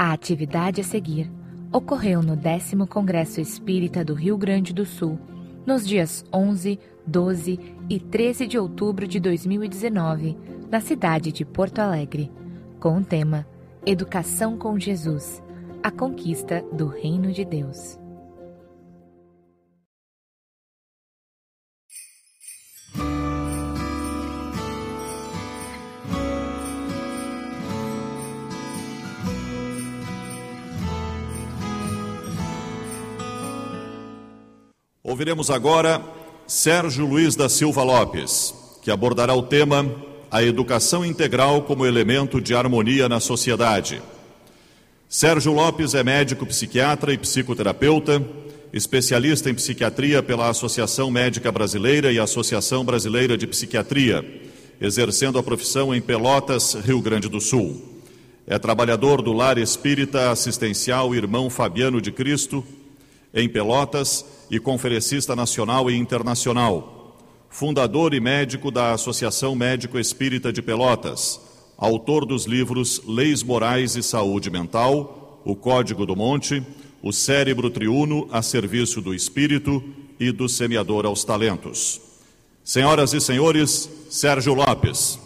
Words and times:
A 0.00 0.12
atividade 0.12 0.80
a 0.80 0.84
seguir 0.84 1.28
ocorreu 1.72 2.22
no 2.22 2.36
10 2.36 2.74
Congresso 2.88 3.40
Espírita 3.40 4.04
do 4.04 4.14
Rio 4.14 4.38
Grande 4.38 4.72
do 4.72 4.86
Sul, 4.86 5.18
nos 5.66 5.84
dias 5.84 6.24
11, 6.32 6.78
12 7.04 7.58
e 7.90 7.98
13 7.98 8.46
de 8.46 8.56
outubro 8.56 9.08
de 9.08 9.18
2019, 9.18 10.38
na 10.70 10.80
cidade 10.80 11.32
de 11.32 11.44
Porto 11.44 11.80
Alegre, 11.80 12.30
com 12.78 12.96
o 12.96 13.04
tema 13.04 13.44
Educação 13.84 14.56
com 14.56 14.78
Jesus 14.78 15.42
a 15.82 15.90
conquista 15.90 16.64
do 16.72 16.86
Reino 16.86 17.32
de 17.32 17.44
Deus. 17.44 17.97
Ouviremos 35.18 35.50
agora 35.50 36.00
Sérgio 36.46 37.04
Luiz 37.04 37.34
da 37.34 37.48
Silva 37.48 37.82
Lopes, 37.82 38.54
que 38.80 38.88
abordará 38.88 39.34
o 39.34 39.42
tema 39.42 39.84
A 40.30 40.44
Educação 40.44 41.04
Integral 41.04 41.62
como 41.62 41.84
Elemento 41.84 42.40
de 42.40 42.54
Harmonia 42.54 43.08
na 43.08 43.18
Sociedade. 43.18 44.00
Sérgio 45.08 45.52
Lopes 45.52 45.94
é 45.94 46.04
médico 46.04 46.46
psiquiatra 46.46 47.12
e 47.12 47.18
psicoterapeuta, 47.18 48.24
especialista 48.72 49.50
em 49.50 49.54
psiquiatria 49.54 50.22
pela 50.22 50.50
Associação 50.50 51.10
Médica 51.10 51.50
Brasileira 51.50 52.12
e 52.12 52.20
Associação 52.20 52.84
Brasileira 52.84 53.36
de 53.36 53.48
Psiquiatria, 53.48 54.24
exercendo 54.80 55.36
a 55.36 55.42
profissão 55.42 55.92
em 55.92 56.00
Pelotas, 56.00 56.74
Rio 56.74 57.02
Grande 57.02 57.28
do 57.28 57.40
Sul. 57.40 58.04
É 58.46 58.56
trabalhador 58.56 59.20
do 59.20 59.32
Lar 59.32 59.58
Espírita 59.58 60.30
Assistencial 60.30 61.12
Irmão 61.12 61.50
Fabiano 61.50 62.00
de 62.00 62.12
Cristo, 62.12 62.64
em 63.34 63.48
Pelotas 63.48 64.37
e 64.50 64.58
conferencista 64.58 65.36
nacional 65.36 65.90
e 65.90 65.96
internacional, 65.96 67.16
fundador 67.48 68.14
e 68.14 68.20
médico 68.20 68.70
da 68.70 68.92
Associação 68.92 69.54
Médico 69.54 69.98
Espírita 69.98 70.52
de 70.52 70.62
Pelotas, 70.62 71.40
autor 71.76 72.24
dos 72.24 72.44
livros 72.44 73.02
Leis 73.06 73.42
Morais 73.42 73.96
e 73.96 74.02
Saúde 74.02 74.50
Mental, 74.50 75.40
O 75.44 75.54
Código 75.54 76.04
do 76.04 76.16
Monte, 76.16 76.62
O 77.02 77.12
Cérebro 77.12 77.70
Triuno 77.70 78.28
a 78.32 78.42
Serviço 78.42 79.00
do 79.00 79.14
Espírito 79.14 79.82
e 80.18 80.32
do 80.32 80.48
Semeador 80.48 81.06
aos 81.06 81.24
Talentos. 81.24 82.00
Senhoras 82.64 83.12
e 83.14 83.20
senhores, 83.20 83.88
Sérgio 84.10 84.52
Lopes. 84.52 85.18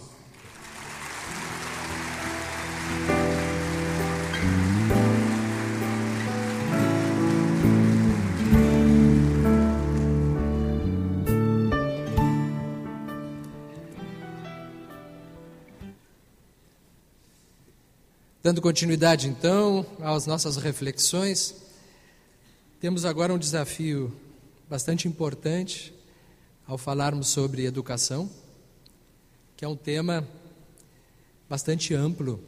Dando 18.42 18.60
continuidade, 18.60 19.28
então, 19.28 19.86
às 20.00 20.26
nossas 20.26 20.56
reflexões, 20.56 21.54
temos 22.80 23.04
agora 23.04 23.32
um 23.32 23.38
desafio 23.38 24.12
bastante 24.68 25.06
importante 25.06 25.94
ao 26.66 26.76
falarmos 26.76 27.28
sobre 27.28 27.64
educação, 27.64 28.28
que 29.56 29.64
é 29.64 29.68
um 29.68 29.76
tema 29.76 30.26
bastante 31.48 31.94
amplo, 31.94 32.42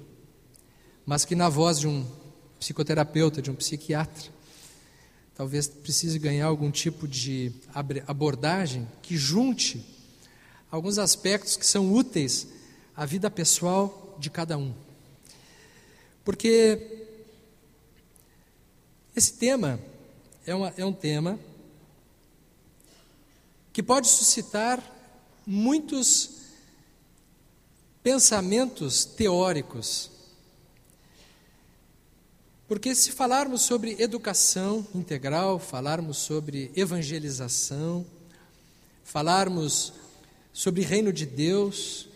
mas 1.07 1.25
que, 1.25 1.37
na 1.37 1.49
voz 1.49 1.79
de 1.79 1.87
um 1.87 2.05
psicoterapeuta, 2.59 3.41
de 3.41 3.53
um 3.53 3.55
psiquiatra, 3.55 4.33
talvez 5.33 5.69
precise 5.69 6.19
ganhar 6.19 6.47
algum 6.47 6.73
tipo 6.73 7.07
de 7.07 7.53
abordagem 8.05 8.89
que 9.01 9.17
junte 9.17 9.81
alguns 10.73 10.99
aspectos 10.99 11.57
que 11.57 11.65
são 11.65 11.93
úteis 11.93 12.49
à 12.97 13.07
vida 13.07 13.31
pessoal 13.31 14.17
de 14.19 14.29
cada 14.29 14.59
um. 14.59 14.75
Porque 16.25 17.07
esse 19.15 19.35
tema 19.35 19.79
é, 20.47 20.55
uma, 20.55 20.75
é 20.77 20.85
um 20.85 20.93
tema 20.93 21.39
que 23.73 23.83
pode 23.83 24.09
suscitar 24.09 24.83
muitos 25.47 26.31
pensamentos 28.03 29.05
teóricos. 29.05 30.11
Porque 32.67 32.95
se 32.95 33.13
falarmos 33.13 33.63
sobre 33.63 34.01
educação 34.01 34.87
integral, 34.95 35.59
falarmos 35.59 36.17
sobre 36.19 36.73
evangelização, 36.75 38.07
falarmos 39.05 39.93
sobre 40.53 40.83
reino 40.83 41.13
de 41.13 41.27
Deus, 41.27 42.09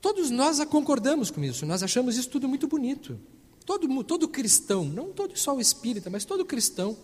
Todos 0.00 0.30
nós 0.30 0.62
concordamos 0.64 1.30
com 1.30 1.44
isso, 1.44 1.66
nós 1.66 1.82
achamos 1.82 2.16
isso 2.16 2.28
tudo 2.28 2.48
muito 2.48 2.66
bonito. 2.66 3.18
Todo, 3.66 4.04
todo 4.04 4.28
cristão, 4.28 4.84
não 4.84 5.12
todo 5.12 5.38
só 5.38 5.54
o 5.54 5.60
espírita, 5.60 6.08
mas 6.08 6.24
todo 6.24 6.44
cristão, 6.44 6.96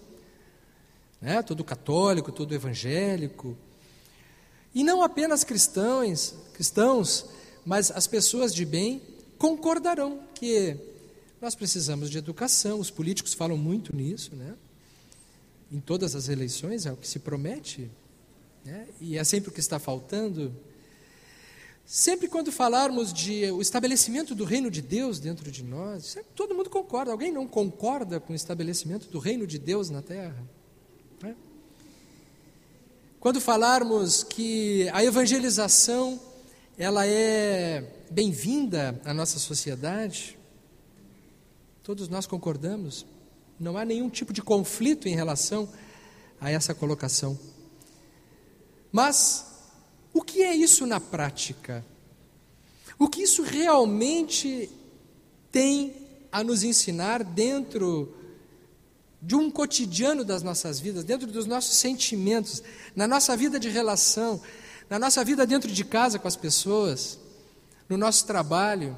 né? 1.21 1.43
todo 1.43 1.63
católico, 1.63 2.33
todo 2.33 2.55
evangélico, 2.55 3.57
e 4.75 4.83
não 4.85 5.03
apenas 5.03 5.45
cristãos, 5.45 6.35
cristãos, 6.53 7.27
mas 7.65 7.91
as 7.91 8.07
pessoas 8.07 8.55
de 8.55 8.65
bem 8.65 9.01
concordarão 9.39 10.21
que 10.35 10.77
nós 11.41 11.55
precisamos 11.55 12.11
de 12.11 12.19
educação. 12.19 12.79
Os 12.79 12.91
políticos 12.91 13.35
falam 13.35 13.57
muito 13.57 13.95
nisso, 13.95 14.35
né? 14.37 14.55
Em 15.73 15.81
todas 15.81 16.15
as 16.15 16.29
eleições 16.29 16.87
é 16.87 16.93
o 16.93 16.97
que 16.97 17.09
se 17.09 17.19
promete, 17.19 17.91
né? 18.65 18.87
E 19.01 19.17
é 19.17 19.25
sempre 19.25 19.51
o 19.51 19.53
que 19.53 19.61
está 19.61 19.79
faltando. 19.79 20.55
Sempre 21.87 22.27
quando 22.27 22.51
falarmos 22.51 23.13
de 23.13 23.49
o 23.53 23.63
estabelecimento 23.63 24.35
do 24.35 24.45
reino 24.45 24.69
de 24.69 24.83
Deus 24.83 25.21
dentro 25.21 25.53
de 25.53 25.63
nós, 25.63 26.19
todo 26.35 26.53
mundo 26.53 26.69
concorda. 26.69 27.13
Alguém 27.13 27.31
não 27.31 27.47
concorda 27.47 28.19
com 28.19 28.33
o 28.33 28.37
estabelecimento 28.37 29.09
do 29.09 29.21
reino 29.21 29.47
de 29.47 29.57
Deus 29.57 29.89
na 29.89 30.03
terra? 30.03 30.43
É? 31.23 31.33
Quando 33.21 33.41
falarmos 33.41 34.25
que 34.25 34.89
a 34.93 35.05
evangelização 35.05 36.21
ela 36.77 37.07
é 37.07 38.05
bem-vinda 38.11 39.01
à 39.05 39.15
nossa 39.15 39.39
sociedade, 39.39 40.37
todos 41.85 42.09
nós 42.09 42.27
concordamos. 42.27 43.07
Não 43.61 43.79
há 43.79 43.85
nenhum 43.85 44.11
tipo 44.11 44.33
de 44.33 44.43
conflito 44.43 45.09
em 45.09 45.15
relação 45.15 45.69
a 46.41 46.51
essa 46.51 46.75
colocação. 46.75 47.39
Mas 48.91 49.56
o 50.17 50.23
que 50.23 50.43
é 50.43 50.55
isso 50.55 50.87
na 50.87 50.99
prática? 50.99 51.85
O 52.99 53.07
que 53.07 53.23
isso 53.23 53.43
realmente 53.43 54.71
tem 55.53 55.93
a 56.33 56.43
nos 56.43 56.63
ensinar 56.63 57.23
dentro 57.23 58.17
de 59.21 59.35
um 59.35 59.51
cotidiano 59.51 60.25
das 60.25 60.43
nossas 60.43 60.81
vidas, 60.81 61.05
dentro 61.05 61.27
dos 61.27 61.45
nossos 61.45 61.77
sentimentos, 61.77 62.63
na 62.95 63.07
nossa 63.07 63.37
vida 63.37 63.61
de 63.61 63.69
relação, 63.69 64.41
na 64.89 64.99
nossa 64.99 65.23
vida 65.23 65.47
dentro 65.47 65.71
de 65.71 65.85
casa 65.85 66.19
com 66.19 66.27
as 66.27 66.37
pessoas, 66.37 67.19
no 67.87 67.99
nosso 67.99 68.27
trabalho, 68.27 68.97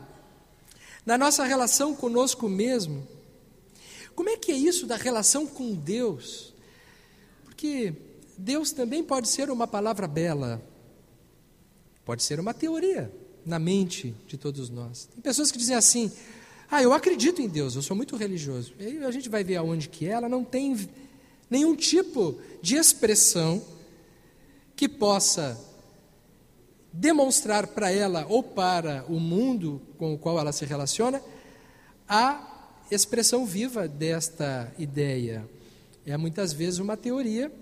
na 1.05 1.19
nossa 1.19 1.43
relação 1.43 1.97
conosco 1.97 2.49
mesmo. 2.49 3.05
Como 4.15 4.29
é 4.29 4.37
que 4.37 4.53
é 4.53 4.57
isso 4.57 4.87
da 4.87 4.95
relação 4.95 5.49
com 5.49 5.75
Deus? 5.75 6.55
Porque 7.45 7.93
Deus 8.37 8.71
também 8.71 9.03
pode 9.03 9.27
ser 9.27 9.51
uma 9.51 9.67
palavra 9.67 10.07
bela, 10.07 10.63
Pode 12.09 12.23
ser 12.23 12.41
uma 12.41 12.55
teoria 12.55 13.13
na 13.45 13.59
mente 13.59 14.15
de 14.27 14.39
todos 14.39 14.71
nós. 14.71 15.11
Tem 15.13 15.21
pessoas 15.21 15.53
que 15.53 15.59
dizem 15.59 15.77
assim: 15.77 16.11
"Ah, 16.71 16.83
eu 16.83 16.95
acredito 16.95 17.43
em 17.43 17.47
Deus, 17.47 17.75
eu 17.75 17.83
sou 17.83 17.95
muito 17.95 18.17
religioso". 18.17 18.73
E 18.81 19.05
a 19.05 19.11
gente 19.11 19.29
vai 19.29 19.45
ver 19.45 19.57
aonde 19.57 19.91
que 19.91 20.07
ela 20.07 20.27
não 20.27 20.43
tem 20.43 20.89
nenhum 21.51 21.77
tipo 21.77 22.41
de 22.63 22.77
expressão 22.77 23.63
que 24.75 24.89
possa 24.89 25.63
demonstrar 26.91 27.67
para 27.67 27.91
ela 27.91 28.25
ou 28.27 28.43
para 28.43 29.05
o 29.07 29.21
mundo 29.21 29.83
com 29.99 30.15
o 30.15 30.19
qual 30.19 30.39
ela 30.39 30.51
se 30.51 30.65
relaciona 30.65 31.23
a 32.09 32.73
expressão 32.91 33.45
viva 33.45 33.87
desta 33.87 34.73
ideia. 34.79 35.47
É 36.07 36.17
muitas 36.17 36.55
vezes 36.55 36.79
uma 36.79 36.97
teoria 36.97 37.53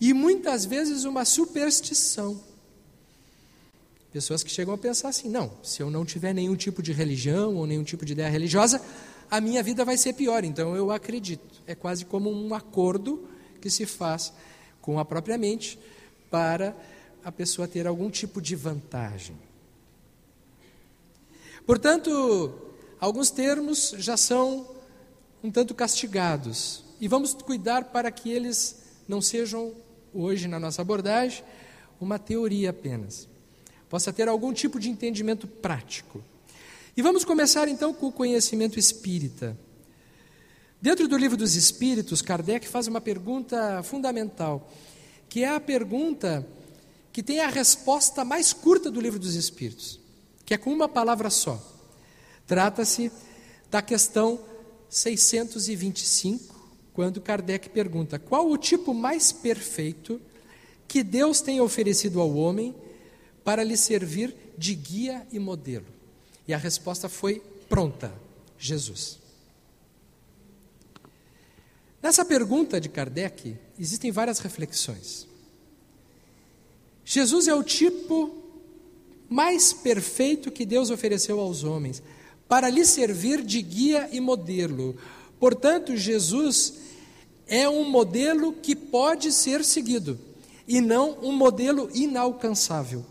e 0.00 0.14
muitas 0.14 0.64
vezes 0.64 1.02
uma 1.02 1.24
superstição. 1.24 2.46
Pessoas 4.18 4.42
que 4.42 4.50
chegam 4.50 4.74
a 4.74 4.78
pensar 4.78 5.10
assim: 5.10 5.28
não, 5.28 5.48
se 5.62 5.80
eu 5.80 5.88
não 5.88 6.04
tiver 6.04 6.32
nenhum 6.32 6.56
tipo 6.56 6.82
de 6.82 6.92
religião 6.92 7.54
ou 7.54 7.68
nenhum 7.68 7.84
tipo 7.84 8.04
de 8.04 8.14
ideia 8.14 8.28
religiosa, 8.28 8.82
a 9.30 9.40
minha 9.40 9.62
vida 9.62 9.84
vai 9.84 9.96
ser 9.96 10.12
pior, 10.14 10.42
então 10.42 10.74
eu 10.74 10.90
acredito. 10.90 11.62
É 11.68 11.76
quase 11.76 12.04
como 12.04 12.28
um 12.28 12.52
acordo 12.52 13.28
que 13.60 13.70
se 13.70 13.86
faz 13.86 14.32
com 14.80 14.98
a 14.98 15.04
própria 15.04 15.38
mente 15.38 15.78
para 16.28 16.76
a 17.24 17.30
pessoa 17.30 17.68
ter 17.68 17.86
algum 17.86 18.10
tipo 18.10 18.42
de 18.42 18.56
vantagem. 18.56 19.36
Portanto, 21.64 22.52
alguns 22.98 23.30
termos 23.30 23.94
já 23.98 24.16
são 24.16 24.68
um 25.44 25.50
tanto 25.52 25.76
castigados. 25.76 26.82
E 27.00 27.06
vamos 27.06 27.34
cuidar 27.34 27.84
para 27.84 28.10
que 28.10 28.32
eles 28.32 28.82
não 29.06 29.22
sejam, 29.22 29.74
hoje 30.12 30.48
na 30.48 30.58
nossa 30.58 30.82
abordagem, 30.82 31.44
uma 32.00 32.18
teoria 32.18 32.70
apenas. 32.70 33.28
Possa 33.88 34.12
ter 34.12 34.28
algum 34.28 34.52
tipo 34.52 34.78
de 34.78 34.90
entendimento 34.90 35.46
prático. 35.46 36.22
E 36.96 37.02
vamos 37.02 37.24
começar 37.24 37.68
então 37.68 37.94
com 37.94 38.08
o 38.08 38.12
conhecimento 38.12 38.78
espírita. 38.78 39.56
Dentro 40.80 41.08
do 41.08 41.16
livro 41.16 41.36
dos 41.36 41.56
Espíritos, 41.56 42.22
Kardec 42.22 42.68
faz 42.68 42.86
uma 42.86 43.00
pergunta 43.00 43.82
fundamental, 43.82 44.70
que 45.28 45.42
é 45.42 45.48
a 45.48 45.58
pergunta 45.58 46.46
que 47.12 47.22
tem 47.22 47.40
a 47.40 47.48
resposta 47.48 48.24
mais 48.24 48.52
curta 48.52 48.90
do 48.90 49.00
livro 49.00 49.18
dos 49.18 49.34
Espíritos, 49.34 49.98
que 50.44 50.54
é 50.54 50.58
com 50.58 50.72
uma 50.72 50.88
palavra 50.88 51.30
só. 51.30 51.60
Trata-se 52.46 53.10
da 53.70 53.82
questão 53.82 54.40
625, 54.88 56.54
quando 56.92 57.20
Kardec 57.20 57.70
pergunta: 57.70 58.18
qual 58.18 58.48
o 58.48 58.56
tipo 58.56 58.94
mais 58.94 59.32
perfeito 59.32 60.20
que 60.86 61.02
Deus 61.02 61.40
tem 61.40 61.60
oferecido 61.60 62.20
ao 62.20 62.34
homem 62.34 62.74
para 63.48 63.64
lhe 63.64 63.78
servir 63.78 64.36
de 64.58 64.74
guia 64.74 65.26
e 65.32 65.38
modelo? 65.38 65.86
E 66.46 66.52
a 66.52 66.58
resposta 66.58 67.08
foi 67.08 67.42
pronta: 67.66 68.12
Jesus. 68.58 69.18
Nessa 72.02 72.26
pergunta 72.26 72.78
de 72.78 72.90
Kardec, 72.90 73.56
existem 73.80 74.10
várias 74.10 74.38
reflexões. 74.38 75.26
Jesus 77.06 77.48
é 77.48 77.54
o 77.54 77.62
tipo 77.62 78.36
mais 79.30 79.72
perfeito 79.72 80.50
que 80.50 80.66
Deus 80.66 80.90
ofereceu 80.90 81.40
aos 81.40 81.64
homens, 81.64 82.02
para 82.46 82.68
lhe 82.68 82.84
servir 82.84 83.42
de 83.42 83.62
guia 83.62 84.10
e 84.12 84.20
modelo. 84.20 84.94
Portanto, 85.40 85.96
Jesus 85.96 86.74
é 87.46 87.66
um 87.66 87.88
modelo 87.88 88.52
que 88.52 88.76
pode 88.76 89.32
ser 89.32 89.64
seguido 89.64 90.20
e 90.66 90.82
não 90.82 91.18
um 91.22 91.32
modelo 91.32 91.88
inalcançável. 91.94 93.06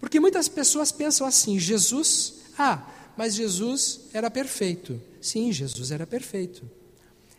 Porque 0.00 0.18
muitas 0.18 0.48
pessoas 0.48 0.90
pensam 0.90 1.26
assim: 1.26 1.58
Jesus, 1.58 2.34
ah, 2.58 2.82
mas 3.16 3.34
Jesus 3.34 4.00
era 4.12 4.30
perfeito. 4.30 5.00
Sim, 5.20 5.52
Jesus 5.52 5.90
era 5.90 6.06
perfeito. 6.06 6.62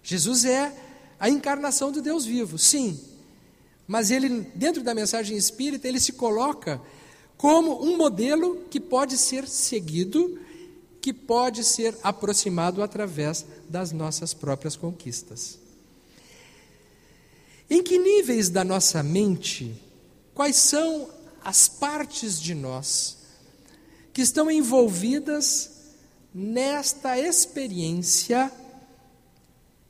Jesus 0.04 0.46
é 0.46 0.72
a 1.20 1.30
encarnação 1.30 1.92
do 1.92 2.02
Deus 2.02 2.24
vivo, 2.24 2.58
sim. 2.58 3.00
Mas 3.88 4.12
ele, 4.12 4.42
dentro 4.56 4.84
da 4.84 4.94
mensagem 4.94 5.36
espírita, 5.36 5.88
ele 5.88 6.00
se 6.00 6.14
coloca 6.14 6.82
como 7.36 7.84
um 7.84 7.98
modelo 7.98 8.66
que 8.70 8.80
pode 8.80 9.18
ser 9.18 9.48
seguido, 9.48 10.40
que 11.02 11.12
pode 11.12 11.64
ser 11.64 11.98
aproximado 12.04 12.84
através 12.84 13.46
das 13.68 13.92
nossas 13.92 14.34
próprias 14.34 14.76
conquistas. 14.76 15.60
Em 17.68 17.82
que 17.82 17.98
níveis 17.98 18.50
da 18.50 18.64
nossa 18.64 19.02
mente, 19.02 19.76
quais 20.34 20.56
são 20.56 21.10
as 21.44 21.68
partes 21.68 22.40
de 22.40 22.54
nós 22.54 23.18
que 24.14 24.22
estão 24.22 24.50
envolvidas 24.52 25.72
nesta 26.34 27.18
experiência 27.18 28.52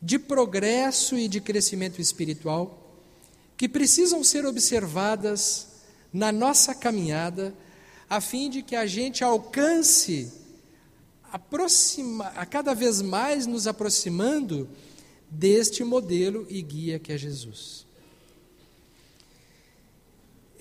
de 0.02 0.18
progresso 0.18 1.18
e 1.18 1.28
de 1.28 1.40
crescimento 1.40 2.02
espiritual 2.02 2.78
que 3.56 3.70
precisam 3.70 4.24
ser 4.24 4.46
observadas 4.46 5.68
na 6.12 6.32
nossa 6.32 6.74
caminhada, 6.74 7.54
a 8.10 8.20
fim 8.20 8.50
de 8.50 8.64
que 8.64 8.76
a 8.76 8.88
gente 8.88 9.24
alcance 9.24 10.32
aproxima, 11.32 12.26
a 12.30 12.46
cada 12.46 12.74
vez 12.74 13.02
mais 13.02 13.46
nos 13.46 13.68
aproximando 13.68 14.68
deste 15.30 15.84
modelo 15.84 16.46
e 16.50 16.62
guia 16.62 16.98
que 16.98 17.14
é 17.14 17.18
Jesus. 17.18 17.86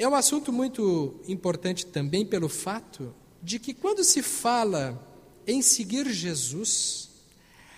É 0.01 0.09
um 0.09 0.15
assunto 0.15 0.51
muito 0.51 1.21
importante 1.29 1.85
também 1.85 2.25
pelo 2.25 2.49
fato 2.49 3.15
de 3.43 3.59
que 3.59 3.75
quando 3.75 4.03
se 4.03 4.23
fala 4.23 4.99
em 5.47 5.61
seguir 5.61 6.09
Jesus, 6.09 7.11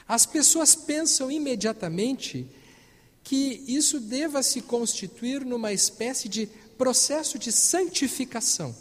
as 0.06 0.24
pessoas 0.24 0.76
pensam 0.76 1.32
imediatamente 1.32 2.46
que 3.24 3.64
isso 3.66 3.98
deva 3.98 4.40
se 4.40 4.60
constituir 4.62 5.44
numa 5.44 5.72
espécie 5.72 6.28
de 6.28 6.48
processo 6.78 7.40
de 7.40 7.50
santificação. 7.50 8.72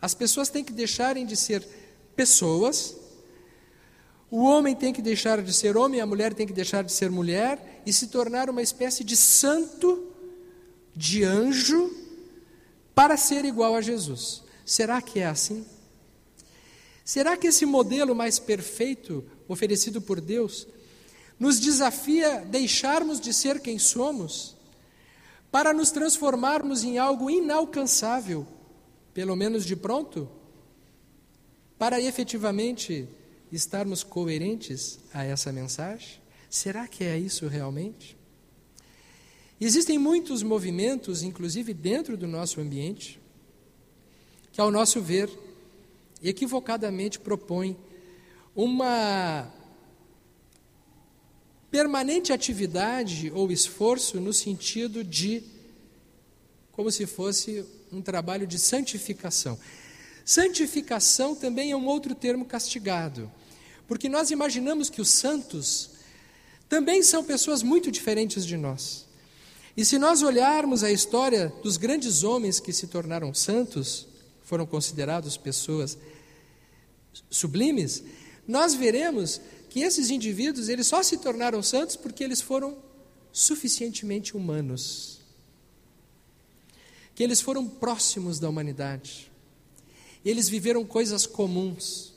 As 0.00 0.14
pessoas 0.14 0.48
têm 0.48 0.64
que 0.64 0.72
deixarem 0.72 1.26
de 1.26 1.36
ser 1.36 1.62
pessoas, 2.16 2.96
o 4.30 4.42
homem 4.44 4.74
tem 4.74 4.94
que 4.94 5.02
deixar 5.02 5.42
de 5.42 5.52
ser 5.52 5.76
homem, 5.76 6.00
a 6.00 6.06
mulher 6.06 6.32
tem 6.32 6.46
que 6.46 6.54
deixar 6.54 6.82
de 6.82 6.92
ser 6.92 7.10
mulher 7.10 7.82
e 7.84 7.92
se 7.92 8.06
tornar 8.06 8.48
uma 8.48 8.62
espécie 8.62 9.04
de 9.04 9.14
santo, 9.14 10.05
de 10.96 11.22
anjo, 11.22 11.94
para 12.94 13.16
ser 13.18 13.44
igual 13.44 13.74
a 13.74 13.82
Jesus. 13.82 14.42
Será 14.64 15.02
que 15.02 15.20
é 15.20 15.26
assim? 15.26 15.66
Será 17.04 17.36
que 17.36 17.46
esse 17.46 17.66
modelo 17.66 18.14
mais 18.14 18.38
perfeito 18.38 19.22
oferecido 19.46 20.00
por 20.00 20.20
Deus, 20.20 20.66
nos 21.38 21.60
desafia 21.60 22.40
deixarmos 22.40 23.20
de 23.20 23.32
ser 23.32 23.60
quem 23.60 23.78
somos, 23.78 24.56
para 25.50 25.72
nos 25.72 25.90
transformarmos 25.90 26.82
em 26.82 26.98
algo 26.98 27.30
inalcançável, 27.30 28.46
pelo 29.14 29.36
menos 29.36 29.64
de 29.64 29.76
pronto, 29.76 30.28
para 31.78 32.00
efetivamente 32.00 33.08
estarmos 33.52 34.02
coerentes 34.02 34.98
a 35.12 35.24
essa 35.24 35.52
mensagem? 35.52 36.20
Será 36.50 36.88
que 36.88 37.04
é 37.04 37.18
isso 37.18 37.46
realmente? 37.46 38.15
Existem 39.60 39.98
muitos 39.98 40.42
movimentos, 40.42 41.22
inclusive 41.22 41.72
dentro 41.72 42.16
do 42.16 42.26
nosso 42.26 42.60
ambiente, 42.60 43.18
que, 44.52 44.60
ao 44.60 44.70
nosso 44.70 45.00
ver, 45.00 45.30
equivocadamente 46.22 47.18
propõem 47.18 47.76
uma 48.54 49.50
permanente 51.70 52.32
atividade 52.32 53.30
ou 53.34 53.50
esforço 53.50 54.20
no 54.20 54.32
sentido 54.32 55.02
de 55.02 55.42
como 56.72 56.90
se 56.90 57.06
fosse 57.06 57.64
um 57.90 58.02
trabalho 58.02 58.46
de 58.46 58.58
santificação. 58.58 59.58
Santificação 60.24 61.34
também 61.34 61.70
é 61.70 61.76
um 61.76 61.86
outro 61.86 62.14
termo 62.14 62.44
castigado, 62.44 63.32
porque 63.88 64.08
nós 64.08 64.30
imaginamos 64.30 64.90
que 64.90 65.00
os 65.00 65.08
santos 65.08 65.90
também 66.68 67.02
são 67.02 67.24
pessoas 67.24 67.62
muito 67.62 67.90
diferentes 67.90 68.44
de 68.44 68.56
nós. 68.56 69.05
E 69.76 69.84
se 69.84 69.98
nós 69.98 70.22
olharmos 70.22 70.82
a 70.82 70.90
história 70.90 71.52
dos 71.62 71.76
grandes 71.76 72.22
homens 72.22 72.58
que 72.58 72.72
se 72.72 72.86
tornaram 72.86 73.34
santos, 73.34 74.06
foram 74.42 74.64
considerados 74.64 75.36
pessoas 75.36 75.98
sublimes, 77.28 78.02
nós 78.46 78.74
veremos 78.74 79.40
que 79.68 79.80
esses 79.80 80.08
indivíduos 80.08 80.68
eles 80.68 80.86
só 80.86 81.02
se 81.02 81.18
tornaram 81.18 81.62
santos 81.62 81.96
porque 81.96 82.24
eles 82.24 82.40
foram 82.40 82.78
suficientemente 83.32 84.34
humanos. 84.34 85.20
Que 87.14 87.22
eles 87.22 87.40
foram 87.40 87.66
próximos 87.68 88.38
da 88.38 88.48
humanidade. 88.48 89.30
Eles 90.24 90.48
viveram 90.48 90.84
coisas 90.84 91.26
comuns. 91.26 92.14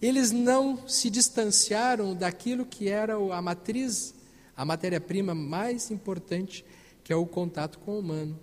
Eles 0.00 0.30
não 0.30 0.88
se 0.88 1.10
distanciaram 1.10 2.14
daquilo 2.14 2.64
que 2.64 2.88
era 2.88 3.14
a 3.14 3.42
matriz, 3.42 4.14
a 4.62 4.64
matéria-prima 4.64 5.34
mais 5.34 5.90
importante, 5.90 6.64
que 7.02 7.12
é 7.12 7.16
o 7.16 7.26
contato 7.26 7.80
com 7.80 7.96
o 7.96 7.98
humano, 7.98 8.38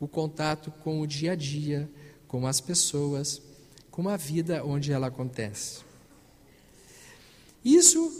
o 0.00 0.08
contato 0.08 0.72
com 0.82 1.00
o 1.00 1.06
dia 1.06 1.30
a 1.30 1.36
dia, 1.36 1.88
com 2.26 2.44
as 2.44 2.60
pessoas, 2.60 3.40
com 3.88 4.08
a 4.08 4.16
vida 4.16 4.64
onde 4.64 4.90
ela 4.90 5.06
acontece. 5.06 5.82
Isso 7.64 8.10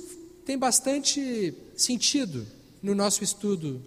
tem 0.46 0.56
bastante 0.56 1.52
sentido 1.76 2.46
no 2.80 2.94
nosso 2.94 3.24
estudo 3.24 3.82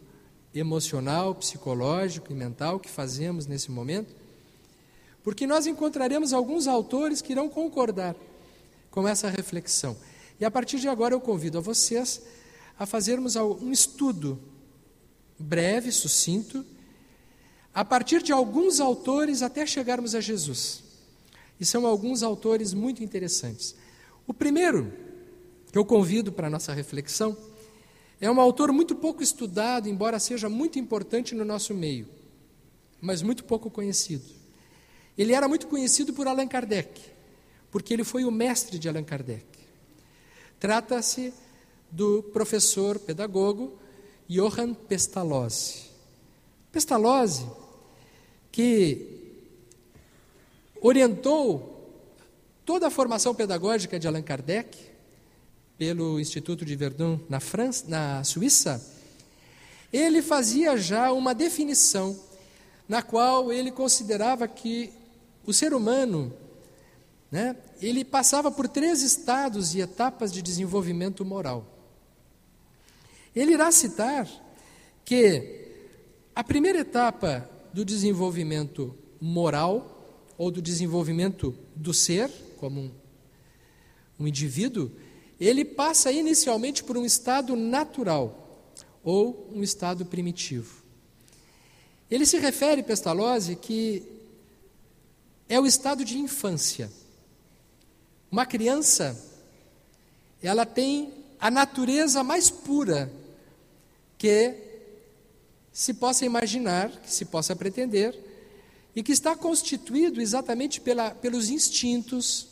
emocional, 0.54 1.34
psicológico 1.34 2.34
e 2.34 2.36
mental 2.36 2.82
que 2.82 2.90
fazemos 2.90 3.48
nesse 3.48 3.72
momento, 3.72 4.14
porque 5.24 5.48
nós 5.48 5.66
encontraremos 5.66 6.34
alguns 6.34 6.68
autores 6.68 7.22
que 7.22 7.32
irão 7.32 7.48
concordar 7.48 8.14
com 8.92 9.08
essa 9.08 9.30
reflexão. 9.30 9.96
E 10.38 10.44
a 10.44 10.52
partir 10.52 10.82
de 10.82 10.90
agora 10.90 11.14
eu 11.14 11.22
convido 11.22 11.58
a 11.58 11.62
vocês 11.62 12.22
a 12.78 12.86
fazermos 12.86 13.36
um 13.36 13.72
estudo 13.72 14.40
breve, 15.38 15.92
sucinto, 15.92 16.66
a 17.74 17.86
partir 17.86 18.22
de 18.24 18.32
alguns 18.32 18.80
autores 18.80 19.42
até 19.42 19.66
chegarmos 19.66 20.16
a 20.16 20.22
Jesus. 20.22 20.84
E 21.60 21.66
são 21.66 21.86
alguns 21.86 22.24
autores 22.24 22.74
muito 22.74 23.04
interessantes. 23.04 23.76
O 24.26 24.34
primeiro, 24.34 24.94
que 25.72 25.78
eu 25.78 25.86
convido 25.86 26.32
para 26.32 26.48
a 26.48 26.50
nossa 26.50 26.74
reflexão, 26.74 27.38
é 28.20 28.30
um 28.30 28.42
autor 28.42 28.72
muito 28.72 28.96
pouco 28.96 29.22
estudado, 29.22 29.88
embora 29.88 30.20
seja 30.20 30.50
muito 30.50 30.80
importante 30.80 31.36
no 31.36 31.46
nosso 31.46 31.74
meio, 31.74 32.08
mas 33.00 33.22
muito 33.22 33.44
pouco 33.44 33.70
conhecido. 33.70 34.26
Ele 35.18 35.34
era 35.34 35.48
muito 35.48 35.68
conhecido 35.68 36.14
por 36.14 36.28
Allan 36.28 36.48
Kardec, 36.48 37.00
porque 37.72 37.94
ele 37.94 38.04
foi 38.04 38.26
o 38.26 38.32
mestre 38.32 38.80
de 38.80 38.90
Allan 38.90 39.04
Kardec. 39.04 39.46
Trata-se 40.60 41.34
do 41.92 42.24
professor 42.24 43.00
pedagogo 43.00 43.78
Johann 44.28 44.74
Pestalozzi. 44.74 45.86
Pestalozzi, 46.72 47.48
que 48.52 49.18
orientou 50.82 51.78
toda 52.66 52.88
a 52.88 52.92
formação 52.92 53.34
pedagógica 53.34 53.98
de 53.98 54.08
Allan 54.08 54.22
Kardec 54.22 54.78
pelo 55.78 56.20
Instituto 56.20 56.66
de 56.66 56.76
Verdun 56.76 57.20
na 57.30 57.40
França, 57.40 57.86
na 57.88 58.24
Suíça, 58.24 58.84
ele 59.94 60.22
fazia 60.22 60.76
já 60.76 61.12
uma 61.12 61.34
definição 61.34 62.20
na 62.88 63.02
qual 63.02 63.52
ele 63.52 63.72
considerava 63.72 64.48
que 64.48 64.92
o 65.46 65.54
ser 65.54 65.74
humano, 65.74 66.34
né, 67.32 67.56
ele 67.82 68.04
passava 68.04 68.52
por 68.52 68.68
três 68.68 69.02
estados 69.02 69.76
e 69.76 69.82
etapas 69.82 70.32
de 70.32 70.42
desenvolvimento 70.42 71.24
moral. 71.24 71.77
Ele 73.38 73.54
irá 73.54 73.72
citar 73.72 74.28
que 75.06 75.68
a 76.34 76.44
primeira 76.44 76.80
etapa 76.80 77.48
do 77.72 77.86
desenvolvimento 77.86 78.98
moral, 79.22 80.26
ou 80.40 80.50
do 80.50 80.60
desenvolvimento 80.60 81.56
do 81.76 81.94
ser, 81.94 82.32
como 82.58 82.82
um, 82.82 82.92
um 84.20 84.28
indivíduo, 84.28 84.92
ele 85.40 85.64
passa 85.64 86.12
inicialmente 86.12 86.84
por 86.84 86.98
um 86.98 87.06
estado 87.06 87.56
natural, 87.56 88.74
ou 89.04 89.48
um 89.54 89.62
estado 89.62 90.04
primitivo. 90.04 90.82
Ele 92.10 92.26
se 92.26 92.40
refere, 92.40 92.82
Pestalozzi, 92.82 93.56
que 93.56 94.02
é 95.48 95.60
o 95.60 95.66
estado 95.68 96.04
de 96.04 96.18
infância. 96.18 96.92
Uma 98.32 98.48
criança, 98.48 99.16
ela 100.42 100.66
tem 100.66 101.14
a 101.40 101.52
natureza 101.52 102.24
mais 102.24 102.50
pura 102.50 103.12
que 104.18 104.56
se 105.72 105.94
possa 105.94 106.26
imaginar, 106.26 106.90
que 106.90 107.12
se 107.12 107.26
possa 107.26 107.56
pretender, 107.56 108.18
e 108.96 109.04
que 109.04 109.12
está 109.12 109.36
constituído 109.36 110.20
exatamente 110.20 110.82
pela, 110.82 111.12
pelos 111.12 111.50
instintos, 111.50 112.48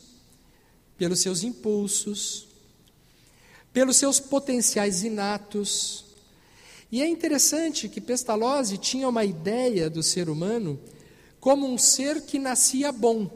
pelos 0.98 1.19
seus 1.19 1.43
impulsos, 1.43 2.48
pelos 3.74 3.98
seus 3.98 4.19
potenciais 4.19 5.03
inatos. 5.03 6.05
E 6.91 7.01
é 7.01 7.07
interessante 7.07 7.89
que 7.89 8.00
Pestalozzi 8.00 8.77
tinha 8.77 9.10
uma 9.10 9.25
ideia 9.25 9.89
do 9.89 10.03
ser 10.03 10.29
humano 10.29 10.79
como 11.39 11.67
um 11.67 11.77
ser 11.77 12.22
que 12.22 12.39
nascia 12.39 12.91
bom. 12.91 13.29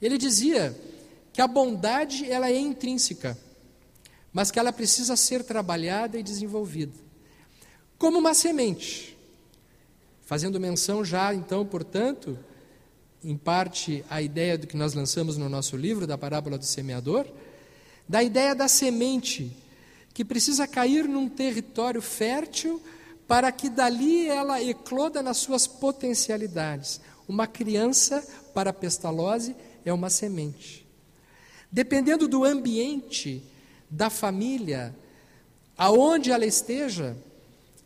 Ele 0.00 0.16
dizia 0.16 0.78
que 1.32 1.40
a 1.40 1.46
bondade 1.46 2.30
ela 2.30 2.50
é 2.50 2.58
intrínseca, 2.58 3.38
mas 4.38 4.52
que 4.52 4.58
ela 4.60 4.72
precisa 4.72 5.16
ser 5.16 5.42
trabalhada 5.42 6.16
e 6.16 6.22
desenvolvida, 6.22 6.92
como 7.98 8.20
uma 8.20 8.34
semente. 8.34 9.18
Fazendo 10.24 10.60
menção 10.60 11.04
já, 11.04 11.34
então, 11.34 11.66
portanto, 11.66 12.38
em 13.24 13.36
parte 13.36 14.04
a 14.08 14.22
ideia 14.22 14.56
do 14.56 14.68
que 14.68 14.76
nós 14.76 14.94
lançamos 14.94 15.36
no 15.36 15.48
nosso 15.48 15.76
livro, 15.76 16.06
da 16.06 16.16
parábola 16.16 16.56
do 16.56 16.64
semeador, 16.64 17.26
da 18.08 18.22
ideia 18.22 18.54
da 18.54 18.68
semente, 18.68 19.56
que 20.14 20.24
precisa 20.24 20.68
cair 20.68 21.08
num 21.08 21.28
território 21.28 22.00
fértil 22.00 22.80
para 23.26 23.50
que 23.50 23.68
dali 23.68 24.28
ela 24.28 24.62
ecloda 24.62 25.20
nas 25.20 25.38
suas 25.38 25.66
potencialidades. 25.66 27.00
Uma 27.26 27.48
criança, 27.48 28.24
para 28.54 28.72
Pestalozzi, 28.72 29.56
é 29.84 29.92
uma 29.92 30.08
semente. 30.08 30.86
Dependendo 31.72 32.28
do 32.28 32.44
ambiente, 32.44 33.42
da 33.90 34.10
família, 34.10 34.94
aonde 35.76 36.30
ela 36.30 36.44
esteja, 36.44 37.16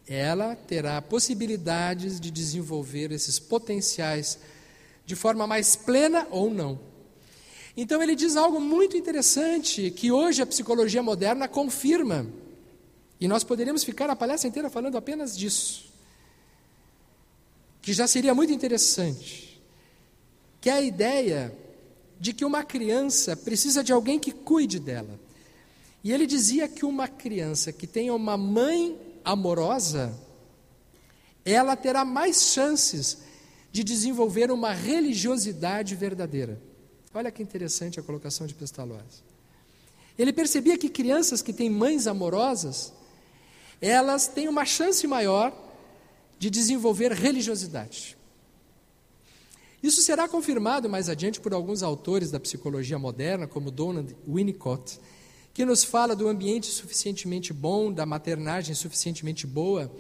ela 0.07 0.57
terá 0.57 1.01
possibilidades 1.01 2.21
de 2.21 2.31
desenvolver 2.31 3.13
esses 3.13 3.39
potenciais 3.39 4.39
de 5.07 5.15
forma 5.15 5.47
mais 5.47 5.77
plena 5.77 6.27
ou 6.31 6.51
não. 6.51 6.79
Então 7.77 8.03
ele 8.03 8.15
diz 8.15 8.37
algo 8.37 8.61
muito 8.61 8.97
interessante 8.97 9.91
que 9.91 10.13
hoje 10.13 10.43
a 10.43 10.47
psicologia 10.47 11.03
moderna 11.03 11.49
confirma. 11.49 12.27
E 13.19 13.27
nós 13.29 13.45
poderíamos 13.45 13.85
ficar 13.85 14.11
a 14.11 14.17
palestra 14.17 14.49
inteira 14.49 14.69
falando 14.69 14.99
apenas 14.99 15.37
disso. 15.37 15.91
Que 17.81 17.93
já 17.93 18.07
seria 18.07 18.35
muito 18.35 18.53
interessante. 18.53 19.63
Que 20.61 20.69
é 20.69 20.73
a 20.75 20.83
ideia 20.83 21.57
de 22.21 22.33
que 22.33 22.45
uma 22.45 22.63
criança 22.63 23.37
precisa 23.37 23.83
de 23.83 23.93
alguém 23.93 24.19
que 24.19 24.33
cuide 24.33 24.79
dela. 24.79 25.19
E 26.03 26.13
ele 26.13 26.27
dizia 26.27 26.69
que 26.69 26.85
uma 26.85 27.07
criança 27.07 27.73
que 27.73 27.87
tenha 27.87 28.15
uma 28.15 28.37
mãe 28.37 28.99
amorosa, 29.25 30.19
ela 31.45 31.77
terá 31.77 32.05
mais 32.05 32.43
chances 32.43 33.19
de 33.71 33.85
desenvolver 33.85 34.51
uma 34.51 34.73
religiosidade 34.73 35.95
verdadeira. 35.95 36.61
Olha 37.15 37.31
que 37.31 37.43
interessante 37.43 38.01
a 38.01 38.03
colocação 38.03 38.47
de 38.47 38.55
Pestalozzi. 38.55 39.23
Ele 40.19 40.33
percebia 40.33 40.77
que 40.77 40.89
crianças 40.89 41.41
que 41.41 41.53
têm 41.53 41.71
mães 41.71 42.07
amorosas 42.07 42.93
elas 43.83 44.29
têm 44.29 44.47
uma 44.47 44.65
chance 44.65 45.05
maior 45.09 45.53
de 46.39 46.49
desenvolver 46.49 47.11
religiosidade. 47.11 48.17
Isso 49.83 50.01
será 50.01 50.29
confirmado 50.29 50.89
mais 50.89 51.09
adiante 51.09 51.41
por 51.41 51.53
alguns 51.53 51.83
autores 51.83 52.31
da 52.31 52.39
psicologia 52.39 52.97
moderna, 52.97 53.49
como 53.49 53.73
Donald 53.73 54.17
Winnicott, 54.27 55.01
que 55.55 55.65
nos 55.65 55.85
fala 55.85 56.17
do 56.17 56.29
ambiente 56.29 56.67
suficientemente 56.67 57.53
bom, 57.53 57.93
da 57.93 58.07
maternagem 58.07 58.75
suficientemente 58.75 59.47
boa, 59.47 59.91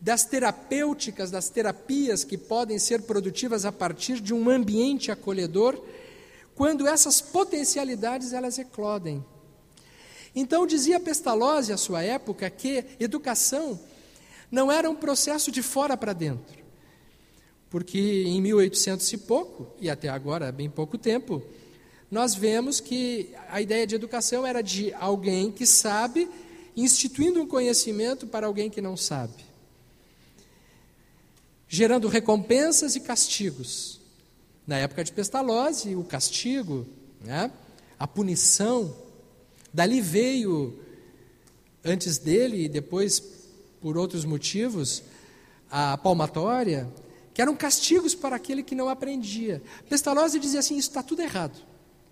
das 0.00 0.24
terapêuticas, 0.24 1.30
das 1.30 1.50
terapias 1.50 2.24
que 2.24 2.38
podem 2.38 2.78
ser 2.78 3.02
produtivas 3.02 3.66
a 3.66 3.72
partir 3.72 4.18
de 4.18 4.32
um 4.32 4.48
ambiente 4.48 5.10
acolhedor, 5.10 5.80
quando 6.54 6.86
essas 6.86 7.20
potencialidades 7.20 8.32
elas 8.32 8.58
eclodem. 8.58 9.24
Então 10.34 10.66
dizia 10.66 11.00
Pestalozzi 11.00 11.72
à 11.72 11.76
sua 11.76 12.02
época 12.02 12.48
que 12.48 12.84
educação 12.98 13.78
não 14.50 14.70
era 14.70 14.88
um 14.88 14.94
processo 14.94 15.50
de 15.50 15.62
fora 15.62 15.96
para 15.96 16.12
dentro. 16.12 16.60
Porque 17.68 18.24
em 18.26 18.40
1800 18.40 19.12
e 19.12 19.18
pouco, 19.18 19.68
e 19.80 19.88
até 19.88 20.08
agora 20.08 20.50
bem 20.50 20.68
pouco 20.68 20.98
tempo, 20.98 21.42
nós 22.10 22.34
vemos 22.34 22.80
que 22.80 23.30
a 23.48 23.60
ideia 23.60 23.86
de 23.86 23.94
educação 23.94 24.46
era 24.46 24.62
de 24.62 24.92
alguém 24.94 25.52
que 25.52 25.64
sabe 25.64 26.28
instituindo 26.76 27.40
um 27.40 27.46
conhecimento 27.46 28.26
para 28.26 28.46
alguém 28.46 28.68
que 28.68 28.80
não 28.80 28.96
sabe. 28.96 29.44
Gerando 31.68 32.08
recompensas 32.08 32.96
e 32.96 33.00
castigos. 33.00 34.00
Na 34.66 34.76
época 34.78 35.04
de 35.04 35.12
Pestalozzi, 35.12 35.94
o 35.94 36.02
castigo, 36.02 36.86
né, 37.20 37.50
a 37.98 38.06
punição, 38.06 38.96
Dali 39.72 40.00
veio, 40.00 40.78
antes 41.84 42.18
dele 42.18 42.64
e 42.64 42.68
depois 42.68 43.22
por 43.80 43.96
outros 43.96 44.24
motivos, 44.24 45.02
a 45.70 45.96
palmatória, 45.96 46.88
que 47.32 47.40
eram 47.40 47.54
castigos 47.54 48.14
para 48.14 48.36
aquele 48.36 48.62
que 48.62 48.74
não 48.74 48.88
aprendia. 48.88 49.62
Pestalozzi 49.88 50.38
dizia 50.40 50.60
assim: 50.60 50.76
isso 50.76 50.88
está 50.88 51.02
tudo 51.02 51.22
errado, 51.22 51.56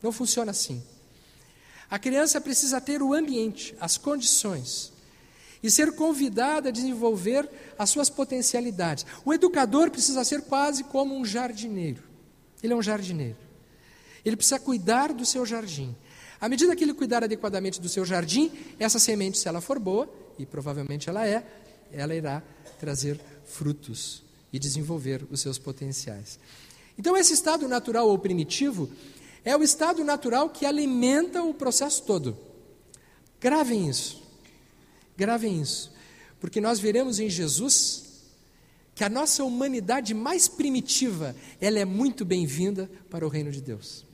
não 0.02 0.12
funciona 0.12 0.50
assim. 0.50 0.82
A 1.90 1.98
criança 1.98 2.40
precisa 2.40 2.80
ter 2.80 3.02
o 3.02 3.14
ambiente, 3.14 3.74
as 3.80 3.96
condições, 3.96 4.92
e 5.62 5.70
ser 5.70 5.92
convidada 5.92 6.68
a 6.68 6.72
desenvolver 6.72 7.48
as 7.78 7.90
suas 7.90 8.08
potencialidades. 8.10 9.04
O 9.24 9.32
educador 9.32 9.90
precisa 9.90 10.22
ser 10.24 10.42
quase 10.42 10.84
como 10.84 11.16
um 11.16 11.24
jardineiro. 11.24 12.02
Ele 12.62 12.72
é 12.72 12.76
um 12.76 12.82
jardineiro. 12.82 13.36
Ele 14.24 14.36
precisa 14.36 14.58
cuidar 14.58 15.12
do 15.12 15.24
seu 15.24 15.44
jardim. 15.46 15.96
À 16.40 16.48
medida 16.48 16.76
que 16.76 16.84
ele 16.84 16.94
cuidar 16.94 17.24
adequadamente 17.24 17.80
do 17.80 17.88
seu 17.88 18.04
jardim, 18.04 18.52
essa 18.78 18.98
semente, 18.98 19.38
se 19.38 19.48
ela 19.48 19.60
for 19.60 19.78
boa, 19.78 20.08
e 20.38 20.46
provavelmente 20.46 21.08
ela 21.08 21.26
é, 21.26 21.44
ela 21.92 22.14
irá 22.14 22.42
trazer 22.78 23.20
frutos 23.44 24.22
e 24.52 24.58
desenvolver 24.58 25.26
os 25.30 25.40
seus 25.40 25.58
potenciais. 25.58 26.38
Então, 26.96 27.16
esse 27.16 27.32
estado 27.32 27.66
natural 27.68 28.08
ou 28.08 28.18
primitivo 28.18 28.88
é 29.48 29.56
o 29.56 29.62
estado 29.62 30.04
natural 30.04 30.50
que 30.50 30.66
alimenta 30.66 31.42
o 31.42 31.54
processo 31.54 32.02
todo. 32.02 32.36
Gravem 33.40 33.88
isso. 33.88 34.22
Gravem 35.16 35.62
isso. 35.62 35.90
Porque 36.38 36.60
nós 36.60 36.78
veremos 36.78 37.18
em 37.18 37.30
Jesus 37.30 38.26
que 38.94 39.02
a 39.02 39.08
nossa 39.08 39.42
humanidade 39.42 40.12
mais 40.12 40.48
primitiva, 40.48 41.34
ela 41.58 41.78
é 41.78 41.86
muito 41.86 42.26
bem-vinda 42.26 42.90
para 43.08 43.24
o 43.24 43.30
reino 43.30 43.50
de 43.50 43.62
Deus. 43.62 44.04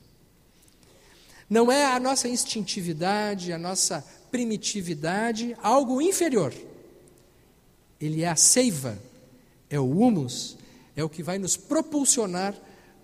Não 1.50 1.73
é 1.73 1.85
a 1.85 1.99
nossa 1.99 2.29
instintividade, 2.29 3.53
a 3.53 3.59
nossa 3.59 4.07
primitividade, 4.31 5.57
algo 5.61 6.00
inferior. 6.00 6.55
Ele 8.00 8.23
é 8.23 8.29
a 8.29 8.37
seiva, 8.37 8.97
é 9.69 9.81
o 9.81 9.99
humus, 9.99 10.57
é 10.95 11.03
o 11.03 11.09
que 11.09 11.25
vai 11.25 11.38
nos 11.38 11.57
propulsionar 11.57 12.55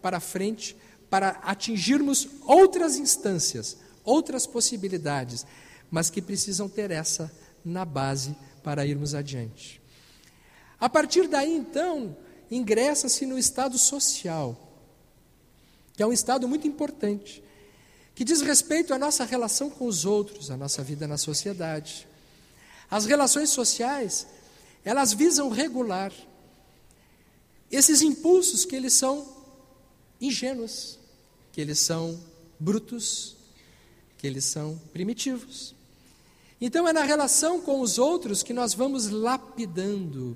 para 0.01 0.21
frente 0.21 0.77
para 1.11 1.31
atingirmos 1.43 2.29
outras 2.47 2.97
instâncias, 2.97 3.77
outras 4.05 4.47
possibilidades, 4.47 5.45
mas 5.91 6.09
que 6.09 6.23
precisam 6.23 6.69
ter 6.69 6.93
essa 6.93 7.31
na 7.65 7.85
base 7.85 8.37
para 8.63 8.87
irmos 8.87 9.15
adiante. 9.15 9.83
A 10.79 10.89
partir 10.89 11.29
daí, 11.29 11.55
então, 11.55 12.17
ingressa-se 12.51 13.27
no 13.27 13.37
estado 13.37 13.77
social, 13.77 14.57
que 15.95 16.03
é 16.03 16.07
um 16.07 16.13
estado 16.13 16.49
muito 16.49 16.67
importante, 16.67 17.43
que 18.15 18.25
diz 18.25 18.41
respeito 18.41 18.95
à 18.95 18.99
nossa 18.99 19.25
relação 19.25 19.69
com 19.69 19.87
os 19.87 20.05
outros, 20.05 20.51
à 20.51 20.57
nossa 20.57 20.83
vida 20.83 21.07
na 21.09 21.19
sociedade. 21.19 22.07
As 22.91 23.05
relações 23.05 23.51
sociais, 23.51 24.27
elas 24.85 25.13
visam 25.13 25.49
regular 25.49 26.13
esses 27.71 28.03
impulsos 28.03 28.65
que 28.65 28.77
eles 28.77 28.93
são 28.93 29.27
ingênuos, 30.21 31.00
que 31.61 31.63
eles 31.63 31.79
são 31.79 32.19
brutos, 32.59 33.37
que 34.17 34.27
eles 34.27 34.47
são 34.47 34.81
primitivos. 34.95 35.75
Então 36.59 36.89
é 36.89 36.93
na 36.93 37.03
relação 37.03 37.61
com 37.61 37.83
os 37.83 37.99
outros 37.99 38.43
que 38.43 38.55
nós 38.55 38.73
vamos 38.73 39.11
lapidando, 39.11 40.35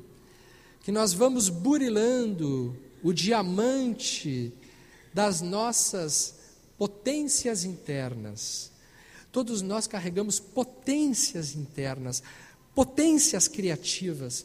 que 0.82 0.92
nós 0.92 1.14
vamos 1.14 1.48
burilando 1.48 2.76
o 3.02 3.10
diamante 3.10 4.52
das 5.14 5.40
nossas 5.40 6.34
potências 6.76 7.64
internas. 7.64 8.70
Todos 9.32 9.62
nós 9.62 9.86
carregamos 9.86 10.38
potências 10.38 11.54
internas, 11.54 12.22
potências 12.74 13.48
criativas. 13.48 14.44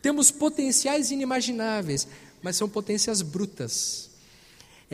Temos 0.00 0.30
potenciais 0.30 1.10
inimagináveis, 1.10 2.08
mas 2.40 2.56
são 2.56 2.66
potências 2.66 3.20
brutas. 3.20 4.13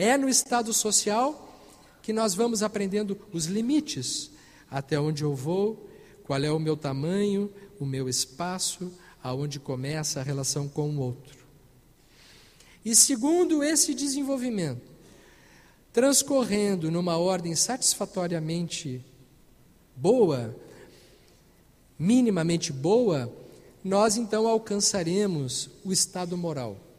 É 0.01 0.17
no 0.17 0.27
estado 0.27 0.73
social 0.73 1.47
que 2.01 2.11
nós 2.11 2.33
vamos 2.33 2.63
aprendendo 2.63 3.15
os 3.31 3.45
limites, 3.45 4.31
até 4.67 4.99
onde 4.99 5.21
eu 5.21 5.35
vou, 5.35 5.87
qual 6.23 6.43
é 6.43 6.51
o 6.51 6.57
meu 6.57 6.75
tamanho, 6.75 7.53
o 7.79 7.85
meu 7.85 8.09
espaço, 8.09 8.91
aonde 9.21 9.59
começa 9.59 10.19
a 10.19 10.23
relação 10.23 10.67
com 10.67 10.89
o 10.89 10.99
outro. 10.99 11.45
E 12.83 12.95
segundo 12.95 13.63
esse 13.63 13.93
desenvolvimento, 13.93 14.81
transcorrendo 15.93 16.89
numa 16.89 17.19
ordem 17.19 17.53
satisfatoriamente 17.53 19.05
boa, 19.95 20.55
minimamente 21.99 22.73
boa, 22.73 23.31
nós 23.83 24.17
então 24.17 24.47
alcançaremos 24.47 25.69
o 25.85 25.93
estado 25.93 26.35
moral. 26.35 26.90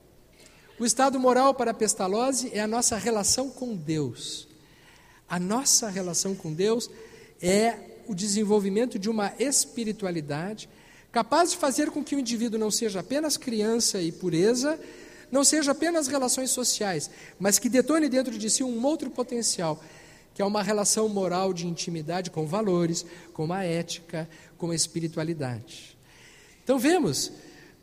O 0.83 0.85
estado 0.85 1.17
moral 1.17 1.55
para 1.55 1.71
a 1.71 1.75
pestalose 1.75 2.51
é 2.53 2.59
a 2.59 2.67
nossa 2.67 2.97
relação 2.97 3.49
com 3.49 3.77
Deus. 3.77 4.49
A 5.29 5.39
nossa 5.39 5.89
relação 5.89 6.35
com 6.35 6.53
Deus 6.53 6.91
é 7.41 7.77
o 8.09 8.13
desenvolvimento 8.13 8.99
de 8.99 9.09
uma 9.09 9.33
espiritualidade 9.39 10.69
capaz 11.13 11.53
de 11.53 11.57
fazer 11.57 11.93
com 11.93 12.03
que 12.03 12.17
o 12.17 12.19
indivíduo 12.19 12.59
não 12.59 12.69
seja 12.69 12.99
apenas 12.99 13.37
criança 13.37 14.03
e 14.03 14.11
pureza, 14.11 14.77
não 15.31 15.45
seja 15.45 15.71
apenas 15.71 16.09
relações 16.09 16.51
sociais, 16.51 17.09
mas 17.39 17.61
que 17.61 17.69
detone 17.69 18.09
dentro 18.09 18.37
de 18.37 18.51
si 18.51 18.65
um 18.65 18.85
outro 18.85 19.09
potencial, 19.09 19.81
que 20.35 20.43
é 20.43 20.45
uma 20.45 20.65
relação 20.65 21.09
moral 21.09 21.53
de 21.53 21.65
intimidade 21.65 22.29
com 22.29 22.45
valores, 22.45 23.07
com 23.33 23.53
a 23.53 23.63
ética, 23.63 24.29
com 24.59 24.73
a 24.73 24.75
espiritualidade. 24.75 25.97
Então 26.65 26.77
vemos, 26.77 27.31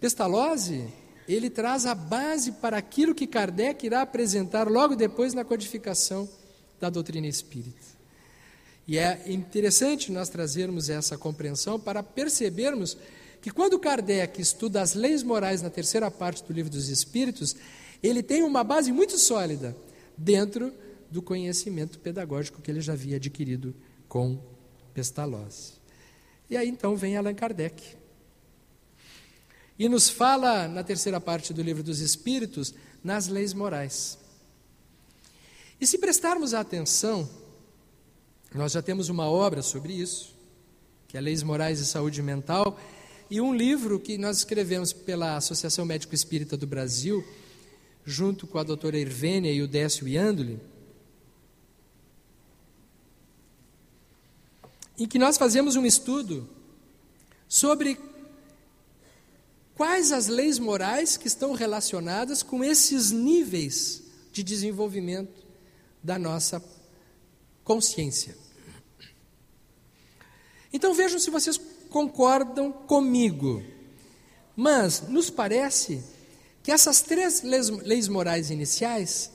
Pestalozzi, 0.01 0.85
ele 1.33 1.49
traz 1.49 1.85
a 1.85 1.93
base 1.93 2.53
para 2.53 2.77
aquilo 2.77 3.13
que 3.13 3.27
Kardec 3.27 3.85
irá 3.85 4.01
apresentar 4.01 4.67
logo 4.67 4.95
depois 4.95 5.33
na 5.33 5.45
codificação 5.45 6.27
da 6.79 6.89
doutrina 6.89 7.27
espírita. 7.27 7.87
E 8.87 8.97
é 8.97 9.21
interessante 9.27 10.11
nós 10.11 10.29
trazermos 10.29 10.89
essa 10.89 11.15
compreensão 11.19 11.79
para 11.79 12.01
percebermos 12.01 12.97
que 13.41 13.51
quando 13.51 13.77
Kardec 13.77 14.41
estuda 14.41 14.81
as 14.81 14.95
leis 14.95 15.21
morais 15.21 15.61
na 15.61 15.69
terceira 15.69 16.09
parte 16.09 16.43
do 16.43 16.51
livro 16.51 16.71
dos 16.71 16.89
Espíritos, 16.89 17.55
ele 18.01 18.23
tem 18.23 18.41
uma 18.41 18.63
base 18.63 18.91
muito 18.91 19.15
sólida 19.19 19.77
dentro 20.17 20.73
do 21.11 21.21
conhecimento 21.21 21.99
pedagógico 21.99 22.59
que 22.59 22.71
ele 22.71 22.81
já 22.81 22.93
havia 22.93 23.17
adquirido 23.17 23.75
com 24.07 24.39
Pestalozzi. 24.95 25.73
E 26.49 26.57
aí 26.57 26.67
então 26.67 26.95
vem 26.95 27.15
Allan 27.15 27.35
Kardec. 27.35 27.98
E 29.79 29.87
nos 29.87 30.09
fala 30.09 30.67
na 30.67 30.83
terceira 30.83 31.21
parte 31.21 31.53
do 31.53 31.63
livro 31.63 31.81
dos 31.81 32.01
Espíritos 32.01 32.73
nas 33.01 33.29
leis 33.29 33.53
morais. 33.53 34.17
E 35.79 35.87
se 35.87 35.97
prestarmos 35.97 36.53
atenção, 36.53 37.29
nós 38.53 38.73
já 38.73 38.81
temos 38.81 39.07
uma 39.07 39.29
obra 39.29 39.61
sobre 39.61 39.93
isso, 39.93 40.35
que 41.07 41.17
é 41.17 41.21
Leis 41.21 41.41
Morais 41.41 41.79
e 41.79 41.85
Saúde 41.85 42.21
Mental, 42.21 42.77
e 43.31 43.39
um 43.39 43.53
livro 43.53 43.99
que 43.99 44.17
nós 44.17 44.39
escrevemos 44.39 44.91
pela 44.91 45.37
Associação 45.37 45.85
Médico 45.85 46.13
Espírita 46.13 46.57
do 46.57 46.67
Brasil, 46.67 47.25
junto 48.03 48.45
com 48.47 48.57
a 48.57 48.63
doutora 48.63 48.97
Irvênia 48.97 49.51
e 49.51 49.61
o 49.61 49.67
Décio 49.67 50.07
Iandoli, 50.07 50.59
em 54.97 55.07
que 55.07 55.17
nós 55.17 55.37
fazemos 55.37 55.77
um 55.77 55.85
estudo 55.85 56.49
sobre 57.47 57.97
quais 59.79 60.11
as 60.11 60.27
leis 60.27 60.59
morais 60.59 61.15
que 61.15 61.25
estão 61.25 61.53
relacionadas 61.53 62.43
com 62.43 62.61
esses 62.61 63.11
níveis 63.11 64.03
de 64.29 64.43
desenvolvimento 64.43 65.47
da 66.03 66.19
nossa 66.19 66.61
consciência. 67.63 68.35
Então 70.73 70.93
vejam 70.93 71.17
se 71.17 71.29
vocês 71.29 71.57
concordam 71.89 72.73
comigo. 72.73 73.63
Mas 74.53 75.07
nos 75.07 75.29
parece 75.29 76.03
que 76.61 76.73
essas 76.73 77.01
três 77.01 77.41
leis, 77.41 77.69
leis 77.69 78.09
morais 78.09 78.51
iniciais, 78.51 79.31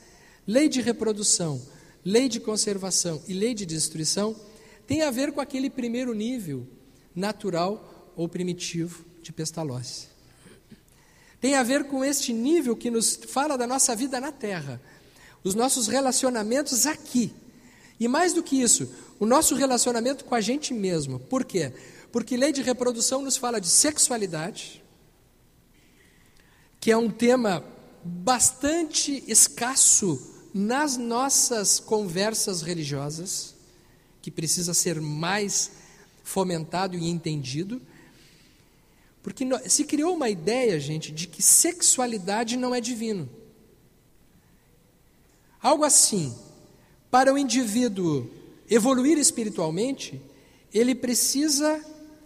lei 0.46 0.68
de 0.68 0.82
reprodução, 0.82 1.58
lei 2.04 2.28
de 2.28 2.38
conservação 2.38 3.22
e 3.26 3.32
lei 3.32 3.54
de 3.54 3.64
destruição, 3.64 4.36
têm 4.86 5.00
a 5.00 5.10
ver 5.10 5.32
com 5.32 5.40
aquele 5.40 5.70
primeiro 5.70 6.12
nível 6.12 6.66
natural 7.14 8.12
ou 8.14 8.28
primitivo 8.28 9.06
de 9.22 9.32
Pestalozzi. 9.32 10.12
Tem 11.44 11.56
a 11.56 11.62
ver 11.62 11.84
com 11.84 12.02
este 12.02 12.32
nível 12.32 12.74
que 12.74 12.90
nos 12.90 13.16
fala 13.16 13.58
da 13.58 13.66
nossa 13.66 13.94
vida 13.94 14.18
na 14.18 14.32
Terra 14.32 14.80
os 15.42 15.54
nossos 15.54 15.88
relacionamentos 15.88 16.86
aqui. 16.86 17.34
E 18.00 18.08
mais 18.08 18.32
do 18.32 18.42
que 18.42 18.62
isso, 18.62 18.90
o 19.20 19.26
nosso 19.26 19.54
relacionamento 19.54 20.24
com 20.24 20.34
a 20.34 20.40
gente 20.40 20.72
mesmo. 20.72 21.20
Por 21.20 21.44
quê? 21.44 21.70
Porque 22.10 22.34
lei 22.34 22.50
de 22.50 22.62
reprodução 22.62 23.20
nos 23.20 23.36
fala 23.36 23.60
de 23.60 23.66
sexualidade, 23.66 24.82
que 26.80 26.90
é 26.90 26.96
um 26.96 27.10
tema 27.10 27.62
bastante 28.02 29.22
escasso 29.28 30.48
nas 30.54 30.96
nossas 30.96 31.78
conversas 31.78 32.62
religiosas, 32.62 33.54
que 34.22 34.30
precisa 34.30 34.72
ser 34.72 34.98
mais 34.98 35.72
fomentado 36.22 36.96
e 36.96 37.06
entendido. 37.06 37.82
Porque 39.24 39.46
se 39.70 39.84
criou 39.84 40.14
uma 40.14 40.28
ideia, 40.28 40.78
gente, 40.78 41.10
de 41.10 41.26
que 41.26 41.42
sexualidade 41.42 42.58
não 42.58 42.74
é 42.74 42.80
divino. 42.80 43.26
Algo 45.62 45.82
assim, 45.82 46.36
para 47.10 47.32
o 47.32 47.38
indivíduo 47.38 48.30
evoluir 48.68 49.16
espiritualmente, 49.16 50.20
ele 50.74 50.94
precisa 50.94 51.82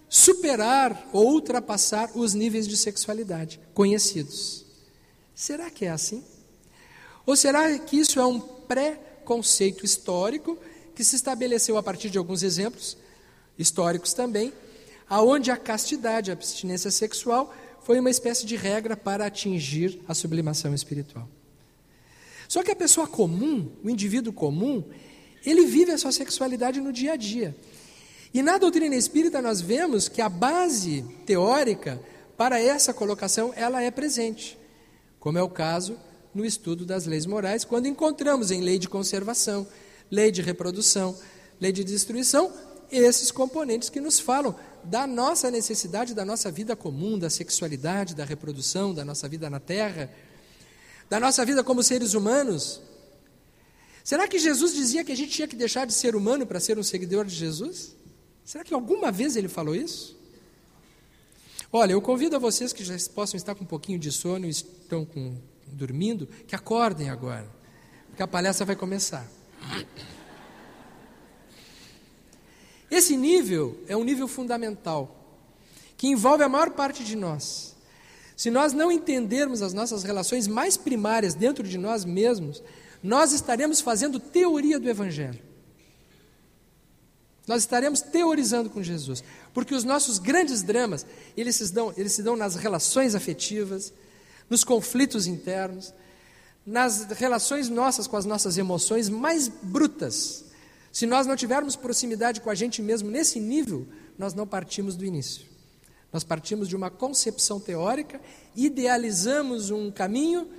superar 0.09 1.09
ou 1.13 1.35
ultrapassar 1.35 2.11
os 2.17 2.35
níveis 2.35 2.67
de 2.67 2.77
sexualidade 2.77 3.61
conhecidos. 3.73 4.65
Será 5.37 5.71
que 5.71 5.85
é 5.85 5.91
assim? 5.91 6.25
Ou 7.25 7.37
será 7.37 7.79
que 7.79 7.97
isso 7.97 8.19
é 8.19 8.27
um 8.27 8.41
pré-conceito 8.41 9.85
histórico 9.85 10.59
que 10.97 11.05
se 11.05 11.15
estabeleceu 11.15 11.77
a 11.77 11.83
partir 11.83 12.11
de 12.11 12.19
alguns 12.19 12.43
exemplos 12.43 12.97
históricos 13.57 14.13
também, 14.13 14.53
aonde 15.09 15.51
a 15.51 15.57
castidade, 15.57 16.31
a 16.31 16.35
abstinência 16.35 16.91
sexual 16.91 17.55
foi 17.83 17.99
uma 17.99 18.11
espécie 18.11 18.45
de 18.45 18.57
regra 18.57 18.97
para 18.97 19.27
atingir 19.27 20.01
a 20.07 20.15
sublimação 20.15 20.75
espiritual? 20.75 21.29
Só 22.49 22.63
que 22.63 22.71
a 22.71 22.77
pessoa 22.77 23.07
comum, 23.07 23.71
o 23.85 23.91
indivíduo 23.91 24.33
comum, 24.33 24.85
ele 25.45 25.67
vive 25.67 25.93
a 25.93 25.99
sua 25.99 26.13
sexualidade 26.13 26.81
no 26.81 26.93
dia 26.93 27.13
a 27.13 27.17
dia. 27.17 27.57
E 28.33 28.43
na 28.43 28.59
doutrina 28.59 28.95
espírita 28.95 29.41
nós 29.41 29.61
vemos 29.61 30.09
que 30.09 30.21
a 30.21 30.29
base 30.29 31.03
teórica 31.25 32.01
para 32.37 32.61
essa 32.61 32.93
colocação 32.93 33.53
ela 33.57 33.83
é 33.83 33.91
presente, 33.91 34.59
como 35.19 35.39
é 35.39 35.43
o 35.43 35.49
caso 35.49 35.99
no 36.35 36.45
estudo 36.45 36.85
das 36.85 37.07
leis 37.07 37.27
morais, 37.27 37.65
quando 37.65 37.87
encontramos 37.87 38.51
em 38.51 38.61
lei 38.61 38.79
de 38.79 38.89
conservação, 38.89 39.67
lei 40.11 40.31
de 40.31 40.43
reprodução, 40.43 41.17
lei 41.61 41.73
de 41.73 41.83
destruição, 41.83 42.53
esses 42.91 43.31
componentes 43.31 43.89
que 43.89 44.01
nos 44.01 44.21
falam 44.21 44.55
da 44.89 45.07
nossa 45.07 45.51
necessidade 45.51 46.15
da 46.15 46.25
nossa 46.25 46.51
vida 46.51 46.75
comum, 46.75 47.19
da 47.19 47.29
sexualidade, 47.29 48.15
da 48.15 48.25
reprodução, 48.25 48.95
da 48.95 49.05
nossa 49.05 49.29
vida 49.29 49.51
na 49.51 49.61
terra, 49.61 50.11
da 51.11 51.21
nossa 51.21 51.45
vida 51.45 51.63
como 51.63 51.83
seres 51.83 52.15
humanos. 52.15 52.81
Será 54.03 54.27
que 54.27 54.39
Jesus 54.39 54.75
dizia 54.75 55.05
que 55.05 55.13
a 55.13 55.17
gente 55.17 55.33
tinha 55.33 55.47
que 55.47 55.57
deixar 55.57 55.87
de 55.87 55.93
ser 55.93 56.17
humano 56.17 56.47
para 56.47 56.59
ser 56.59 56.79
um 56.79 56.83
seguidor 56.83 57.27
de 57.27 57.35
Jesus? 57.35 57.95
Será 58.45 58.65
que 58.65 58.73
alguma 58.73 59.13
vez 59.13 59.37
ele 59.37 59.49
falou 59.49 59.75
isso? 59.75 60.17
Olha, 61.71 61.93
eu 61.93 62.01
convido 62.01 62.35
a 62.35 62.39
vocês 62.39 62.73
que 62.73 62.83
já 62.83 62.97
possam 63.15 63.37
estar 63.37 63.55
com 63.55 63.65
um 63.65 63.67
pouquinho 63.67 63.99
de 63.99 64.11
sono 64.11 64.47
e 64.47 64.49
estão 64.49 65.05
com, 65.05 65.37
dormindo, 65.67 66.27
que 66.47 66.55
acordem 66.55 67.11
agora, 67.11 67.47
porque 68.09 68.23
a 68.23 68.27
palestra 68.27 68.65
vai 68.65 68.75
começar. 68.75 69.31
Esse 72.91 73.17
nível 73.17 73.83
é 73.87 73.97
um 73.97 74.05
nível 74.05 74.27
fundamental, 74.27 75.37
que 75.97 76.07
envolve 76.07 76.43
a 76.43 76.49
maior 76.49 76.71
parte 76.71 77.05
de 77.05 77.17
nós. 77.17 77.77
Se 78.37 78.51
nós 78.51 78.73
não 78.73 78.91
entendermos 78.91 79.63
as 79.63 79.75
nossas 79.75 80.05
relações 80.05 80.47
mais 80.47 80.77
primárias 80.77 81.35
dentro 81.35 81.67
de 81.67 81.77
nós 81.77 82.05
mesmos, 82.05 82.63
nós 83.03 83.33
estaremos 83.33 83.81
fazendo 83.81 84.21
teoria 84.21 84.79
do 84.79 84.89
Evangelho. 84.89 85.41
Nós 87.47 87.63
estaremos 87.63 88.01
teorizando 88.01 88.69
com 88.69 88.83
Jesus, 88.83 89.25
porque 89.55 89.75
os 89.75 89.83
nossos 89.83 90.19
grandes 90.19 90.63
dramas, 90.63 91.07
eles 91.37 91.57
se 91.57 91.73
dão, 91.73 91.93
eles 91.97 92.13
se 92.13 92.23
dão 92.23 92.37
nas 92.37 92.55
relações 92.55 93.15
afetivas, 93.15 93.93
nos 94.49 94.65
conflitos 94.65 95.27
internos, 95.27 95.93
nas 96.67 97.05
relações 97.07 97.71
nossas 97.71 98.07
com 98.07 98.17
as 98.17 98.27
nossas 98.27 98.59
emoções 98.59 99.09
mais 99.09 99.49
brutas. 99.49 100.45
Se 100.93 101.07
nós 101.07 101.27
não 101.27 101.37
tivermos 101.37 101.77
proximidade 101.77 102.41
com 102.41 102.51
a 102.51 102.55
gente 102.55 102.83
mesmo 102.83 103.11
nesse 103.11 103.39
nível, 103.39 103.87
nós 104.17 104.35
não 104.35 104.47
partimos 104.47 104.97
do 104.97 105.05
início. 105.05 105.47
Nós 106.13 106.25
partimos 106.25 106.69
de 106.69 106.75
uma 106.75 106.91
concepção 106.91 107.61
teórica, 107.61 108.21
idealizamos 108.57 109.71
um 109.71 109.91
caminho 109.91 110.51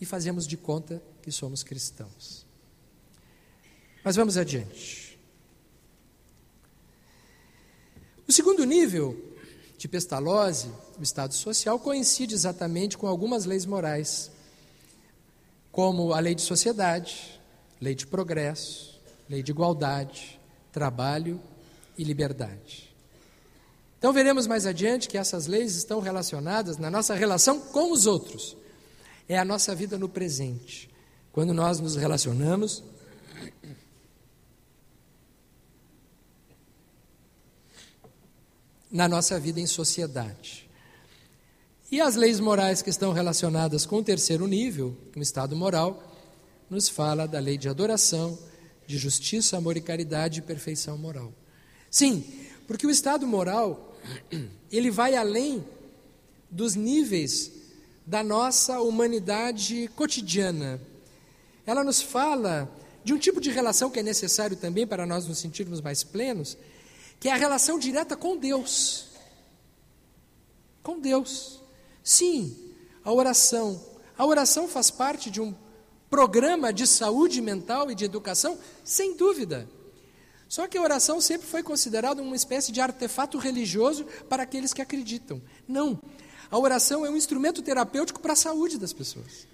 e 0.00 0.06
fazemos 0.06 0.46
de 0.46 0.56
conta 0.56 1.02
que 1.20 1.32
somos 1.32 1.62
cristãos. 1.62 2.46
Mas 4.04 4.16
vamos 4.16 4.36
adiante. 4.36 5.18
O 8.26 8.32
segundo 8.32 8.64
nível 8.64 9.16
de 9.76 9.88
pestalose, 9.88 10.70
o 10.98 11.02
estado 11.02 11.34
social, 11.34 11.78
coincide 11.78 12.34
exatamente 12.34 12.96
com 12.96 13.06
algumas 13.06 13.44
leis 13.44 13.64
morais, 13.64 14.30
como 15.72 16.12
a 16.12 16.20
lei 16.20 16.34
de 16.34 16.42
sociedade, 16.42 17.40
lei 17.80 17.94
de 17.94 18.06
progresso, 18.06 18.97
lei 19.28 19.42
de 19.42 19.50
igualdade, 19.50 20.40
trabalho 20.72 21.40
e 21.96 22.04
liberdade. 22.04 22.88
Então 23.98 24.12
veremos 24.12 24.46
mais 24.46 24.64
adiante 24.64 25.08
que 25.08 25.18
essas 25.18 25.46
leis 25.46 25.74
estão 25.74 26.00
relacionadas 26.00 26.78
na 26.78 26.90
nossa 26.90 27.14
relação 27.14 27.60
com 27.60 27.92
os 27.92 28.06
outros. 28.06 28.56
É 29.28 29.36
a 29.38 29.44
nossa 29.44 29.74
vida 29.74 29.98
no 29.98 30.08
presente. 30.08 30.88
Quando 31.32 31.52
nós 31.52 31.80
nos 31.80 31.96
relacionamos 31.96 32.82
na 38.90 39.06
nossa 39.08 39.38
vida 39.38 39.60
em 39.60 39.66
sociedade. 39.66 40.68
E 41.90 42.00
as 42.00 42.16
leis 42.16 42.40
morais 42.40 42.82
que 42.82 42.90
estão 42.90 43.12
relacionadas 43.12 43.86
com 43.86 43.96
o 43.96 44.04
terceiro 44.04 44.46
nível, 44.46 44.96
o 45.14 45.20
estado 45.20 45.56
moral, 45.56 46.02
nos 46.68 46.88
fala 46.88 47.26
da 47.26 47.38
lei 47.38 47.56
de 47.56 47.68
adoração, 47.68 48.38
de 48.88 48.96
justiça, 48.96 49.58
amor 49.58 49.76
e 49.76 49.82
caridade 49.82 50.38
e 50.38 50.42
perfeição 50.42 50.96
moral. 50.96 51.30
Sim, 51.90 52.24
porque 52.66 52.86
o 52.86 52.90
estado 52.90 53.26
moral 53.26 53.94
ele 54.72 54.90
vai 54.90 55.14
além 55.14 55.62
dos 56.50 56.74
níveis 56.74 57.52
da 58.06 58.22
nossa 58.22 58.80
humanidade 58.80 59.90
cotidiana. 59.94 60.80
Ela 61.66 61.84
nos 61.84 62.00
fala 62.00 62.74
de 63.04 63.12
um 63.12 63.18
tipo 63.18 63.42
de 63.42 63.50
relação 63.50 63.90
que 63.90 64.00
é 64.00 64.02
necessário 64.02 64.56
também 64.56 64.86
para 64.86 65.04
nós 65.04 65.26
nos 65.26 65.38
sentirmos 65.38 65.82
mais 65.82 66.02
plenos, 66.02 66.56
que 67.20 67.28
é 67.28 67.32
a 67.32 67.36
relação 67.36 67.78
direta 67.78 68.16
com 68.16 68.38
Deus. 68.38 69.08
Com 70.82 70.98
Deus. 70.98 71.60
Sim, 72.02 72.56
a 73.04 73.12
oração. 73.12 73.84
A 74.16 74.24
oração 74.24 74.66
faz 74.66 74.90
parte 74.90 75.30
de 75.30 75.42
um 75.42 75.54
programa 76.10 76.72
de 76.72 76.86
saúde 76.86 77.40
mental 77.40 77.90
e 77.90 77.94
de 77.94 78.04
educação, 78.04 78.58
sem 78.84 79.16
dúvida. 79.16 79.68
Só 80.48 80.66
que 80.66 80.78
a 80.78 80.82
oração 80.82 81.20
sempre 81.20 81.46
foi 81.46 81.62
considerada 81.62 82.22
uma 82.22 82.34
espécie 82.34 82.72
de 82.72 82.80
artefato 82.80 83.36
religioso 83.36 84.06
para 84.28 84.42
aqueles 84.42 84.72
que 84.72 84.80
acreditam. 84.80 85.42
Não. 85.66 86.00
A 86.50 86.58
oração 86.58 87.04
é 87.04 87.10
um 87.10 87.16
instrumento 87.16 87.60
terapêutico 87.60 88.20
para 88.20 88.32
a 88.32 88.36
saúde 88.36 88.78
das 88.78 88.92
pessoas. 88.92 89.46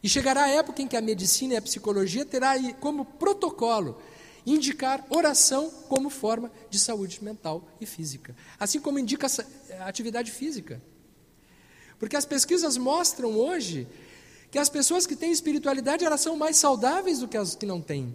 E 0.00 0.08
chegará 0.08 0.44
a 0.44 0.48
época 0.48 0.82
em 0.82 0.86
que 0.86 0.96
a 0.96 1.00
medicina 1.00 1.54
e 1.54 1.56
a 1.56 1.62
psicologia 1.62 2.24
terá 2.24 2.54
como 2.74 3.04
protocolo 3.04 4.00
indicar 4.46 5.04
oração 5.08 5.70
como 5.88 6.10
forma 6.10 6.52
de 6.68 6.78
saúde 6.78 7.24
mental 7.24 7.66
e 7.80 7.86
física, 7.86 8.36
assim 8.60 8.78
como 8.78 8.98
indica 8.98 9.26
atividade 9.80 10.30
física. 10.30 10.80
Porque 11.98 12.16
as 12.16 12.26
pesquisas 12.26 12.76
mostram 12.76 13.34
hoje 13.36 13.88
que 14.54 14.58
as 14.60 14.68
pessoas 14.68 15.04
que 15.04 15.16
têm 15.16 15.32
espiritualidade 15.32 16.04
elas 16.04 16.20
são 16.20 16.36
mais 16.36 16.56
saudáveis 16.56 17.18
do 17.18 17.26
que 17.26 17.36
as 17.36 17.56
que 17.56 17.66
não 17.66 17.80
têm. 17.80 18.14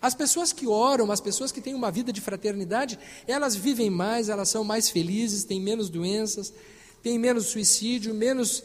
As 0.00 0.14
pessoas 0.14 0.52
que 0.52 0.68
oram, 0.68 1.10
as 1.10 1.20
pessoas 1.20 1.50
que 1.50 1.60
têm 1.60 1.74
uma 1.74 1.90
vida 1.90 2.12
de 2.12 2.20
fraternidade, 2.20 2.96
elas 3.26 3.56
vivem 3.56 3.90
mais, 3.90 4.28
elas 4.28 4.48
são 4.48 4.62
mais 4.62 4.88
felizes, 4.88 5.42
têm 5.42 5.60
menos 5.60 5.90
doenças, 5.90 6.54
têm 7.02 7.18
menos 7.18 7.46
suicídio, 7.46 8.14
menos 8.14 8.62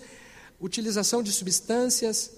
utilização 0.60 1.24
de 1.24 1.32
substâncias, 1.32 2.30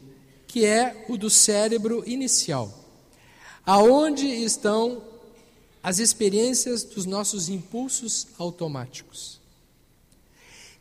que 0.49 0.65
é 0.65 1.07
o 1.09 1.17
do 1.17 1.31
cérebro 1.31 2.03
inicial, 2.05 2.77
aonde 3.65 4.27
estão 4.27 5.01
as 5.81 6.01
experiências 6.01 6.83
dos 6.83 7.07
nossos 7.07 7.49
impulsos 7.49 8.27
automáticos. 8.37 9.40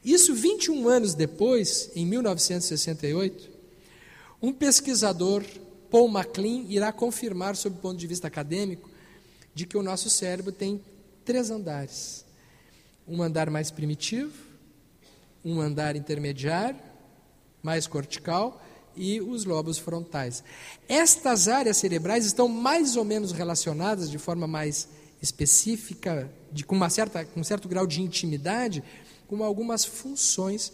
Isso 0.04 0.34
21 0.34 0.88
anos 0.88 1.14
depois, 1.14 1.92
em 1.96 2.06
1968, 2.06 3.50
um 4.42 4.54
pesquisador, 4.54 5.44
Paul 5.92 6.08
MacLean, 6.08 6.66
irá 6.70 6.92
confirmar, 6.92 7.56
sob 7.56 7.76
o 7.76 7.80
ponto 7.80 7.98
de 7.98 8.08
vista 8.08 8.28
acadêmico, 8.28 8.90
de 9.54 9.66
que 9.66 9.78
o 9.78 9.84
nosso 9.84 10.10
cérebro 10.10 10.52
tem 10.52 10.82
três 11.26 11.50
andares: 11.50 12.26
um 13.08 13.22
andar 13.22 13.50
mais 13.50 13.70
primitivo, 13.72 14.32
um 15.44 15.60
andar 15.60 15.96
intermediário, 15.96 16.80
mais 17.62 17.86
cortical, 17.88 18.62
e 18.96 19.22
os 19.22 19.46
lobos 19.46 19.78
frontais. 19.78 20.44
Estas 20.88 21.48
áreas 21.48 21.78
cerebrais 21.78 22.26
estão 22.26 22.48
mais 22.48 22.96
ou 22.96 23.04
menos 23.04 23.32
relacionadas 23.32 24.10
de 24.10 24.18
forma 24.18 24.48
mais 24.48 24.88
específica, 25.22 26.30
de, 26.52 26.64
com, 26.64 26.76
uma 26.76 26.90
certa, 26.90 27.26
com 27.26 27.42
um 27.42 27.44
certo 27.44 27.68
grau 27.68 27.86
de 27.86 28.02
intimidade, 28.02 28.84
com 29.30 29.44
algumas 29.44 29.86
funções 29.86 30.74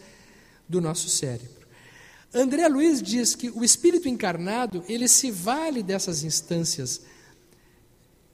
do 0.68 0.80
nosso 0.80 1.10
cérebro. 1.10 1.68
André 2.34 2.68
Luiz 2.68 3.02
diz 3.02 3.36
que 3.36 3.50
o 3.50 3.64
espírito 3.64 4.08
encarnado, 4.08 4.84
ele 4.88 5.08
se 5.08 5.30
vale 5.30 5.84
dessas 5.84 6.24
instâncias 6.24 7.02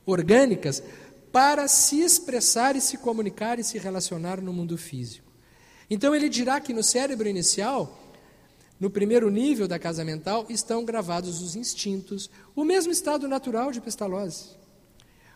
orgânicas 0.05 0.81
para 1.31 1.67
se 1.67 2.01
expressar 2.01 2.75
e 2.75 2.81
se 2.81 2.97
comunicar 2.97 3.59
e 3.59 3.63
se 3.63 3.77
relacionar 3.79 4.39
no 4.41 4.53
mundo 4.53 4.77
físico. 4.77 5.31
Então 5.89 6.15
ele 6.15 6.29
dirá 6.29 6.59
que 6.61 6.73
no 6.73 6.83
cérebro 6.83 7.27
inicial 7.27 7.97
no 8.79 8.89
primeiro 8.89 9.29
nível 9.29 9.67
da 9.67 9.77
casa 9.77 10.03
mental 10.03 10.47
estão 10.49 10.83
gravados 10.83 11.39
os 11.41 11.55
instintos, 11.55 12.31
o 12.55 12.63
mesmo 12.63 12.91
estado 12.91 13.27
natural 13.27 13.71
de 13.71 13.79
Pestalozzi. 13.79 14.57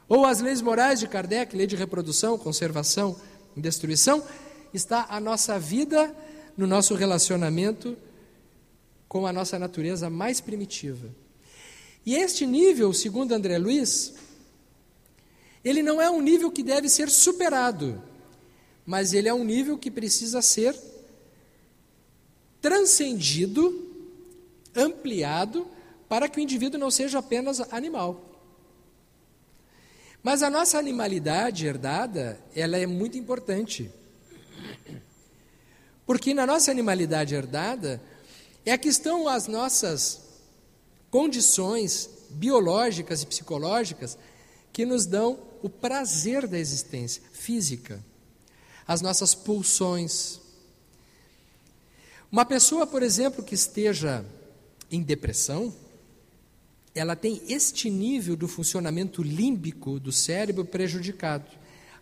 Ou 0.10 0.26
as 0.26 0.39
leis 0.39 0.62
morais 0.62 1.00
de 1.00 1.08
Kardec, 1.08 1.56
lei 1.56 1.67
de 1.67 1.76
reprodução, 1.76 2.38
conservação 2.39 3.15
e 3.56 3.62
destruição, 3.62 4.24
está 4.75 5.07
a 5.09 5.19
nossa 5.19 5.59
vida 5.59 6.15
no 6.57 6.67
nosso 6.67 6.95
relacionamento 6.95 7.97
com 9.07 9.25
a 9.25 9.33
nossa 9.33 9.57
natureza 9.57 10.09
mais 10.09 10.41
primitiva. 10.41 11.09
E 12.05 12.15
este 12.15 12.45
nível, 12.45 12.93
segundo 12.93 13.33
André 13.33 13.57
Luiz, 13.57 14.13
ele 15.63 15.81
não 15.81 16.01
é 16.01 16.09
um 16.09 16.21
nível 16.21 16.51
que 16.51 16.61
deve 16.61 16.88
ser 16.89 17.09
superado, 17.09 18.01
mas 18.85 19.13
ele 19.13 19.27
é 19.27 19.33
um 19.33 19.43
nível 19.43 19.77
que 19.77 19.89
precisa 19.89 20.41
ser 20.41 20.77
transcendido, 22.61 23.83
ampliado, 24.75 25.67
para 26.07 26.29
que 26.29 26.39
o 26.39 26.41
indivíduo 26.41 26.79
não 26.79 26.91
seja 26.91 27.19
apenas 27.19 27.59
animal. 27.73 28.21
Mas 30.21 30.41
a 30.41 30.49
nossa 30.49 30.77
animalidade 30.79 31.67
herdada, 31.67 32.39
ela 32.55 32.77
é 32.77 32.85
muito 32.85 33.17
importante. 33.17 33.91
Porque 36.06 36.34
na 36.34 36.45
nossa 36.45 36.71
animalidade 36.71 37.34
herdada 37.34 38.01
é 38.65 38.78
que 38.78 38.89
estão 38.89 39.28
as 39.28 39.47
nossas 39.47 40.21
condições 41.10 42.10
biológicas 42.30 43.23
e 43.23 43.25
psicológicas 43.25 44.17
que 44.71 44.86
nos 44.86 45.06
dão 45.06 45.39
o 45.63 45.69
prazer 45.69 46.47
da 46.47 46.60
existência 46.60 47.23
física. 47.32 48.04
As 48.88 49.01
nossas 49.01 49.34
pulsões, 49.34 50.39
uma 52.32 52.45
pessoa, 52.45 52.86
por 52.86 53.01
exemplo, 53.01 53.43
que 53.43 53.56
esteja 53.56 54.25
em 54.91 55.01
depressão, 55.01 55.73
ela 56.93 57.15
tem 57.15 57.41
este 57.47 57.89
nível 57.89 58.36
do 58.36 58.47
funcionamento 58.47 59.23
límbico 59.23 59.99
do 59.99 60.12
cérebro 60.12 60.65
prejudicado. 60.65 61.45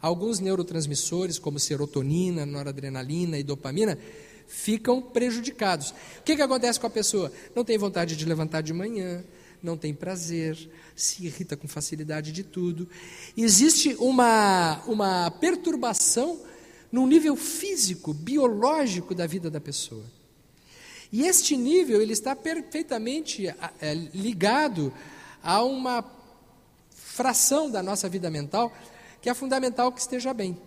Alguns 0.03 0.41
neurotransmissores, 0.41 1.39
como 1.39 1.57
serotonina, 1.57 2.45
noradrenalina 2.45 3.39
e 3.39 3.43
dopamina, 3.43 3.97
ficam 4.45 5.01
prejudicados. 5.01 5.91
O 6.19 6.23
que, 6.25 6.35
que 6.35 6.41
acontece 6.41 6.77
com 6.77 6.87
a 6.87 6.89
pessoa? 6.89 7.31
Não 7.55 7.63
tem 7.63 7.77
vontade 7.77 8.17
de 8.17 8.25
levantar 8.25 8.59
de 8.59 8.73
manhã, 8.73 9.23
não 9.63 9.77
tem 9.77 9.93
prazer, 9.93 10.69
se 10.93 11.25
irrita 11.25 11.55
com 11.55 11.69
facilidade 11.69 12.33
de 12.33 12.43
tudo. 12.43 12.85
Existe 13.37 13.95
uma, 13.97 14.83
uma 14.87 15.31
perturbação 15.31 16.37
no 16.91 17.07
nível 17.07 17.37
físico, 17.37 18.13
biológico 18.13 19.15
da 19.15 19.25
vida 19.25 19.49
da 19.49 19.61
pessoa. 19.61 20.03
E 21.13 21.25
este 21.25 21.55
nível 21.55 22.01
ele 22.01 22.11
está 22.11 22.35
perfeitamente 22.35 23.47
é, 23.47 23.93
ligado 24.13 24.93
a 25.41 25.63
uma 25.63 26.03
fração 26.91 27.71
da 27.71 27.81
nossa 27.81 28.09
vida 28.09 28.29
mental 28.29 28.75
que 29.23 29.29
é 29.29 29.33
fundamental 29.33 29.89
que 29.89 30.01
esteja 30.01 30.33
bem. 30.33 30.57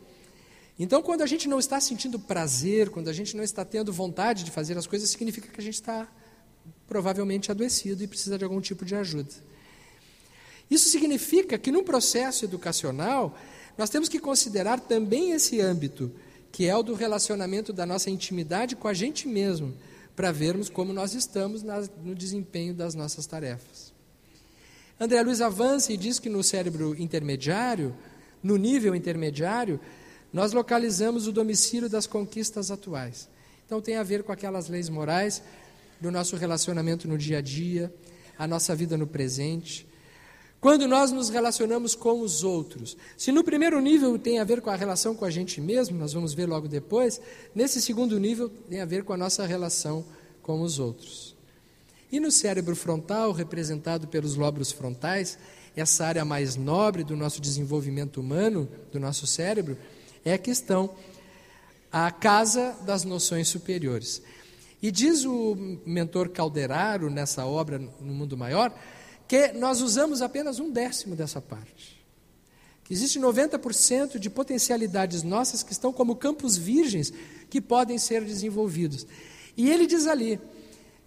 Então, 0.79 1.03
quando 1.03 1.21
a 1.21 1.27
gente 1.27 1.47
não 1.47 1.59
está 1.59 1.79
sentindo 1.79 2.19
prazer, 2.19 2.89
quando 2.89 3.09
a 3.09 3.13
gente 3.13 3.37
não 3.37 3.45
está 3.45 3.67
tendo 3.67 3.93
vontade 3.93 4.45
de 4.45 4.51
fazer 4.51 4.79
as 4.79 4.87
coisas, 4.87 5.11
significa 5.11 5.47
que 5.47 5.61
a 5.61 5.63
gente 5.63 5.75
está 5.75 6.09
provavelmente 6.89 7.51
adoecido 7.51 8.03
e 8.03 8.07
precisa 8.07 8.39
de 8.39 8.45
algum 8.45 8.59
tipo 8.59 8.83
de 8.83 8.95
ajuda. 8.95 9.31
Isso 10.71 10.89
significa 10.89 11.59
que, 11.59 11.71
num 11.71 11.85
processo 11.85 12.47
educacional, 12.47 13.39
nós 13.77 13.91
temos 13.91 14.09
que 14.09 14.19
considerar 14.19 14.81
também 14.81 15.33
esse 15.33 15.61
âmbito, 15.61 16.11
que 16.51 16.67
é 16.67 16.75
o 16.75 16.83
do 16.83 16.95
relacionamento 16.95 17.75
da 17.75 17.85
nossa 17.85 18.09
intimidade 18.09 18.75
com 18.75 18.89
a 18.89 18.95
gente 18.95 19.29
mesmo 19.29 19.77
para 20.17 20.33
vermos 20.33 20.71
como 20.71 20.95
nós 20.95 21.13
estamos 21.13 21.63
no 21.63 22.15
desempenho 22.15 22.73
das 22.73 22.95
nossas 22.95 23.27
tarefas. 23.27 23.93
André 24.99 25.21
Luiz 25.21 25.43
avança 25.43 25.93
e 25.93 25.97
diz 25.99 26.19
que 26.19 26.31
no 26.31 26.43
cérebro 26.43 26.97
intermediário, 26.99 27.95
no 28.43 28.57
nível 28.57 28.95
intermediário, 28.95 29.81
nós 30.33 30.53
localizamos 30.53 31.27
o 31.27 31.33
domicílio 31.33 31.89
das 31.89 32.07
conquistas 32.07 32.71
atuais. 32.71 33.29
Então 33.65 33.81
tem 33.81 33.97
a 33.97 34.03
ver 34.03 34.23
com 34.23 34.33
aquelas 34.33 34.69
leis 34.69 34.89
morais 34.89 35.43
do 36.01 36.11
nosso 36.11 36.37
relacionamento 36.37 37.09
no 37.09 37.17
dia 37.17 37.39
a 37.39 37.41
dia, 37.41 37.93
a 38.39 38.47
nossa 38.47 38.75
vida 38.75 38.97
no 38.97 39.07
presente, 39.07 39.87
quando 40.61 40.89
nós 40.89 41.13
nos 41.13 41.29
relacionamos 41.29 41.95
com 41.95 42.21
os 42.21 42.43
outros. 42.43 42.97
Se 43.17 43.31
no 43.31 43.45
primeiro 43.45 43.81
nível 43.81 44.19
tem 44.19 44.39
a 44.39 44.45
ver 44.45 44.61
com 44.61 44.71
a 44.71 44.77
relação 44.77 45.15
com 45.15 45.25
a 45.25 45.31
gente 45.31 45.61
mesmo, 45.61 45.99
nós 45.99 46.13
vamos 46.13 46.35
ver 46.35 46.47
logo 46.47 46.67
depois, 46.67 47.21
nesse 47.55 47.81
segundo 47.81 48.19
nível 48.19 48.49
tem 48.49 48.81
a 48.81 48.85
ver 48.85 49.05
com 49.05 49.13
a 49.13 49.17
nossa 49.17 49.47
relação 49.47 50.05
com 50.43 50.61
os 50.63 50.79
outros. 50.79 51.37
E 52.11 52.21
no 52.21 52.31
cérebro 52.31 52.77
frontal, 52.77 53.33
representado 53.33 54.09
pelos 54.09 54.37
lóbulos 54.37 54.73
frontais, 54.73 55.39
essa 55.77 56.07
área 56.07 56.25
mais 56.25 56.57
nobre 56.57 57.05
do 57.05 57.15
nosso 57.15 57.41
desenvolvimento 57.41 58.19
humano, 58.21 58.69
do 58.91 58.99
nosso 58.99 59.27
cérebro, 59.27 59.77
é 60.25 60.33
a 60.33 60.39
questão, 60.39 60.91
a 61.93 62.11
casa 62.11 62.75
das 62.85 63.05
noções 63.05 63.49
superiores. 63.49 64.23
E 64.83 64.91
diz 64.91 65.25
o 65.25 65.57
mentor 65.85 66.31
Calderaro, 66.31 67.11
nessa 67.11 67.45
obra 67.45 67.79
No 67.79 68.15
Mundo 68.15 68.37
Maior, 68.37 68.73
que 69.29 69.49
nós 69.53 69.81
usamos 69.81 70.23
apenas 70.23 70.59
um 70.59 70.71
décimo 70.71 71.15
dessa 71.15 71.41
parte. 71.41 71.97
Que 72.85 72.95
existe 72.95 73.19
90% 73.19 74.19
de 74.19 74.31
potencialidades 74.31 75.23
nossas 75.23 75.63
que 75.63 75.73
estão 75.73 75.93
como 75.93 76.17
campos 76.17 76.57
virgens 76.57 77.13
que 77.51 77.61
podem 77.61 77.99
ser 77.99 78.25
desenvolvidos. 78.25 79.07
E 79.57 79.69
ele 79.71 79.87
diz 79.87 80.07
ali 80.07 80.41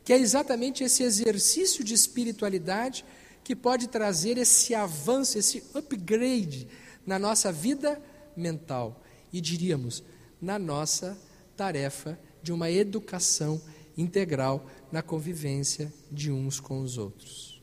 que 0.03 0.13
é 0.13 0.17
exatamente 0.17 0.83
esse 0.83 1.03
exercício 1.03 1.83
de 1.83 1.93
espiritualidade 1.93 3.05
que 3.43 3.55
pode 3.55 3.87
trazer 3.87 4.37
esse 4.37 4.75
avanço, 4.75 5.37
esse 5.37 5.63
upgrade 5.73 6.67
na 7.05 7.17
nossa 7.17 7.51
vida 7.51 8.01
mental 8.35 9.01
e 9.31 9.41
diríamos 9.41 10.03
na 10.41 10.57
nossa 10.57 11.17
tarefa 11.55 12.19
de 12.41 12.51
uma 12.51 12.69
educação 12.69 13.61
integral 13.97 14.65
na 14.91 15.01
convivência 15.01 15.93
de 16.11 16.31
uns 16.31 16.59
com 16.59 16.81
os 16.81 16.97
outros. 16.97 17.61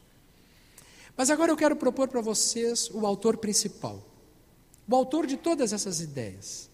Mas 1.16 1.30
agora 1.30 1.50
eu 1.50 1.56
quero 1.56 1.76
propor 1.76 2.08
para 2.08 2.20
vocês 2.20 2.90
o 2.90 3.06
autor 3.06 3.38
principal, 3.38 4.06
o 4.86 4.94
autor 4.94 5.26
de 5.26 5.36
todas 5.36 5.72
essas 5.72 6.00
ideias. 6.00 6.68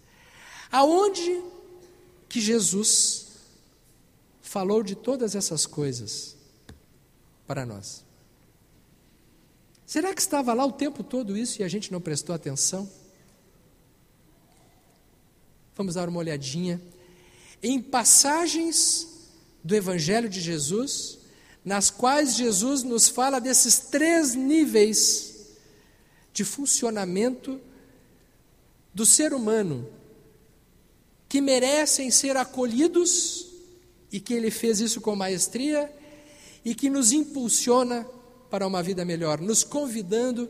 Aonde 0.71 1.43
que 2.29 2.41
Jesus 2.41 3.29
falou 4.41 4.83
de 4.83 4.97
todas 4.97 5.37
essas 5.37 5.65
coisas 5.65 6.37
para 7.47 7.65
nós? 7.65 8.05
Será 9.93 10.15
que 10.15 10.23
estava 10.23 10.55
lá 10.55 10.65
o 10.65 10.73
tempo 10.73 11.05
todo 11.05 11.37
isso 11.37 11.61
e 11.61 11.65
a 11.65 11.69
gente 11.69 11.93
não 11.93 12.01
prestou 12.01 12.35
atenção? 12.35 12.91
Vamos 15.77 15.97
dar 15.97 16.09
uma 16.09 16.19
olhadinha 16.19 16.81
em 17.63 17.79
passagens 17.79 19.07
do 19.63 19.77
Evangelho 19.77 20.31
de 20.31 20.41
Jesus 20.41 21.19
nas 21.63 21.91
quais 21.91 22.37
Jesus 22.37 22.83
nos 22.83 23.07
fala 23.07 23.39
desses 23.39 23.81
três 23.81 24.35
níveis 24.35 25.51
de 26.33 26.43
funcionamento 26.43 27.61
do 28.95 29.05
ser 29.05 29.35
humano 29.35 29.87
que 31.29 31.43
merecem 31.43 32.11
ser 32.11 32.35
acolhidos 32.39 33.47
e 34.11 34.19
que 34.19 34.33
ele 34.33 34.51
fez 34.51 34.81
isso 34.81 35.03
com 35.03 35.15
maestria 35.15 35.95
e 36.65 36.75
que 36.75 36.89
nos 36.89 37.13
impulsiona 37.13 38.07
para 38.53 38.67
uma 38.67 38.83
vida 38.83 39.03
melhor, 39.03 39.41
nos 39.41 39.65
convidando 39.65 40.47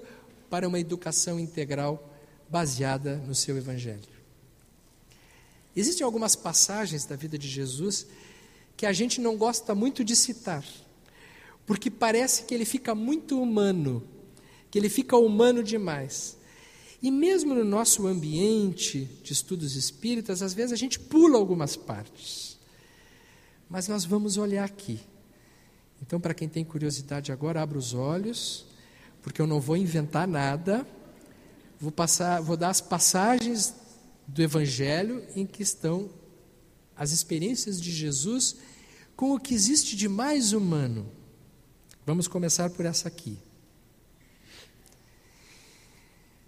para 0.50 0.66
uma 0.66 0.80
educação 0.80 1.38
integral 1.38 2.12
baseada 2.50 3.14
no 3.18 3.32
seu 3.32 3.56
Evangelho. 3.56 4.10
Existem 5.76 6.04
algumas 6.04 6.34
passagens 6.34 7.04
da 7.04 7.14
vida 7.14 7.38
de 7.38 7.46
Jesus 7.46 8.08
que 8.76 8.86
a 8.86 8.92
gente 8.92 9.20
não 9.20 9.36
gosta 9.36 9.72
muito 9.72 10.02
de 10.02 10.16
citar, 10.16 10.64
porque 11.64 11.88
parece 11.92 12.42
que 12.42 12.52
ele 12.52 12.64
fica 12.64 12.92
muito 12.92 13.40
humano, 13.40 14.02
que 14.68 14.80
ele 14.80 14.88
fica 14.88 15.16
humano 15.16 15.62
demais. 15.62 16.36
E 17.00 17.08
mesmo 17.08 17.54
no 17.54 17.62
nosso 17.62 18.08
ambiente 18.08 19.08
de 19.22 19.32
estudos 19.32 19.76
espíritas, 19.76 20.42
às 20.42 20.52
vezes 20.52 20.72
a 20.72 20.76
gente 20.76 20.98
pula 20.98 21.38
algumas 21.38 21.76
partes. 21.76 22.58
Mas 23.70 23.86
nós 23.86 24.04
vamos 24.04 24.38
olhar 24.38 24.64
aqui. 24.64 24.98
Então, 26.02 26.20
para 26.20 26.34
quem 26.34 26.48
tem 26.48 26.64
curiosidade 26.64 27.30
agora, 27.30 27.62
abra 27.62 27.78
os 27.78 27.94
olhos, 27.94 28.66
porque 29.22 29.40
eu 29.40 29.46
não 29.46 29.60
vou 29.60 29.76
inventar 29.76 30.26
nada. 30.26 30.84
Vou 31.80 31.92
passar, 31.92 32.40
vou 32.42 32.56
dar 32.56 32.70
as 32.70 32.80
passagens 32.80 33.74
do 34.26 34.42
evangelho 34.42 35.24
em 35.36 35.46
que 35.46 35.62
estão 35.62 36.10
as 36.96 37.12
experiências 37.12 37.80
de 37.80 37.92
Jesus 37.92 38.56
com 39.16 39.32
o 39.32 39.40
que 39.40 39.54
existe 39.54 39.96
de 39.96 40.08
mais 40.08 40.52
humano. 40.52 41.10
Vamos 42.04 42.26
começar 42.26 42.68
por 42.70 42.84
essa 42.84 43.06
aqui. 43.06 43.38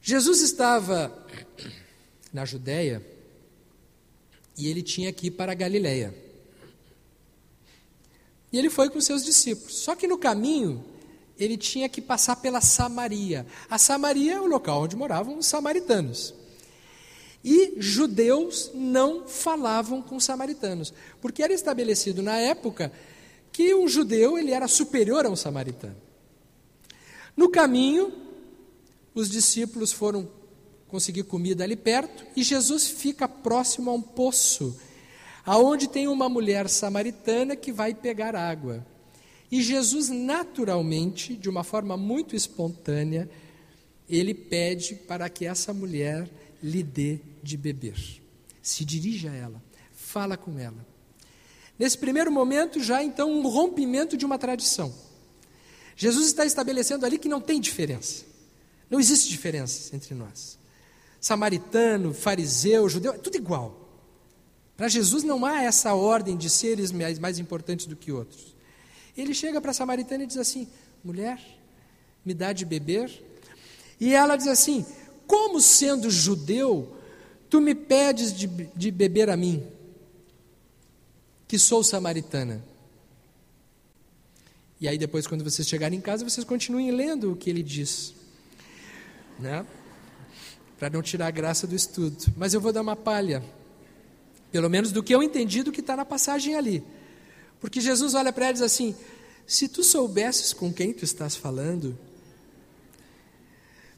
Jesus 0.03 0.41
estava 0.41 1.27
na 2.33 2.45
Judéia 2.45 3.05
e 4.57 4.69
ele 4.69 4.83
tinha 4.83 5.13
que 5.13 5.29
ir 5.29 5.31
para 5.31 5.53
a 5.53 5.55
Galiléia. 5.55 6.24
E 8.55 8.59
ele 8.59 8.71
foi 8.71 8.89
com 8.89 9.01
seus 9.01 9.25
discípulos. 9.25 9.75
Só 9.75 9.97
que 9.97 10.07
no 10.07 10.17
caminho 10.17 10.85
ele 11.37 11.57
tinha 11.57 11.89
que 11.89 12.01
passar 12.01 12.37
pela 12.37 12.61
Samaria. 12.61 13.45
A 13.69 13.79
Samaria 13.79 14.35
é 14.35 14.41
o 14.41 14.47
local 14.47 14.83
onde 14.83 14.95
moravam 14.95 15.37
os 15.37 15.47
samaritanos. 15.47 16.33
E 17.43 17.75
judeus 17.79 18.71
não 18.73 19.27
falavam 19.27 20.01
com 20.01 20.21
samaritanos, 20.21 20.95
porque 21.21 21.43
era 21.43 21.53
estabelecido 21.53 22.23
na 22.23 22.37
época 22.37 22.93
que 23.51 23.75
um 23.75 23.89
judeu 23.89 24.39
ele 24.39 24.53
era 24.53 24.69
superior 24.69 25.27
a 25.27 25.31
um 25.31 25.35
samaritano. 25.35 25.97
No 27.37 27.49
caminho, 27.49 28.13
os 29.17 29.29
discípulos 29.29 29.91
foram 29.91 30.31
conseguir 30.87 31.25
comida 31.25 31.65
ali 31.65 31.75
perto 31.75 32.25
e 32.37 32.45
Jesus 32.45 32.87
fica 32.87 33.27
próximo 33.27 33.91
a 33.91 33.95
um 33.95 34.01
poço, 34.01 34.79
aonde 35.45 35.89
tem 35.89 36.09
uma 36.09 36.29
mulher 36.29 36.69
samaritana 36.69 37.55
que 37.55 37.73
vai 37.73 37.95
pegar 37.95 38.35
água. 38.35 38.85
E 39.51 39.63
Jesus, 39.63 40.09
naturalmente, 40.09 41.37
de 41.37 41.49
uma 41.49 41.63
forma 41.63 41.97
muito 41.97 42.35
espontânea, 42.35 43.29
ele 44.09 44.35
pede 44.35 44.95
para 44.95 45.29
que 45.29 45.47
essa 45.47 45.73
mulher 45.73 46.29
lhe 46.63 46.83
dê 46.83 47.21
de 47.43 47.57
beber. 47.57 47.97
Se 48.63 48.85
dirige 48.85 49.29
a 49.29 49.35
ela, 49.35 49.63
fala 49.93 50.37
com 50.37 50.59
ela. 50.59 50.87
Nesse 51.79 51.99
primeiro 51.99 52.31
momento, 52.31 52.83
já 52.83 53.03
então 53.03 53.31
um 53.31 53.47
rompimento 53.49 54.17
de 54.17 54.25
uma 54.25 54.39
tradição. 54.39 54.95
Jesus 55.97 56.27
está 56.27 56.45
estabelecendo 56.45 57.05
ali 57.05 57.19
que 57.19 57.29
não 57.29 57.41
tem 57.41 57.61
diferença. 57.61 58.25
Não 58.91 58.99
existe 58.99 59.29
diferença 59.29 59.95
entre 59.95 60.15
nós. 60.15 60.59
Samaritano, 61.21 62.13
fariseu, 62.13 62.89
judeu, 62.89 63.13
é 63.13 63.19
tudo 63.19 63.37
igual. 63.37 63.84
Para 64.77 64.89
Jesus 64.89 65.23
não 65.23 65.45
há 65.45 65.63
essa 65.63 65.95
ordem 65.95 66.37
de 66.37 66.51
seres 66.51 66.91
mais, 66.91 67.19
mais 67.19 67.39
importantes 67.39 67.87
do 67.87 67.95
que 67.95 68.11
outros. 68.11 68.55
Ele 69.17 69.33
chega 69.33 69.61
para 69.61 69.71
a 69.71 69.75
samaritana 69.75 70.25
e 70.25 70.27
diz 70.27 70.37
assim: 70.37 70.69
mulher, 71.03 71.41
me 72.25 72.35
dá 72.35 72.53
de 72.53 72.65
beber. 72.65 73.11
E 74.01 74.15
ela 74.15 74.37
diz 74.37 74.49
assim: 74.49 74.85
como 75.27 75.61
sendo 75.61 76.11
judeu, 76.11 76.97
tu 77.49 77.61
me 77.61 77.75
pedes 77.75 78.37
de, 78.37 78.47
de 78.47 78.91
beber 78.91 79.31
a 79.31 79.37
mim, 79.37 79.65
que 81.47 81.59
sou 81.59 81.85
samaritana? 81.85 82.65
E 84.81 84.89
aí 84.89 84.99
depois, 84.99 85.27
quando 85.27 85.45
vocês 85.45 85.67
chegarem 85.67 85.99
em 85.99 86.03
casa, 86.03 86.29
vocês 86.29 86.45
continuem 86.45 86.91
lendo 86.91 87.33
o 87.33 87.37
que 87.37 87.49
ele 87.49 87.63
diz, 87.63 88.13
né? 89.39 89.65
Para 90.79 90.91
não 90.91 91.01
tirar 91.01 91.29
a 91.29 91.31
graça 91.31 91.67
do 91.67 91.75
estudo. 91.75 92.33
Mas 92.37 92.53
eu 92.53 92.61
vou 92.61 92.73
dar 92.73 92.83
uma 92.83 92.97
palha, 92.97 93.43
pelo 94.55 94.71
menos 94.71 94.93
do 94.93 95.03
que 95.03 95.13
eu 95.13 95.21
entendi 95.21 95.65
do 95.65 95.73
que 95.73 95.81
está 95.81 95.97
na 95.97 96.05
passagem 96.05 96.55
ali. 96.55 96.81
Porque 97.59 97.81
Jesus 97.81 98.15
olha 98.15 98.33
para 98.33 98.45
ela 98.45 98.51
e 98.53 98.55
diz 98.55 98.63
assim: 98.63 98.95
Se 99.45 99.67
tu 99.67 99.83
soubesses 99.83 100.53
com 100.53 100.73
quem 100.73 100.93
tu 100.93 101.05
estás 101.05 101.35
falando, 101.35 101.99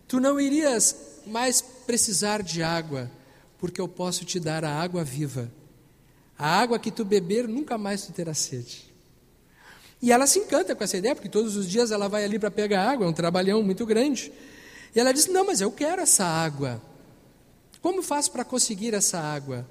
tu 0.08 0.18
não 0.18 0.40
irias 0.40 0.96
mais 1.26 1.60
precisar 1.60 2.42
de 2.42 2.62
água, 2.62 3.10
porque 3.58 3.78
eu 3.78 3.86
posso 3.86 4.24
te 4.24 4.40
dar 4.40 4.64
a 4.64 4.80
água 4.80 5.04
viva. 5.04 5.52
A 6.38 6.58
água 6.58 6.78
que 6.78 6.90
tu 6.90 7.04
beber, 7.04 7.46
nunca 7.46 7.76
mais 7.76 8.06
tu 8.06 8.12
terá 8.14 8.32
sede. 8.32 8.90
E 10.00 10.10
ela 10.10 10.26
se 10.26 10.38
encanta 10.38 10.74
com 10.74 10.82
essa 10.82 10.96
ideia, 10.96 11.14
porque 11.14 11.28
todos 11.28 11.54
os 11.54 11.68
dias 11.68 11.90
ela 11.90 12.08
vai 12.08 12.24
ali 12.24 12.38
para 12.38 12.50
pegar 12.50 12.88
água, 12.88 13.04
é 13.04 13.10
um 13.10 13.12
trabalhão 13.12 13.62
muito 13.62 13.84
grande. 13.84 14.32
E 14.94 14.98
ela 14.98 15.12
diz: 15.12 15.26
Não, 15.26 15.44
mas 15.44 15.60
eu 15.60 15.70
quero 15.70 16.00
essa 16.00 16.24
água. 16.24 16.80
Como 17.82 18.02
faço 18.02 18.32
para 18.32 18.42
conseguir 18.42 18.94
essa 18.94 19.20
água? 19.20 19.66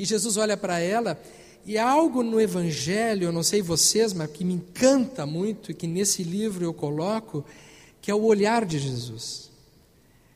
E 0.00 0.06
Jesus 0.06 0.38
olha 0.38 0.56
para 0.56 0.78
ela 0.78 1.22
e 1.66 1.76
algo 1.76 2.22
no 2.22 2.40
Evangelho, 2.40 3.24
eu 3.24 3.32
não 3.32 3.42
sei 3.42 3.60
vocês, 3.60 4.14
mas 4.14 4.30
que 4.30 4.46
me 4.46 4.54
encanta 4.54 5.26
muito 5.26 5.70
e 5.70 5.74
que 5.74 5.86
nesse 5.86 6.22
livro 6.22 6.64
eu 6.64 6.72
coloco, 6.72 7.44
que 8.00 8.10
é 8.10 8.14
o 8.14 8.22
olhar 8.22 8.64
de 8.64 8.78
Jesus. 8.78 9.50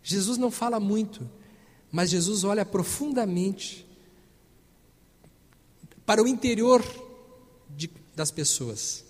Jesus 0.03 0.37
não 0.37 0.51
fala 0.51 0.79
muito, 0.79 1.27
mas 1.91 2.11
Jesus 2.11 2.45
olha 2.45 2.63
profundamente 2.63 3.87
para 6.05 6.23
o 6.23 6.29
interior 6.29 6.85
de, 7.75 7.91
das 8.15 8.31
pessoas. 8.31 9.03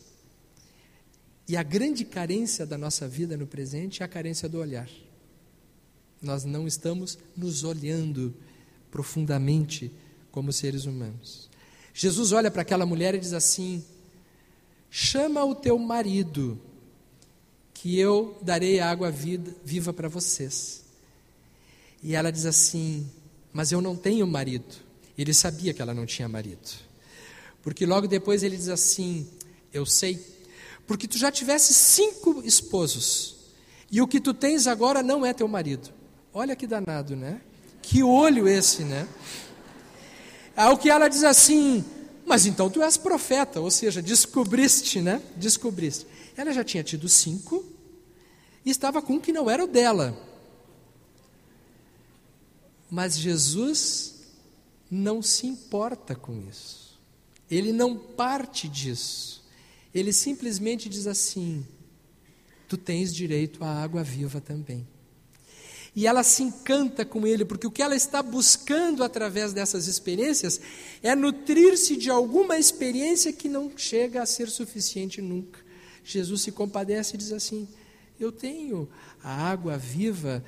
E 1.49 1.57
a 1.57 1.65
grande 1.65 2.05
carência 2.05 2.65
da 2.65 2.79
nossa 2.79 3.09
vida 3.09 3.37
no 3.37 3.45
presente 3.49 4.05
é 4.05 4.07
a 4.07 4.09
carência 4.09 4.49
do 4.49 4.61
olhar. 4.61 4.89
Nós 6.23 6.45
não 6.45 6.65
estamos 6.65 7.19
nos 7.37 7.65
olhando 7.65 8.33
profundamente 8.89 9.91
como 10.35 10.53
seres 10.53 10.85
humanos. 10.85 11.49
Jesus 11.95 12.33
olha 12.33 12.51
para 12.51 12.63
aquela 12.63 12.85
mulher 12.85 13.15
e 13.15 13.21
diz 13.21 13.33
assim: 13.33 13.85
chama 14.91 15.45
o 15.45 15.55
teu 15.55 15.79
marido, 15.79 16.61
que 17.73 17.97
eu 17.97 18.37
darei 18.43 18.81
água 18.81 19.13
vida, 19.13 19.55
viva 19.65 19.93
para 19.93 20.09
vocês. 20.09 20.83
E 22.03 22.17
ela 22.17 22.33
diz 22.33 22.47
assim: 22.47 23.09
Mas 23.53 23.71
eu 23.71 23.81
não 23.81 23.95
tenho 23.95 24.27
marido. 24.27 24.75
Ele 25.17 25.33
sabia 25.33 25.73
que 25.73 25.81
ela 25.81 25.95
não 25.95 26.05
tinha 26.05 26.29
marido. 26.29 26.69
Porque 27.63 27.87
logo 27.87 28.09
depois 28.09 28.43
ele 28.43 28.57
diz 28.57 28.69
assim: 28.69 29.29
Eu 29.73 29.87
sei, 29.87 30.21
porque 30.85 31.07
tu 31.07 31.17
já 31.17 31.31
tivesse 31.31 31.73
cinco 31.73 32.43
esposos, 32.45 33.37
e 33.89 34.03
o 34.03 34.09
que 34.09 34.21
tu 34.21 34.35
tens 34.35 34.67
agora 34.67 35.01
não 35.01 35.25
é 35.25 35.33
teu 35.33 35.47
marido. 35.47 35.91
Olha 36.33 36.57
que 36.57 36.67
danado, 36.67 37.15
né? 37.15 37.41
Que 37.81 38.03
olho 38.03 38.49
esse, 38.49 38.83
né? 38.83 39.07
Ao 40.57 40.79
que 40.79 40.89
ela 40.91 41.09
diz 41.09 41.25
assim: 41.25 41.85
Mas 42.27 42.47
então 42.47 42.71
tu 42.71 42.83
és 42.83 42.97
profeta, 42.97 43.61
ou 43.61 43.71
seja, 43.71 44.01
descobriste, 44.01 45.01
né? 45.01 45.23
Descobriste. 45.37 46.07
Ela 46.37 46.53
já 46.53 46.65
tinha 46.65 46.83
tido 46.83 47.09
cinco 47.09 47.65
e 48.65 48.71
estava 48.71 49.03
com 49.03 49.15
um 49.15 49.21
que 49.21 49.33
não 49.33 49.51
era 49.51 49.65
o 49.65 49.69
dela. 49.69 50.17
Mas 52.91 53.19
Jesus 53.19 54.15
não 54.91 55.23
se 55.23 55.47
importa 55.47 56.15
com 56.15 56.41
isso. 56.49 56.99
Ele 57.51 57.73
não 57.73 57.97
parte 57.97 58.69
disso. 58.69 59.45
Ele 59.93 60.13
simplesmente 60.13 60.89
diz 60.89 61.07
assim: 61.07 61.67
Tu 62.69 62.77
tens 62.77 63.15
direito 63.15 63.63
à 63.65 63.83
água 63.83 64.03
viva 64.03 64.41
também. 64.41 64.87
E 65.97 66.07
ela 66.07 66.25
se 66.25 66.43
encanta 66.43 67.05
com 67.05 67.25
ele, 67.25 67.45
porque 67.45 67.67
o 67.67 67.71
que 67.71 67.83
ela 67.83 67.95
está 67.95 68.21
buscando 68.21 69.05
através 69.05 69.53
dessas 69.53 69.87
experiências 69.87 70.61
é 71.03 71.15
nutrir-se 71.15 71.97
de 71.97 72.11
alguma 72.11 72.59
experiência 72.59 73.33
que 73.33 73.49
não 73.49 73.71
chega 73.77 74.21
a 74.21 74.27
ser 74.27 74.49
suficiente 74.49 75.23
nunca. 75.23 75.61
Jesus 76.05 76.43
se 76.43 76.51
compadece 76.51 77.15
e 77.15 77.19
diz 77.19 77.33
assim: 77.33 77.69
Eu 78.19 78.33
tenho 78.33 78.89
a 79.23 79.49
água 79.49 79.79
viva 79.79 80.45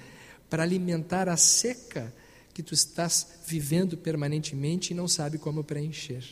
para 0.50 0.64
alimentar 0.64 1.28
a 1.28 1.36
seca 1.36 2.12
que 2.52 2.62
tu 2.62 2.74
estás 2.74 3.26
vivendo 3.46 3.96
permanentemente 3.96 4.92
e 4.92 4.96
não 4.96 5.06
sabe 5.06 5.38
como 5.38 5.62
preencher. 5.62 6.24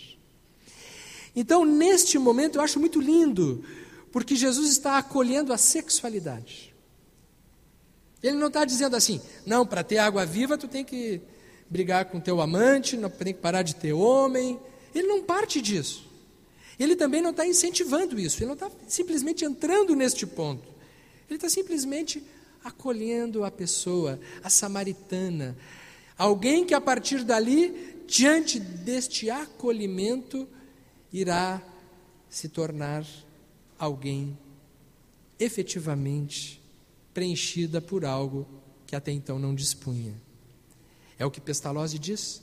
Então, 1.37 1.65
neste 1.65 2.19
momento, 2.19 2.57
eu 2.57 2.63
acho 2.63 2.81
muito 2.81 3.01
lindo, 3.01 3.65
porque 4.11 4.35
Jesus 4.35 4.71
está 4.71 4.99
acolhendo 4.99 5.53
a 5.53 5.59
sexualidade. 5.59 6.74
Ele 8.25 8.39
não 8.39 8.47
está 8.47 8.65
dizendo 8.65 8.97
assim, 8.97 9.21
não, 9.45 9.67
para 9.67 9.85
ter 9.85 9.99
água 9.99 10.25
viva 10.25 10.57
tu 10.57 10.67
tem 10.67 10.83
que 10.83 11.21
brigar 11.69 12.07
com 12.07 12.19
teu 12.19 12.41
amante, 12.41 12.97
não 12.97 13.11
tem 13.11 13.35
que 13.35 13.41
parar 13.41 13.61
de 13.61 13.77
ter 13.77 13.93
homem. 13.93 14.59
Ele 14.95 15.07
não 15.07 15.23
parte 15.23 15.61
disso. 15.61 16.11
Ele 16.81 16.97
também 16.97 17.21
não 17.21 17.33
está 17.33 17.47
incentivando 17.47 18.19
isso, 18.19 18.39
ele 18.39 18.47
não 18.47 18.55
está 18.55 18.71
simplesmente 18.89 19.45
entrando 19.45 19.95
neste 19.95 20.27
ponto. 20.27 20.67
Ele 21.29 21.37
está 21.37 21.51
simplesmente 21.51 22.25
acolhendo 22.65 23.45
a 23.45 23.51
pessoa, 23.51 24.19
a 24.43 24.49
samaritana. 24.49 25.55
Alguém 26.17 26.65
que 26.65 26.73
a 26.73 26.81
partir 26.81 27.25
dali, 27.25 28.03
diante 28.07 28.59
deste 28.59 29.29
acolhimento, 29.29 30.49
irá 31.13 31.63
se 32.31 32.49
tornar 32.49 33.07
alguém 33.79 34.37
efetivamente 35.39 36.64
preenchida 37.15 37.81
por 37.81 38.05
algo 38.05 38.47
que 38.87 38.95
até 38.95 39.13
então 39.13 39.39
não 39.39 39.55
dispunha. 39.55 40.13
É 41.19 41.25
o 41.25 41.31
que 41.31 41.41
Pestalozzi 41.41 41.99
diz, 41.99 42.43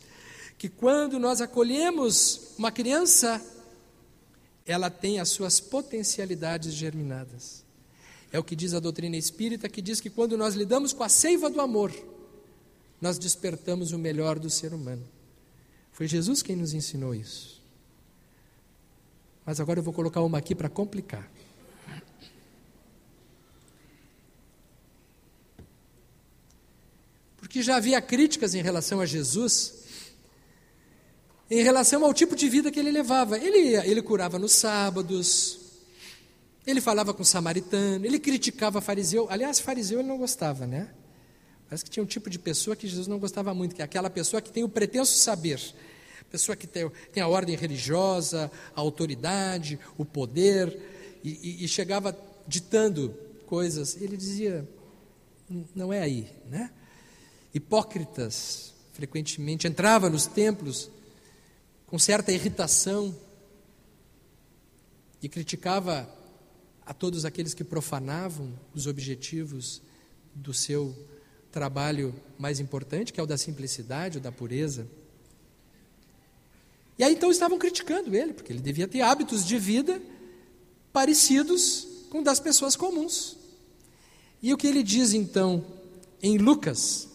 que 0.57 0.69
quando 0.69 1.19
nós 1.19 1.41
acolhemos 1.41 2.53
uma 2.57 2.71
criança, 2.71 3.39
ela 4.65 4.89
tem 4.89 5.19
as 5.19 5.29
suas 5.29 5.59
potencialidades 5.59 6.73
germinadas. 6.73 7.63
É 8.31 8.39
o 8.39 8.43
que 8.43 8.55
diz 8.55 8.73
a 8.73 8.79
doutrina 8.79 9.17
espírita, 9.17 9.67
que 9.67 9.81
diz 9.81 9.99
que 9.99 10.09
quando 10.09 10.37
nós 10.37 10.55
lidamos 10.55 10.93
com 10.93 11.03
a 11.03 11.09
seiva 11.09 11.49
do 11.49 11.59
amor, 11.59 11.91
nós 13.01 13.17
despertamos 13.17 13.91
o 13.91 13.99
melhor 13.99 14.39
do 14.39 14.49
ser 14.49 14.73
humano. 14.73 15.05
Foi 15.91 16.07
Jesus 16.07 16.41
quem 16.41 16.55
nos 16.55 16.73
ensinou 16.73 17.13
isso. 17.13 17.61
Mas 19.45 19.59
agora 19.59 19.79
eu 19.79 19.83
vou 19.83 19.93
colocar 19.93 20.21
uma 20.21 20.37
aqui 20.37 20.55
para 20.55 20.69
complicar. 20.69 21.29
Porque 27.51 27.61
já 27.61 27.75
havia 27.75 28.01
críticas 28.01 28.55
em 28.55 28.61
relação 28.61 29.01
a 29.01 29.05
Jesus, 29.05 29.73
em 31.49 31.61
relação 31.61 32.05
ao 32.05 32.13
tipo 32.13 32.33
de 32.33 32.47
vida 32.47 32.71
que 32.71 32.79
ele 32.79 32.91
levava. 32.91 33.37
Ele, 33.37 33.75
ele 33.75 34.01
curava 34.01 34.39
nos 34.39 34.53
sábados, 34.53 35.59
ele 36.65 36.79
falava 36.79 37.13
com 37.13 37.23
o 37.23 37.25
samaritano, 37.25 38.05
ele 38.05 38.19
criticava 38.19 38.79
fariseu. 38.79 39.27
Aliás, 39.29 39.59
fariseu 39.59 39.99
ele 39.99 40.07
não 40.07 40.17
gostava, 40.17 40.65
né? 40.65 40.93
Parece 41.67 41.83
que 41.83 41.91
tinha 41.91 42.01
um 42.01 42.05
tipo 42.05 42.29
de 42.29 42.39
pessoa 42.39 42.73
que 42.73 42.87
Jesus 42.87 43.05
não 43.05 43.19
gostava 43.19 43.53
muito, 43.53 43.75
que 43.75 43.81
é 43.81 43.83
aquela 43.83 44.09
pessoa 44.09 44.41
que 44.41 44.49
tem 44.49 44.63
o 44.63 44.69
pretenso 44.69 45.13
saber. 45.17 45.59
Pessoa 46.29 46.55
que 46.55 46.65
tem, 46.65 46.89
tem 47.11 47.21
a 47.21 47.27
ordem 47.27 47.57
religiosa, 47.57 48.49
a 48.73 48.79
autoridade, 48.79 49.77
o 49.97 50.05
poder, 50.05 50.79
e, 51.21 51.31
e, 51.59 51.65
e 51.65 51.67
chegava 51.67 52.17
ditando 52.47 53.13
coisas. 53.45 54.01
Ele 54.01 54.15
dizia: 54.15 54.65
não 55.75 55.91
é 55.91 55.99
aí, 55.99 56.31
né? 56.49 56.71
Hipócritas, 57.53 58.73
frequentemente, 58.93 59.67
entrava 59.67 60.09
nos 60.09 60.25
templos 60.25 60.89
com 61.87 61.99
certa 61.99 62.31
irritação 62.31 63.15
e 65.21 65.27
criticava 65.27 66.09
a 66.85 66.93
todos 66.93 67.25
aqueles 67.25 67.53
que 67.53 67.63
profanavam 67.63 68.53
os 68.73 68.87
objetivos 68.87 69.81
do 70.33 70.53
seu 70.53 70.95
trabalho 71.51 72.15
mais 72.39 72.59
importante, 72.59 73.11
que 73.11 73.19
é 73.19 73.23
o 73.23 73.27
da 73.27 73.37
simplicidade, 73.37 74.17
o 74.17 74.21
da 74.21 74.31
pureza. 74.31 74.87
E 76.97 77.03
aí 77.03 77.13
então 77.13 77.31
estavam 77.31 77.57
criticando 77.57 78.15
ele, 78.15 78.33
porque 78.33 78.53
ele 78.53 78.61
devia 78.61 78.87
ter 78.87 79.01
hábitos 79.01 79.45
de 79.45 79.57
vida 79.57 80.01
parecidos 80.93 81.87
com 82.09 82.23
das 82.23 82.39
pessoas 82.39 82.75
comuns. 82.75 83.37
E 84.41 84.53
o 84.53 84.57
que 84.57 84.67
ele 84.67 84.83
diz 84.83 85.13
então 85.13 85.65
em 86.21 86.37
Lucas, 86.37 87.07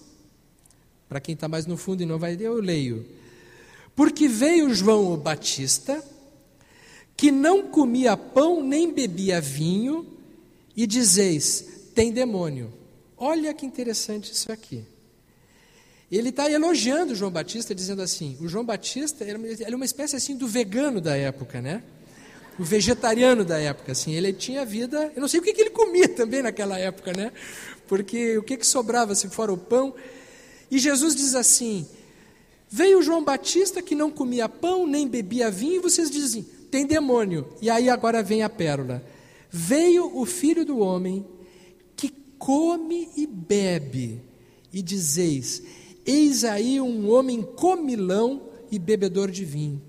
para 1.09 1.21
quem 1.21 1.35
está 1.35 1.49
mais 1.49 1.67
no 1.67 1.77
fundo 1.77 2.03
e 2.03 2.07
não 2.07 2.19
vai 2.19 2.37
ler, 2.37 2.47
eu 2.47 2.61
leio. 2.61 3.07
Porque 3.95 4.29
veio 4.29 4.75
João 4.75 5.13
o 5.13 5.17
Batista 5.17 6.03
que 7.17 7.31
não 7.33 7.69
comia 7.69 8.17
pão 8.17 8.63
nem 8.63 8.93
bebia 8.93 9.41
vinho, 9.41 10.17
e 10.77 10.87
dizeis: 10.87 11.65
tem 11.95 12.13
demônio. 12.13 12.73
Olha 13.17 13.55
que 13.55 13.65
interessante 13.65 14.31
isso 14.31 14.53
aqui. 14.53 14.85
Ele 16.13 16.29
está 16.29 16.49
elogiando 16.51 17.15
João 17.15 17.31
Batista, 17.31 17.75
dizendo 17.75 18.03
assim: 18.03 18.37
o 18.41 18.47
João 18.47 18.65
Batista 18.65 19.25
era 19.25 19.75
uma 19.75 19.85
espécie 19.85 20.15
assim 20.15 20.37
do 20.37 20.47
vegano 20.47 21.01
da 21.01 21.17
época, 21.17 21.63
né? 21.63 21.83
O 22.59 22.65
vegetariano 22.65 23.45
da 23.45 23.59
época, 23.59 23.93
assim. 23.93 24.15
Ele 24.15 24.33
tinha 24.33 24.65
vida. 24.65 25.11
Eu 25.15 25.21
não 25.21 25.29
sei 25.29 25.41
o 25.41 25.43
que, 25.43 25.53
que 25.53 25.63
ele 25.63 25.71
comia 25.71 26.09
também 26.09 26.43
naquela 26.43 26.79
época, 26.79 27.13
né? 27.13 27.33
Porque 27.89 28.37
o 28.39 28.43
que, 28.43 28.57
que 28.57 28.67
sobrava 28.67 29.15
se 29.15 29.29
fora 29.29 29.53
o 29.53 29.57
pão. 29.57 29.95
E 30.71 30.79
Jesus 30.79 31.15
diz 31.15 31.35
assim: 31.35 31.87
Veio 32.69 33.03
João 33.03 33.25
Batista 33.25 33.83
que 33.83 33.95
não 33.95 34.11
comia 34.11 34.49
pão 34.49 34.87
nem 34.87 35.07
bebia 35.07 35.51
vinho, 35.51 35.77
e 35.77 35.81
vocês 35.81 36.11
dizem: 36.11 36.47
tem 36.71 36.87
demônio. 36.87 37.49
E 37.61 37.71
aí 37.71 37.89
agora 37.89 38.23
vem 38.23 38.43
a 38.43 38.49
pérola. 38.49 39.05
Veio 39.51 40.17
o 40.17 40.27
filho 40.27 40.65
do 40.65 40.79
homem 40.79 41.25
que 41.97 42.11
come 42.39 43.09
e 43.17 43.27
bebe, 43.27 44.21
e 44.73 44.83
dizeis: 44.83 45.63
Eis 46.05 46.45
aí 46.45 46.81
um 46.81 47.11
homem 47.11 47.43
comilão 47.43 48.43
e 48.71 48.79
bebedor 48.79 49.31
de 49.31 49.45
vinho, 49.45 49.81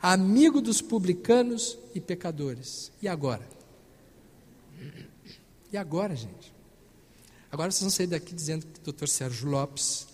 amigo 0.00 0.60
dos 0.60 0.80
publicanos 0.80 1.78
e 1.94 2.00
pecadores. 2.00 2.92
E 3.02 3.08
agora? 3.08 3.48
E 5.72 5.76
agora, 5.76 6.14
gente? 6.14 6.54
Agora 7.50 7.70
vocês 7.70 7.82
vão 7.82 7.90
sair 7.90 8.06
daqui 8.06 8.34
dizendo 8.34 8.66
que 8.66 8.88
o 8.88 8.92
Dr. 8.92 9.06
Sérgio 9.06 9.48
Lopes 9.48 10.06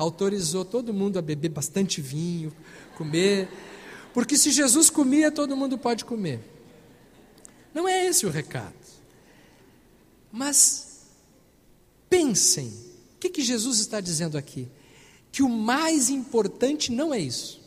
autorizou 0.00 0.64
todo 0.64 0.94
mundo 0.94 1.18
a 1.18 1.22
beber 1.22 1.50
bastante 1.50 2.00
vinho, 2.00 2.52
comer 2.96 3.48
porque 4.12 4.36
se 4.36 4.50
Jesus 4.50 4.90
comia, 4.90 5.30
todo 5.30 5.56
mundo 5.56 5.78
pode 5.78 6.04
comer. 6.04 6.40
Não 7.72 7.86
é 7.86 8.06
esse 8.06 8.26
o 8.26 8.30
recado. 8.30 8.74
Mas 10.32 11.06
pensem, 12.08 12.68
o 13.14 13.18
que, 13.20 13.30
que 13.30 13.42
Jesus 13.42 13.78
está 13.78 14.00
dizendo 14.00 14.36
aqui? 14.36 14.68
Que 15.30 15.42
o 15.42 15.48
mais 15.48 16.10
importante 16.10 16.90
não 16.90 17.14
é 17.14 17.18
isso. 17.18 17.60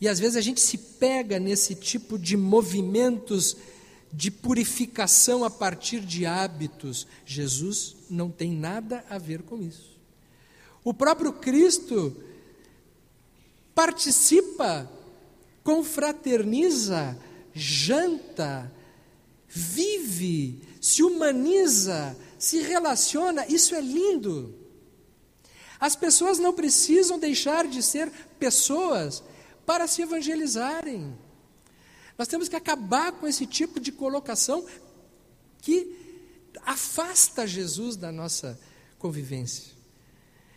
E 0.00 0.08
às 0.08 0.18
vezes 0.18 0.36
a 0.36 0.40
gente 0.40 0.60
se 0.60 0.78
pega 0.78 1.38
nesse 1.38 1.74
tipo 1.74 2.18
de 2.18 2.36
movimentos 2.36 3.56
de 4.12 4.30
purificação 4.30 5.42
a 5.42 5.50
partir 5.50 6.00
de 6.00 6.26
hábitos. 6.26 7.06
Jesus 7.24 7.96
não 8.10 8.30
tem 8.30 8.52
nada 8.52 9.04
a 9.08 9.18
ver 9.18 9.42
com 9.42 9.60
isso. 9.60 9.91
O 10.84 10.92
próprio 10.92 11.32
Cristo 11.32 12.16
participa, 13.74 14.90
confraterniza, 15.62 17.16
janta, 17.54 18.70
vive, 19.48 20.60
se 20.80 21.02
humaniza, 21.02 22.16
se 22.38 22.62
relaciona, 22.62 23.46
isso 23.46 23.74
é 23.74 23.80
lindo. 23.80 24.54
As 25.78 25.94
pessoas 25.94 26.38
não 26.38 26.52
precisam 26.52 27.18
deixar 27.18 27.66
de 27.66 27.82
ser 27.82 28.10
pessoas 28.38 29.22
para 29.66 29.86
se 29.86 30.02
evangelizarem. 30.02 31.16
Nós 32.18 32.28
temos 32.28 32.48
que 32.48 32.56
acabar 32.56 33.12
com 33.12 33.26
esse 33.26 33.46
tipo 33.46 33.80
de 33.80 33.90
colocação 33.90 34.64
que 35.60 35.96
afasta 36.64 37.46
Jesus 37.46 37.96
da 37.96 38.12
nossa 38.12 38.58
convivência. 38.98 39.81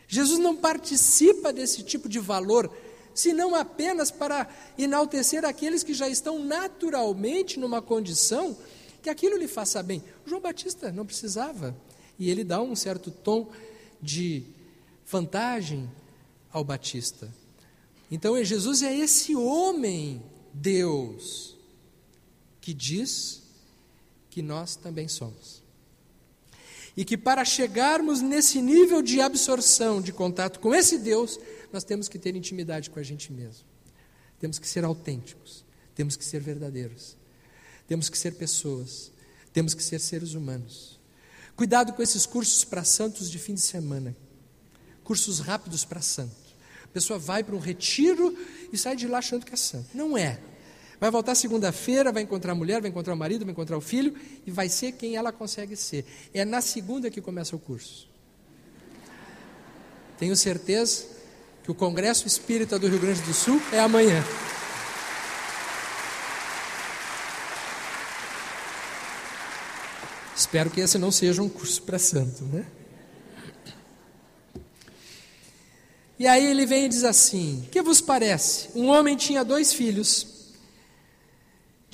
Jesus 0.08 0.40
não 0.40 0.56
participa 0.56 1.52
desse 1.52 1.84
tipo 1.84 2.08
de 2.08 2.20
valor 2.20 2.72
senão 3.14 3.56
apenas 3.56 4.12
para 4.12 4.48
enaltecer 4.78 5.46
aqueles 5.46 5.84
que 5.84 5.94
já 5.94 6.10
estão 6.10 6.38
naturalmente 6.38 7.58
numa 7.58 7.82
condição 7.82 8.56
que 9.02 9.10
aquilo 9.10 9.38
lhe 9.38 9.48
faça 9.48 9.82
bem. 9.82 10.04
João 10.26 10.42
Batista 10.42 10.92
não 10.92 11.06
precisava, 11.06 11.76
e 12.20 12.30
ele 12.30 12.44
dá 12.44 12.62
um 12.62 12.76
certo 12.76 13.10
tom 13.10 13.50
de 14.02 14.44
vantagem 15.08 15.90
ao 16.52 16.64
Batista. 16.64 17.34
Então, 18.12 18.42
Jesus 18.44 18.82
é 18.82 18.96
esse 18.96 19.36
homem, 19.36 20.22
Deus, 20.54 21.56
que 22.60 22.74
diz 22.74 23.42
que 24.30 24.42
nós 24.42 24.76
também 24.76 25.08
somos. 25.08 25.55
E 26.96 27.04
que 27.04 27.18
para 27.18 27.44
chegarmos 27.44 28.22
nesse 28.22 28.62
nível 28.62 29.02
de 29.02 29.20
absorção, 29.20 30.02
de 30.02 30.14
contato 30.14 30.60
com 30.60 30.74
esse 30.74 30.98
Deus, 30.98 31.40
nós 31.72 31.84
temos 31.84 32.08
que 32.08 32.18
ter 32.18 32.36
intimidade 32.36 32.90
com 32.90 33.00
a 33.00 33.04
gente 33.04 33.34
mesmo. 33.34 33.66
Temos 34.40 34.60
que 34.60 34.68
ser 34.68 34.84
autênticos, 34.84 35.66
temos 35.94 36.16
que 36.16 36.24
ser 36.24 36.40
verdadeiros, 36.42 37.18
temos 37.88 38.10
que 38.10 38.18
ser 38.18 38.36
pessoas, 38.36 39.12
temos 39.52 39.74
que 39.74 39.84
ser 39.84 40.00
seres 40.00 40.34
humanos. 40.34 41.00
Cuidado 41.56 41.94
com 41.94 42.02
esses 42.02 42.26
cursos 42.26 42.64
para 42.64 42.84
santos 42.84 43.30
de 43.30 43.40
fim 43.40 43.54
de 43.54 43.62
semana, 43.62 44.16
cursos 45.04 45.40
rápidos 45.40 45.86
para 45.86 46.02
santo. 46.02 46.36
A 46.84 46.88
pessoa 46.90 47.20
vai 47.20 47.44
para 47.44 47.56
um 47.56 47.60
retiro 47.60 48.38
e 48.72 48.78
sai 48.78 48.96
de 48.96 49.08
lá 49.08 49.20
achando 49.20 49.46
que 49.46 49.54
é 49.54 49.58
santo. 49.58 49.90
Não 49.94 50.18
é. 50.18 50.40
Vai 51.06 51.12
voltar 51.12 51.36
segunda-feira, 51.36 52.12
vai 52.12 52.24
encontrar 52.24 52.54
a 52.54 52.56
mulher, 52.56 52.82
vai 52.82 52.90
encontrar 52.90 53.14
o 53.14 53.16
marido, 53.16 53.46
vai 53.46 53.52
encontrar 53.52 53.78
o 53.78 53.82
filho 53.82 54.16
e 54.44 54.50
vai 54.50 54.68
ser 54.68 54.94
quem 54.94 55.16
ela 55.16 55.32
consegue 55.32 55.76
ser. 55.76 56.04
É 56.34 56.44
na 56.44 56.62
segunda 56.62 57.12
que 57.12 57.22
começa 57.22 57.56
o 57.56 57.60
curso. 57.60 58.10
Tenho 60.18 60.36
certeza 60.36 61.06
que 61.64 61.70
o 61.70 61.76
Congresso 61.76 62.26
Espírita 62.26 62.80
do 62.80 62.88
Rio 62.88 62.98
Grande 63.00 63.22
do 63.22 63.36
Sul 63.36 63.62
é 63.72 63.80
amanhã. 63.80 64.26
Espero 70.36 70.72
que 70.72 70.82
esse 70.82 70.98
não 70.98 71.12
seja 71.12 71.44
um 71.44 71.50
curso 71.50 71.84
para 71.84 72.00
santo, 72.00 72.46
né? 72.46 72.66
E 76.18 76.26
aí 76.26 76.48
ele 76.48 76.66
vem 76.66 76.86
e 76.86 76.90
diz 76.90 77.04
assim: 77.04 77.64
Que 77.72 77.84
vos 77.84 78.02
parece? 78.02 78.70
Um 78.74 78.88
homem 78.88 79.16
tinha 79.16 79.46
dois 79.46 79.72
filhos. 79.72 80.34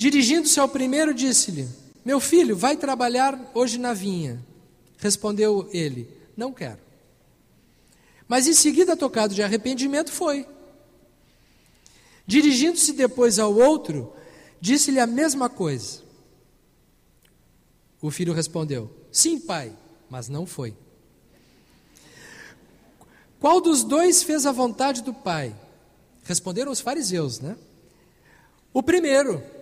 Dirigindo-se 0.02 0.58
ao 0.58 0.68
primeiro, 0.68 1.14
disse-lhe: 1.14 1.68
Meu 2.04 2.18
filho, 2.18 2.56
vai 2.56 2.76
trabalhar 2.76 3.38
hoje 3.54 3.78
na 3.78 3.94
vinha. 3.94 4.44
Respondeu 4.98 5.70
ele: 5.72 6.08
Não 6.36 6.52
quero. 6.52 6.80
Mas 8.26 8.48
em 8.48 8.52
seguida, 8.52 8.96
tocado 8.96 9.32
de 9.32 9.44
arrependimento, 9.44 10.10
foi. 10.10 10.44
Dirigindo-se 12.26 12.94
depois 12.94 13.38
ao 13.38 13.54
outro, 13.54 14.12
disse-lhe 14.60 14.98
a 14.98 15.06
mesma 15.06 15.48
coisa. 15.48 16.00
O 18.00 18.10
filho 18.10 18.32
respondeu: 18.32 18.90
Sim, 19.12 19.38
pai, 19.38 19.72
mas 20.10 20.28
não 20.28 20.44
foi. 20.44 20.74
Qual 23.38 23.60
dos 23.60 23.84
dois 23.84 24.24
fez 24.24 24.46
a 24.46 24.50
vontade 24.50 25.00
do 25.04 25.14
pai? 25.14 25.54
Responderam 26.24 26.72
os 26.72 26.80
fariseus, 26.80 27.38
né? 27.38 27.56
O 28.74 28.82
primeiro. 28.82 29.61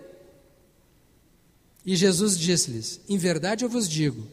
E 1.85 1.95
Jesus 1.95 2.37
disse-lhes: 2.37 2.99
Em 3.09 3.17
verdade 3.17 3.65
eu 3.65 3.69
vos 3.69 3.89
digo, 3.89 4.27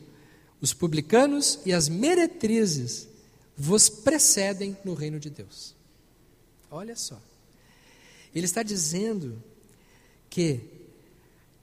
os 0.61 0.73
publicanos 0.73 1.59
e 1.65 1.73
as 1.73 1.89
meretrizes 1.89 3.09
vos 3.57 3.89
precedem 3.89 4.77
no 4.85 4.95
reino 4.95 5.19
de 5.19 5.31
Deus. 5.31 5.75
Olha 6.71 6.95
só. 6.95 7.21
Ele 8.35 8.45
está 8.45 8.63
dizendo 8.63 9.43
que 10.29 10.61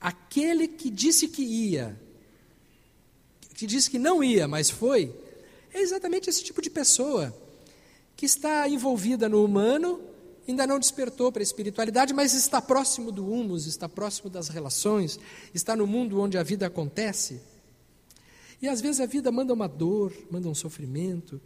aquele 0.01 0.67
que 0.67 0.89
disse 0.89 1.27
que 1.27 1.43
ia, 1.43 1.97
que 3.53 3.65
disse 3.65 3.89
que 3.89 3.99
não 3.99 4.23
ia, 4.23 4.47
mas 4.47 4.69
foi, 4.69 5.13
é 5.73 5.81
exatamente 5.81 6.29
esse 6.29 6.43
tipo 6.43 6.61
de 6.61 6.69
pessoa 6.69 7.35
que 8.15 8.25
está 8.25 8.67
envolvida 8.67 9.29
no 9.29 9.43
humano, 9.43 10.01
ainda 10.47 10.67
não 10.67 10.79
despertou 10.79 11.31
para 11.31 11.41
a 11.41 11.43
espiritualidade, 11.43 12.13
mas 12.13 12.33
está 12.33 12.61
próximo 12.61 13.11
do 13.11 13.29
humus, 13.29 13.65
está 13.65 13.89
próximo 13.89 14.29
das 14.29 14.47
relações, 14.47 15.19
está 15.53 15.75
no 15.75 15.87
mundo 15.87 16.19
onde 16.19 16.37
a 16.37 16.43
vida 16.43 16.67
acontece. 16.67 17.41
E 18.61 18.67
às 18.67 18.81
vezes 18.81 19.01
a 19.01 19.05
vida 19.05 19.31
manda 19.31 19.53
uma 19.53 19.67
dor, 19.67 20.13
manda 20.31 20.47
um 20.47 20.55
sofrimento, 20.55 21.41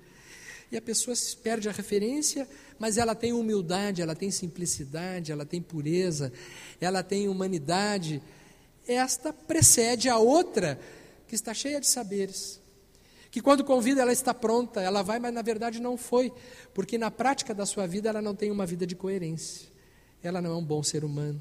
e 0.72 0.78
a 0.78 0.82
pessoa 0.82 1.16
perde 1.42 1.68
a 1.68 1.72
referência, 1.72 2.48
mas 2.78 2.98
ela 2.98 3.16
tem 3.16 3.34
humildade, 3.34 4.02
ela 4.02 4.16
tem 4.16 4.30
simplicidade, 4.30 5.32
ela 5.32 5.46
tem 5.46 5.62
pureza, 5.62 6.32
ela 6.80 7.02
tem 7.02 7.28
humanidade. 7.28 8.22
Esta 8.88 9.34
precede 9.34 10.10
a 10.10 10.18
outra 10.18 10.80
que 11.28 11.34
está 11.34 11.54
cheia 11.54 11.80
de 11.80 11.88
saberes. 11.88 12.59
Que 13.32 13.42
quando 13.42 13.64
convida 13.64 14.02
ela 14.02 14.12
está 14.12 14.34
pronta, 14.34 14.82
ela 14.82 15.02
vai, 15.02 15.20
mas 15.20 15.34
na 15.34 15.42
verdade 15.42 15.80
não 15.80 15.96
foi, 15.96 16.34
porque 16.74 16.98
na 16.98 17.12
prática 17.12 17.54
da 17.54 17.66
sua 17.66 17.86
vida 17.86 18.10
ela 18.10 18.22
não 18.22 18.34
tem 18.34 18.50
uma 18.50 18.66
vida 18.66 18.88
de 18.88 18.96
coerência. 18.96 19.70
Ela 20.24 20.42
não 20.42 20.52
é 20.52 20.56
um 20.56 20.64
bom 20.64 20.82
ser 20.82 21.04
humano. 21.04 21.40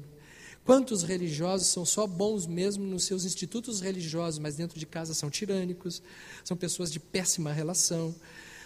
Quantos 0.63 1.01
religiosos 1.01 1.67
são 1.67 1.83
só 1.83 2.05
bons 2.05 2.45
mesmo 2.45 2.85
nos 2.85 3.05
seus 3.05 3.25
institutos 3.25 3.81
religiosos, 3.81 4.37
mas 4.39 4.55
dentro 4.55 4.77
de 4.77 4.85
casa 4.85 5.15
são 5.15 5.29
tirânicos, 5.29 6.01
são 6.43 6.55
pessoas 6.55 6.91
de 6.91 6.99
péssima 6.99 7.51
relação, 7.51 8.13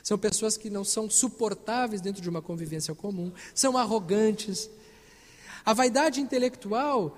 são 0.04 0.18
pessoas 0.18 0.58
que 0.58 0.70
não 0.70 0.84
são 0.84 1.10
suportáveis 1.10 2.02
dentro 2.02 2.22
de 2.22 2.30
uma 2.30 2.42
convivência 2.42 2.94
comum, 2.94 3.32
são 3.56 3.78
arrogantes. 3.78 4.70
A 5.64 5.72
vaidade 5.72 6.20
intelectual, 6.20 7.18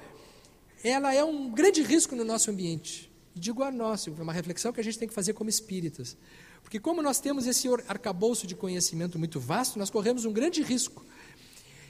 ela 0.84 1.12
é 1.12 1.24
um 1.24 1.50
grande 1.50 1.82
risco 1.82 2.16
no 2.16 2.24
nosso 2.24 2.52
ambiente. 2.52 3.12
Digo 3.38 3.64
a 3.64 3.70
nós, 3.70 4.08
é 4.08 4.12
uma 4.12 4.32
reflexão 4.32 4.72
que 4.72 4.80
a 4.80 4.84
gente 4.84 4.98
tem 4.98 5.08
que 5.10 5.14
fazer 5.14 5.34
como 5.34 5.50
espíritas. 5.50 6.16
Porque 6.64 6.80
como 6.80 7.02
nós 7.02 7.20
temos 7.20 7.46
esse 7.46 7.68
arcabouço 7.86 8.48
de 8.48 8.56
conhecimento 8.56 9.20
muito 9.20 9.42
vasto, 9.42 9.78
nós 9.78 9.90
corremos 9.90 10.24
um 10.24 10.32
grande 10.32 10.64
risco. 10.64 11.06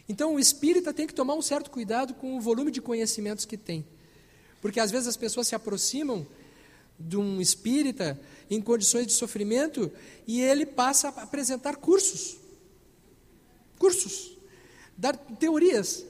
Então 0.10 0.36
o 0.36 0.40
espírita 0.40 0.92
tem 0.92 1.06
que 1.06 1.14
tomar 1.14 1.36
um 1.36 1.42
certo 1.44 1.70
cuidado 1.70 2.16
com 2.16 2.36
o 2.36 2.42
volume 2.42 2.72
de 2.72 2.82
conhecimentos 2.82 3.46
que 3.46 3.58
tem. 3.58 3.86
Porque 4.60 4.80
às 4.80 4.90
vezes 4.90 5.08
as 5.08 5.16
pessoas 5.16 5.48
se 5.48 5.54
aproximam 5.54 6.26
de 7.00 7.16
um 7.16 7.40
espírita 7.40 8.20
em 8.50 8.60
condições 8.60 9.06
de 9.06 9.14
sofrimento 9.14 9.92
e 10.26 10.42
ele 10.42 10.66
passa 10.66 11.10
a 11.10 11.24
apresentar 11.24 11.76
cursos. 11.76 12.38
Cursos. 13.78 14.36
Dar 14.98 15.16
teorias. 15.16 16.04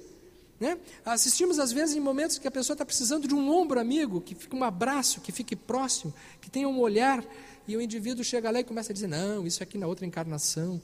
Né? 0.60 0.78
Assistimos 1.04 1.60
às 1.60 1.72
vezes 1.72 1.96
em 1.96 2.00
momentos 2.00 2.38
que 2.38 2.48
a 2.48 2.52
pessoa 2.52 2.76
está 2.76 2.86
precisando 2.86 3.28
de 3.28 3.34
um 3.34 3.50
ombro 3.52 3.80
amigo, 3.80 4.22
que 4.22 4.34
fique 4.34 4.56
um 4.56 4.64
abraço, 4.64 5.20
que 5.20 5.32
fique 5.32 5.56
próximo, 5.56 6.14
que 6.40 6.50
tenha 6.50 6.68
um 6.68 6.80
olhar, 6.80 7.24
e 7.68 7.76
o 7.76 7.82
indivíduo 7.82 8.24
chega 8.24 8.50
lá 8.52 8.60
e 8.60 8.64
começa 8.64 8.92
a 8.92 8.94
dizer: 8.94 9.08
Não, 9.08 9.46
isso 9.46 9.62
aqui 9.62 9.78
na 9.78 9.88
outra 9.88 10.06
encarnação, 10.06 10.82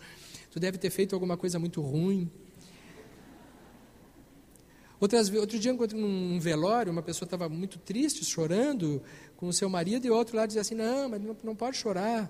tu 0.49 0.59
deve 0.59 0.78
ter 0.78 0.89
feito 0.89 1.13
alguma 1.13 1.38
coisa 1.38 1.57
muito 1.57 1.82
ruim. 1.82 2.30
Outras, 4.99 5.34
outro 5.34 5.57
dia, 5.57 5.74
num 5.74 6.39
velório, 6.39 6.91
uma 6.91 7.01
pessoa 7.01 7.26
estava 7.26 7.49
muito 7.49 7.80
triste, 7.80 8.24
chorando 8.24 9.01
com 9.36 9.47
o 9.47 9.53
seu 9.53 9.67
marido, 9.67 10.05
e 10.05 10.11
outro 10.11 10.36
lá 10.36 10.45
dizia 10.45 10.61
assim: 10.61 10.76
Não, 10.76 11.09
mas 11.09 11.22
não 11.43 11.55
pode 11.55 11.78
chorar, 11.78 12.30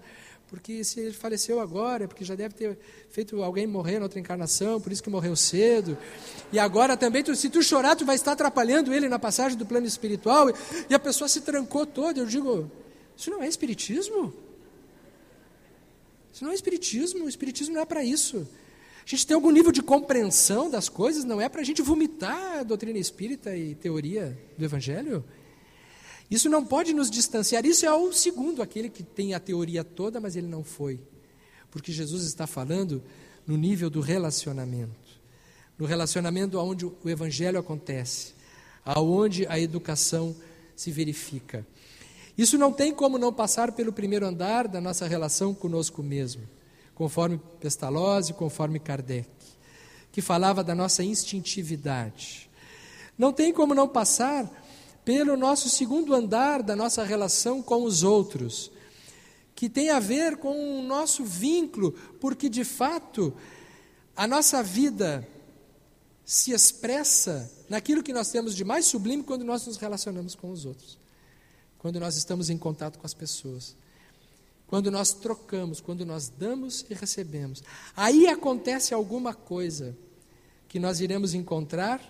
porque 0.51 0.83
se 0.83 0.99
ele 0.99 1.13
faleceu 1.13 1.61
agora, 1.61 2.03
é 2.03 2.07
porque 2.07 2.25
já 2.25 2.35
deve 2.35 2.53
ter 2.53 2.77
feito 3.09 3.41
alguém 3.41 3.65
morrer 3.65 3.99
na 3.99 4.03
outra 4.03 4.19
encarnação, 4.19 4.81
por 4.81 4.91
isso 4.91 5.01
que 5.01 5.09
morreu 5.09 5.33
cedo. 5.33 5.97
E 6.51 6.59
agora 6.59 6.97
também, 6.97 7.23
tu, 7.23 7.33
se 7.37 7.49
tu 7.49 7.63
chorar, 7.63 7.95
tu 7.95 8.03
vai 8.03 8.15
estar 8.17 8.33
atrapalhando 8.33 8.93
ele 8.93 9.07
na 9.07 9.17
passagem 9.17 9.57
do 9.57 9.65
plano 9.65 9.87
espiritual. 9.87 10.49
E, 10.49 10.53
e 10.89 10.93
a 10.93 10.99
pessoa 10.99 11.29
se 11.29 11.39
trancou 11.39 11.85
toda. 11.85 12.19
Eu 12.19 12.25
digo: 12.25 12.69
Isso 13.15 13.31
não 13.31 13.41
é 13.41 13.47
espiritismo? 13.47 14.33
Isso 16.33 16.43
não 16.43 16.51
é 16.51 16.53
espiritismo. 16.53 17.23
O 17.23 17.29
espiritismo 17.29 17.75
não 17.75 17.81
é 17.81 17.85
para 17.85 18.03
isso. 18.03 18.45
A 19.05 19.09
gente 19.09 19.25
tem 19.25 19.35
algum 19.35 19.51
nível 19.51 19.71
de 19.71 19.81
compreensão 19.81 20.69
das 20.69 20.89
coisas, 20.89 21.23
não 21.23 21.39
é 21.39 21.47
para 21.47 21.61
a 21.61 21.63
gente 21.63 21.81
vomitar 21.81 22.59
a 22.59 22.63
doutrina 22.63 22.99
espírita 22.99 23.55
e 23.55 23.73
teoria 23.73 24.37
do 24.57 24.65
Evangelho. 24.65 25.23
Isso 26.31 26.49
não 26.49 26.65
pode 26.65 26.93
nos 26.93 27.11
distanciar. 27.11 27.65
Isso 27.65 27.85
é 27.85 27.93
o 27.93 28.13
segundo, 28.13 28.61
aquele 28.61 28.89
que 28.89 29.03
tem 29.03 29.33
a 29.33 29.39
teoria 29.39 29.83
toda, 29.83 30.19
mas 30.19 30.35
ele 30.35 30.47
não 30.47 30.63
foi. 30.63 30.99
Porque 31.69 31.91
Jesus 31.91 32.23
está 32.23 32.47
falando 32.47 33.03
no 33.45 33.57
nível 33.57 33.89
do 33.89 33.99
relacionamento. 33.99 35.19
No 35.77 35.85
relacionamento 35.85 36.57
onde 36.57 36.85
o 36.85 36.95
Evangelho 37.05 37.59
acontece, 37.59 38.33
aonde 38.85 39.45
a 39.47 39.59
educação 39.59 40.33
se 40.75 40.89
verifica. 40.89 41.67
Isso 42.37 42.57
não 42.57 42.71
tem 42.71 42.93
como 42.93 43.17
não 43.17 43.33
passar 43.33 43.73
pelo 43.73 43.91
primeiro 43.91 44.25
andar 44.25 44.67
da 44.67 44.79
nossa 44.79 45.05
relação 45.05 45.53
conosco 45.53 46.01
mesmo 46.01 46.47
conforme 47.01 47.39
Pestalozzi, 47.59 48.31
conforme 48.31 48.79
Kardec, 48.79 49.27
que 50.11 50.21
falava 50.21 50.63
da 50.63 50.75
nossa 50.75 51.03
instintividade. 51.03 52.47
Não 53.17 53.33
tem 53.33 53.51
como 53.51 53.73
não 53.73 53.87
passar 53.87 54.47
pelo 55.03 55.35
nosso 55.35 55.69
segundo 55.69 56.13
andar 56.13 56.61
da 56.61 56.75
nossa 56.75 57.03
relação 57.03 57.61
com 57.61 57.83
os 57.83 58.03
outros, 58.03 58.71
que 59.55 59.69
tem 59.69 59.89
a 59.89 59.99
ver 59.99 60.37
com 60.37 60.79
o 60.79 60.83
nosso 60.83 61.23
vínculo, 61.23 61.91
porque 62.19 62.49
de 62.49 62.63
fato 62.63 63.33
a 64.15 64.27
nossa 64.27 64.61
vida 64.61 65.27
se 66.23 66.51
expressa 66.51 67.51
naquilo 67.67 68.03
que 68.03 68.13
nós 68.13 68.29
temos 68.29 68.55
de 68.55 68.63
mais 68.63 68.85
sublime 68.85 69.23
quando 69.23 69.43
nós 69.43 69.65
nos 69.65 69.77
relacionamos 69.77 70.35
com 70.35 70.51
os 70.51 70.65
outros, 70.65 70.97
quando 71.77 71.99
nós 71.99 72.15
estamos 72.15 72.49
em 72.49 72.57
contato 72.57 72.99
com 72.99 73.05
as 73.05 73.13
pessoas. 73.13 73.75
Quando 74.67 74.89
nós 74.89 75.13
trocamos, 75.13 75.81
quando 75.81 76.05
nós 76.05 76.29
damos 76.29 76.85
e 76.89 76.93
recebemos, 76.93 77.61
aí 77.93 78.27
acontece 78.27 78.93
alguma 78.93 79.33
coisa 79.33 79.97
que 80.69 80.79
nós 80.79 81.01
iremos 81.01 81.33
encontrar 81.33 82.01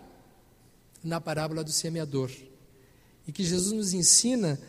na 1.04 1.20
parábola 1.20 1.64
do 1.64 1.72
semeador. 1.72 2.30
E 3.28 3.32
que 3.32 3.44
Jesus 3.44 3.72
nos 3.72 3.94
ensina 3.94 4.60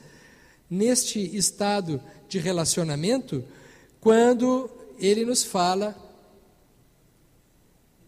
neste 0.68 1.20
estado 1.36 2.02
de 2.28 2.38
relacionamento, 2.38 3.44
quando 4.00 4.70
ele 4.98 5.24
nos 5.24 5.42
fala 5.42 5.96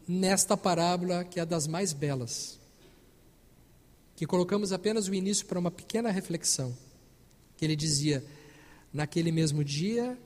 nesta 0.06 0.56
parábola 0.56 1.24
que 1.24 1.40
é 1.40 1.46
das 1.46 1.66
mais 1.66 1.92
belas, 1.92 2.58
que 4.16 4.26
colocamos 4.26 4.72
apenas 4.72 5.08
o 5.08 5.14
início 5.14 5.46
para 5.46 5.58
uma 5.58 5.70
pequena 5.70 6.10
reflexão, 6.10 6.76
que 7.56 7.64
ele 7.64 7.76
dizia: 7.76 8.24
Naquele 8.92 9.32
mesmo 9.32 9.64
dia, 9.64 10.16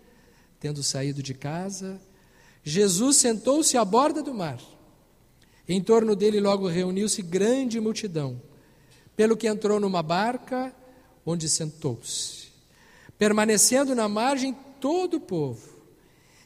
tendo 0.61 0.83
saído 0.83 1.23
de 1.23 1.35
casa, 1.35 2.01
Jesus 2.63 3.17
sentou-se 3.17 3.77
à 3.77 3.85
borda 3.85 4.23
do 4.23 4.35
mar. 4.35 4.61
Em 5.67 5.83
torno 5.83 6.15
dele 6.17 6.41
logo 6.41 6.67
reuniu-se 6.67 7.23
grande 7.23 7.81
multidão, 7.81 8.41
pelo 9.19 9.37
que 9.37 9.49
entrou 9.49 9.81
numa 9.81 10.01
barca, 10.01 10.73
onde 11.27 11.49
sentou-se. 11.49 12.53
Permanecendo 13.19 13.93
na 13.93 14.09
margem 14.09 14.55
todo 14.81 15.15
o 15.15 15.21
povo. 15.21 15.77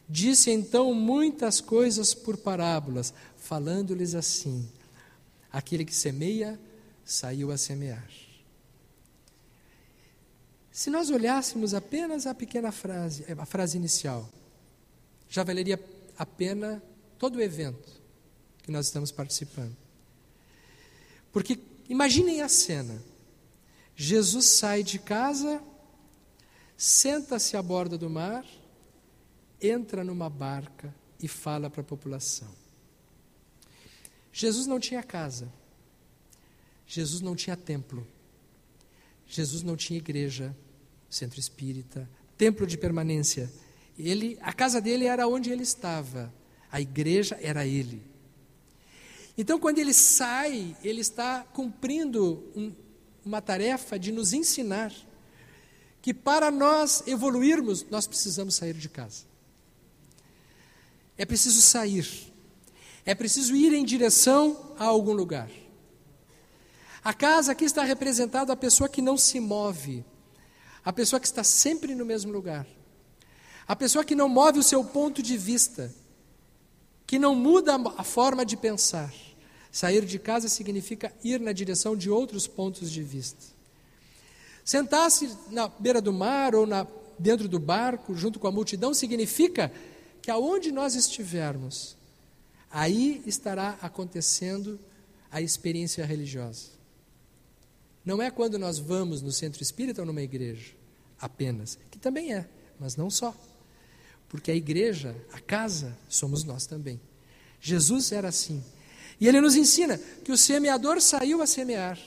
Disse 0.09 0.51
então 0.51 0.95
muitas 0.95 1.61
coisas 1.61 2.15
por 2.15 2.39
parábolas, 2.39 3.13
falando-lhes 3.37 4.15
assim: 4.15 4.67
Aquele 5.53 5.85
que 5.85 5.95
semeia, 5.95 6.59
saiu 7.05 7.51
a 7.51 7.59
semear. 7.59 8.09
Se 10.71 10.89
nós 10.89 11.11
olhássemos 11.11 11.75
apenas 11.75 12.27
a 12.27 12.35
pequena 12.35 12.73
frase, 12.73 13.27
a 13.37 13.45
frase 13.45 13.77
inicial, 13.77 14.27
já 15.29 15.45
valeria 15.45 15.79
a 16.17 16.25
pena 16.25 16.83
todo 17.19 17.37
o 17.37 17.43
evento 17.43 18.01
que 18.63 18.73
nós 18.73 18.87
estamos 18.87 19.13
participando. 19.13 19.77
Porque 21.31 21.59
imaginem 21.89 22.43
a 22.43 22.49
cena. 22.49 23.03
Jesus 23.95 24.47
sai 24.47 24.83
de 24.83 24.99
casa, 24.99 25.63
senta-se 26.77 27.57
à 27.57 27.63
borda 27.63 27.97
do 27.97 28.09
mar, 28.09 28.45
entra 29.61 30.03
numa 30.03 30.29
barca 30.29 30.95
e 31.23 31.29
fala 31.29 31.71
para 31.71 31.83
a 31.83 31.85
população. 31.85 32.51
Jesus 34.33 34.67
não 34.67 34.81
tinha 34.81 35.03
casa. 35.03 35.53
Jesus 36.87 37.21
não 37.21 37.37
tinha 37.37 37.57
templo. 37.57 38.07
Jesus 39.27 39.63
não 39.63 39.77
tinha 39.77 39.99
igreja, 39.99 40.55
centro 41.09 41.39
espírita, 41.39 42.09
templo 42.37 42.67
de 42.67 42.77
permanência. 42.77 43.51
Ele, 43.99 44.39
a 44.41 44.53
casa 44.53 44.81
dele 44.81 45.07
era 45.07 45.29
onde 45.29 45.51
ele 45.51 45.63
estava. 45.63 46.33
A 46.71 46.81
igreja 46.81 47.39
era 47.41 47.67
ele. 47.67 48.12
Então, 49.37 49.59
quando 49.59 49.79
ele 49.79 49.95
sai, 49.95 50.77
ele 50.83 51.01
está 51.01 51.43
cumprindo 51.53 52.51
um, 52.55 52.73
uma 53.25 53.41
tarefa 53.41 53.99
de 53.99 54.13
nos 54.13 54.33
ensinar 54.33 54.93
que 56.03 56.13
para 56.13 56.51
nós 56.51 57.05
evoluirmos, 57.07 57.87
nós 57.91 58.07
precisamos 58.07 58.57
sair 58.57 58.75
de 58.75 58.89
casa. 58.89 59.25
É 61.17 61.25
preciso 61.25 61.63
sair. 61.63 62.33
É 63.05 63.15
preciso 63.15 63.55
ir 63.55 63.73
em 63.73 63.85
direção 63.85 64.75
a 64.79 64.85
algum 64.85 65.13
lugar. 65.13 65.49
A 67.05 67.13
casa 67.13 67.53
aqui 67.53 67.65
está 67.65 67.83
representada 67.83 68.53
a 68.53 68.57
pessoa 68.57 68.89
que 68.89 69.03
não 69.03 69.17
se 69.17 69.41
move, 69.41 70.05
a 70.85 70.93
pessoa 70.93 71.19
que 71.19 71.27
está 71.27 71.43
sempre 71.43 71.95
no 71.95 72.05
mesmo 72.05 72.33
lugar, 72.33 72.67
a 73.67 73.75
pessoa 73.75 74.05
que 74.05 74.15
não 74.15 74.29
move 74.29 74.61
o 74.61 74.63
seu 74.63 74.85
ponto 74.85 75.21
de 75.21 75.37
vista, 75.37 75.93
que 77.13 77.19
não 77.19 77.35
muda 77.35 77.77
a 77.99 78.03
forma 78.03 78.43
de 78.43 78.57
pensar. 78.57 79.13
Sair 79.71 80.03
de 80.07 80.19
casa 80.19 80.49
significa 80.49 81.13
ir 81.23 81.39
na 81.41 81.53
direção 81.53 81.95
de 81.95 82.09
outros 82.09 82.47
pontos 82.47 82.91
de 82.91 83.03
vista. 83.03 83.45
Sentar-se 84.65 85.31
na 85.51 85.69
beira 85.69 86.01
do 86.01 86.11
mar 86.11 86.55
ou 86.55 86.67
na, 86.67 86.87
dentro 87.19 87.49
do 87.49 87.59
barco, 87.59 88.15
junto 88.15 88.41
com 88.41 88.47
a 88.47 88.51
multidão, 88.51 88.95
significa 88.95 89.71
que 90.23 90.31
aonde 90.31 90.73
nós 90.73 90.95
estivermos, 90.95 91.99
aí 92.71 93.23
estará 93.27 93.77
acontecendo 93.83 94.81
a 95.31 95.39
experiência 95.43 96.07
religiosa. 96.07 96.69
Não 98.07 98.23
é 98.23 98.31
quando 98.31 98.59
nós 98.59 98.79
vamos 98.79 99.21
no 99.21 99.31
centro 99.31 99.63
espírita 99.63 100.01
ou 100.01 100.07
numa 100.07 100.23
igreja, 100.23 100.73
apenas, 101.21 101.79
que 101.91 101.99
também 101.99 102.33
é, 102.33 102.49
mas 102.81 102.97
não 102.97 103.11
só. 103.11 103.37
Porque 104.33 104.51
a 104.51 104.55
igreja, 104.55 105.15
a 105.31 105.39
casa, 105.39 105.95
somos 106.09 106.43
nós 106.43 106.65
também. 106.67 106.99
Jesus 107.61 108.11
era 108.13 108.29
assim. 108.29 108.65
E 109.21 109.29
ele 109.29 109.43
nos 109.43 109.55
ensina 109.55 110.01
que 110.25 110.33
o 110.33 110.39
semeador 110.39 111.03
saiu 111.03 111.43
a 111.43 111.47
semear. 111.47 111.99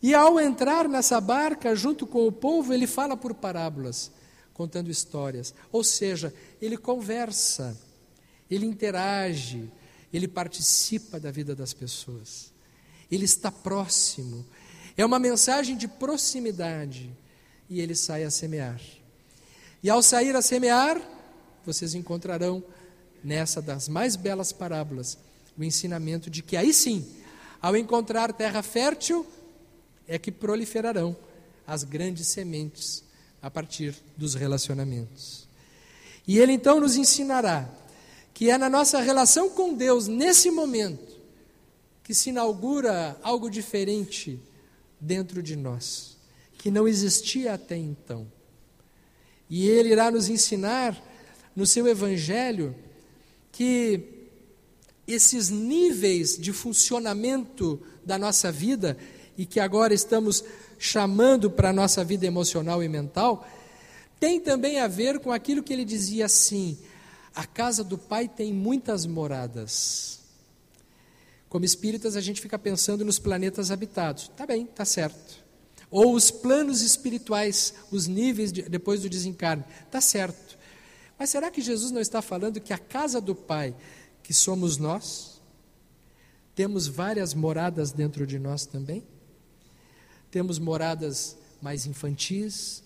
E 0.00 0.14
ao 0.14 0.38
entrar 0.38 0.88
nessa 0.88 1.20
barca 1.20 1.74
junto 1.74 2.06
com 2.06 2.24
o 2.24 2.30
povo, 2.30 2.72
ele 2.72 2.86
fala 2.86 3.16
por 3.16 3.34
parábolas, 3.34 4.12
contando 4.54 4.92
histórias. 4.92 5.52
Ou 5.72 5.82
seja, 5.82 6.32
ele 6.62 6.76
conversa, 6.76 7.76
ele 8.48 8.64
interage, 8.64 9.68
ele 10.12 10.28
participa 10.28 11.18
da 11.18 11.32
vida 11.32 11.52
das 11.52 11.74
pessoas. 11.74 12.52
Ele 13.10 13.24
está 13.24 13.50
próximo, 13.50 14.46
é 14.96 15.04
uma 15.04 15.18
mensagem 15.18 15.76
de 15.76 15.88
proximidade. 15.88 17.10
E 17.68 17.80
ele 17.80 17.96
sai 17.96 18.22
a 18.22 18.30
semear. 18.30 18.80
E 19.82 19.88
ao 19.88 20.02
sair 20.02 20.34
a 20.34 20.42
semear, 20.42 21.00
vocês 21.64 21.94
encontrarão 21.94 22.62
nessa 23.22 23.60
das 23.60 23.88
mais 23.88 24.16
belas 24.16 24.52
parábolas 24.52 25.18
o 25.56 25.64
ensinamento 25.64 26.30
de 26.30 26.42
que 26.42 26.56
aí 26.56 26.72
sim, 26.72 27.06
ao 27.60 27.76
encontrar 27.76 28.32
terra 28.32 28.62
fértil, 28.62 29.26
é 30.06 30.18
que 30.18 30.32
proliferarão 30.32 31.16
as 31.66 31.84
grandes 31.84 32.26
sementes 32.28 33.04
a 33.42 33.50
partir 33.50 33.94
dos 34.16 34.34
relacionamentos. 34.34 35.46
E 36.26 36.38
ele 36.38 36.52
então 36.52 36.80
nos 36.80 36.96
ensinará 36.96 37.68
que 38.34 38.50
é 38.50 38.56
na 38.56 38.70
nossa 38.70 39.00
relação 39.00 39.50
com 39.50 39.74
Deus, 39.74 40.06
nesse 40.06 40.48
momento, 40.48 41.18
que 42.04 42.14
se 42.14 42.30
inaugura 42.30 43.18
algo 43.20 43.50
diferente 43.50 44.40
dentro 45.00 45.42
de 45.42 45.56
nós, 45.56 46.16
que 46.56 46.70
não 46.70 46.86
existia 46.86 47.54
até 47.54 47.76
então. 47.76 48.30
E 49.48 49.68
ele 49.68 49.90
irá 49.90 50.10
nos 50.10 50.28
ensinar 50.28 51.00
no 51.54 51.66
seu 51.66 51.86
evangelho 51.86 52.74
que 53.50 54.18
esses 55.06 55.48
níveis 55.48 56.36
de 56.36 56.52
funcionamento 56.52 57.80
da 58.04 58.18
nossa 58.18 58.52
vida 58.52 58.96
e 59.36 59.46
que 59.46 59.58
agora 59.58 59.94
estamos 59.94 60.44
chamando 60.78 61.50
para 61.50 61.70
a 61.70 61.72
nossa 61.72 62.04
vida 62.04 62.26
emocional 62.26 62.82
e 62.82 62.88
mental, 62.88 63.48
tem 64.20 64.40
também 64.40 64.80
a 64.80 64.86
ver 64.86 65.18
com 65.20 65.32
aquilo 65.32 65.62
que 65.62 65.72
ele 65.72 65.84
dizia 65.84 66.26
assim: 66.26 66.78
a 67.34 67.46
casa 67.46 67.82
do 67.82 67.96
Pai 67.96 68.28
tem 68.28 68.52
muitas 68.52 69.06
moradas. 69.06 70.18
Como 71.48 71.64
espíritas, 71.64 72.14
a 72.14 72.20
gente 72.20 72.40
fica 72.40 72.58
pensando 72.58 73.04
nos 73.04 73.18
planetas 73.18 73.70
habitados. 73.70 74.28
Tá 74.36 74.44
bem, 74.44 74.66
tá 74.66 74.84
certo. 74.84 75.47
Ou 75.90 76.14
os 76.14 76.30
planos 76.30 76.82
espirituais, 76.82 77.74
os 77.90 78.06
níveis 78.06 78.52
de, 78.52 78.62
depois 78.62 79.02
do 79.02 79.08
desencarne. 79.08 79.64
Tá 79.90 80.00
certo. 80.00 80.58
Mas 81.18 81.30
será 81.30 81.50
que 81.50 81.60
Jesus 81.60 81.90
não 81.90 82.00
está 82.00 82.22
falando 82.22 82.60
que 82.60 82.72
a 82.72 82.78
casa 82.78 83.20
do 83.20 83.34
Pai, 83.34 83.74
que 84.22 84.34
somos 84.34 84.76
nós, 84.76 85.40
temos 86.54 86.86
várias 86.86 87.34
moradas 87.34 87.92
dentro 87.92 88.26
de 88.26 88.38
nós 88.38 88.66
também? 88.66 89.02
Temos 90.30 90.58
moradas 90.58 91.36
mais 91.62 91.86
infantis, 91.86 92.82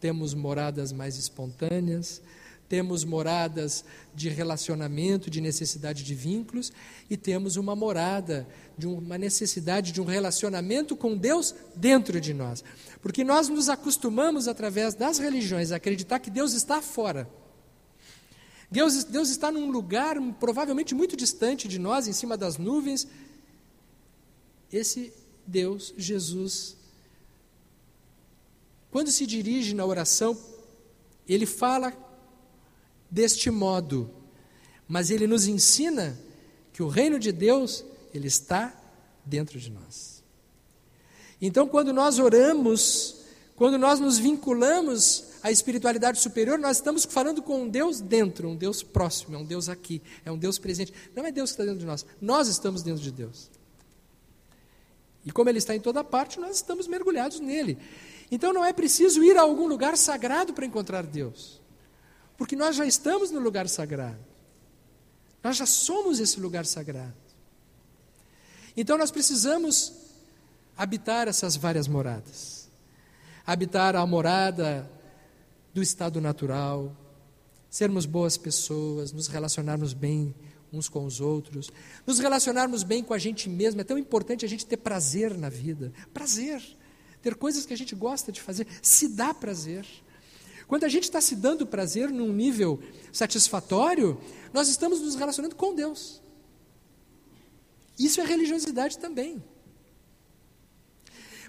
temos 0.00 0.34
moradas 0.34 0.92
mais 0.92 1.16
espontâneas, 1.16 2.22
temos 2.68 3.04
moradas 3.04 3.84
de 4.14 4.28
relacionamento, 4.28 5.30
de 5.30 5.40
necessidade 5.40 6.02
de 6.02 6.14
vínculos, 6.14 6.72
e 7.08 7.16
temos 7.16 7.56
uma 7.56 7.76
morada 7.76 8.46
de 8.76 8.86
uma 8.86 9.16
necessidade 9.16 9.92
de 9.92 10.00
um 10.00 10.04
relacionamento 10.04 10.96
com 10.96 11.16
Deus 11.16 11.54
dentro 11.74 12.20
de 12.20 12.34
nós. 12.34 12.64
Porque 13.00 13.22
nós 13.22 13.48
nos 13.48 13.68
acostumamos, 13.68 14.48
através 14.48 14.94
das 14.94 15.18
religiões, 15.18 15.70
a 15.70 15.76
acreditar 15.76 16.18
que 16.18 16.30
Deus 16.30 16.52
está 16.52 16.82
fora. 16.82 17.28
Deus, 18.70 19.04
Deus 19.04 19.30
está 19.30 19.50
num 19.52 19.70
lugar 19.70 20.16
provavelmente 20.40 20.94
muito 20.94 21.16
distante 21.16 21.68
de 21.68 21.78
nós, 21.78 22.08
em 22.08 22.12
cima 22.12 22.36
das 22.36 22.58
nuvens. 22.58 23.06
Esse 24.72 25.12
Deus, 25.46 25.94
Jesus, 25.96 26.76
quando 28.90 29.10
se 29.12 29.24
dirige 29.24 29.72
na 29.74 29.86
oração, 29.86 30.36
ele 31.28 31.46
fala 31.46 31.92
deste 33.10 33.50
modo, 33.50 34.10
mas 34.88 35.10
ele 35.10 35.26
nos 35.26 35.46
ensina 35.46 36.18
que 36.72 36.82
o 36.82 36.88
reino 36.88 37.18
de 37.18 37.32
Deus, 37.32 37.84
ele 38.12 38.28
está 38.28 38.74
dentro 39.24 39.58
de 39.58 39.70
nós. 39.70 40.22
Então, 41.40 41.66
quando 41.66 41.92
nós 41.92 42.18
oramos, 42.18 43.16
quando 43.56 43.78
nós 43.78 44.00
nos 44.00 44.18
vinculamos 44.18 45.24
à 45.42 45.50
espiritualidade 45.50 46.20
superior, 46.20 46.58
nós 46.58 46.78
estamos 46.78 47.04
falando 47.04 47.42
com 47.42 47.62
um 47.62 47.68
Deus 47.68 48.00
dentro, 48.00 48.48
um 48.48 48.56
Deus 48.56 48.82
próximo, 48.82 49.34
é 49.34 49.38
um 49.38 49.44
Deus 49.44 49.68
aqui, 49.68 50.02
é 50.24 50.30
um 50.30 50.38
Deus 50.38 50.58
presente. 50.58 50.92
Não 51.14 51.24
é 51.24 51.32
Deus 51.32 51.50
que 51.50 51.54
está 51.54 51.64
dentro 51.64 51.80
de 51.80 51.86
nós, 51.86 52.06
nós 52.20 52.48
estamos 52.48 52.82
dentro 52.82 53.02
de 53.02 53.10
Deus. 53.10 53.50
E 55.24 55.32
como 55.32 55.50
Ele 55.50 55.58
está 55.58 55.74
em 55.74 55.80
toda 55.80 56.04
parte, 56.04 56.38
nós 56.38 56.56
estamos 56.56 56.86
mergulhados 56.86 57.40
nele. 57.40 57.78
Então 58.30 58.52
não 58.52 58.64
é 58.64 58.72
preciso 58.72 59.22
ir 59.24 59.36
a 59.36 59.42
algum 59.42 59.66
lugar 59.66 59.96
sagrado 59.96 60.52
para 60.52 60.64
encontrar 60.64 61.04
Deus. 61.04 61.60
Porque 62.36 62.54
nós 62.54 62.76
já 62.76 62.86
estamos 62.86 63.30
no 63.30 63.40
lugar 63.40 63.68
sagrado. 63.68 64.18
Nós 65.42 65.56
já 65.56 65.66
somos 65.66 66.18
esse 66.20 66.40
lugar 66.40 66.66
sagrado. 66.66 67.14
Então 68.76 68.98
nós 68.98 69.10
precisamos 69.10 69.92
habitar 70.76 71.28
essas 71.28 71.56
várias 71.56 71.88
moradas. 71.88 72.68
Habitar 73.46 73.96
a 73.96 74.04
morada 74.04 74.90
do 75.72 75.80
estado 75.82 76.20
natural, 76.20 76.94
sermos 77.70 78.06
boas 78.06 78.36
pessoas, 78.36 79.12
nos 79.12 79.28
relacionarmos 79.28 79.92
bem 79.92 80.34
uns 80.72 80.88
com 80.88 81.04
os 81.04 81.20
outros, 81.20 81.70
nos 82.06 82.18
relacionarmos 82.18 82.82
bem 82.82 83.02
com 83.02 83.14
a 83.14 83.18
gente 83.18 83.48
mesmo. 83.48 83.80
É 83.80 83.84
tão 83.84 83.98
importante 83.98 84.44
a 84.44 84.48
gente 84.48 84.66
ter 84.66 84.76
prazer 84.76 85.36
na 85.36 85.48
vida. 85.48 85.92
Prazer. 86.12 86.62
Ter 87.22 87.34
coisas 87.34 87.64
que 87.64 87.72
a 87.72 87.76
gente 87.76 87.94
gosta 87.94 88.30
de 88.30 88.40
fazer. 88.40 88.66
Se 88.82 89.08
dá 89.08 89.32
prazer. 89.32 89.86
Quando 90.66 90.84
a 90.84 90.88
gente 90.88 91.04
está 91.04 91.20
se 91.20 91.36
dando 91.36 91.66
prazer 91.66 92.10
num 92.10 92.32
nível 92.32 92.82
satisfatório, 93.12 94.20
nós 94.52 94.68
estamos 94.68 95.00
nos 95.00 95.14
relacionando 95.14 95.54
com 95.54 95.74
Deus. 95.74 96.20
Isso 97.98 98.20
é 98.20 98.24
religiosidade 98.24 98.98
também. 98.98 99.42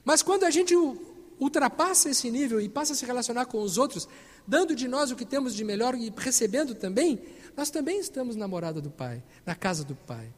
Mas 0.06 0.22
quando 0.22 0.46
a 0.46 0.50
gente 0.50 0.74
ultrapassa 1.40 2.10
esse 2.10 2.30
nível 2.32 2.62
e 2.62 2.70
passa 2.70 2.94
a 2.94 2.96
se 2.96 3.06
relacionar 3.06 3.46
com 3.46 3.62
os 3.62 3.78
outros, 3.78 4.08
dando 4.48 4.76
de 4.76 4.88
nós 4.88 5.12
o 5.12 5.16
que 5.16 5.26
temos 5.26 5.56
de 5.56 5.64
melhor 5.64 5.96
e 5.96 6.14
recebendo 6.16 6.74
também, 6.74 7.20
nós 7.56 7.70
também 7.70 8.00
estamos 8.00 8.36
na 8.36 8.48
morada 8.48 8.80
do 8.80 8.90
Pai, 8.90 9.22
na 9.46 9.56
casa 9.56 9.84
do 9.84 9.96
Pai. 9.96 10.32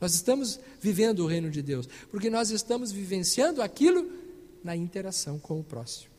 Nós 0.00 0.14
estamos 0.14 0.60
vivendo 0.80 1.20
o 1.20 1.26
reino 1.26 1.50
de 1.50 1.62
Deus, 1.62 1.88
porque 2.10 2.28
nós 2.28 2.50
estamos 2.50 2.92
vivenciando 2.92 3.62
aquilo 3.62 4.10
na 4.62 4.76
interação 4.76 5.38
com 5.38 5.58
o 5.58 5.64
próximo. 5.64 6.10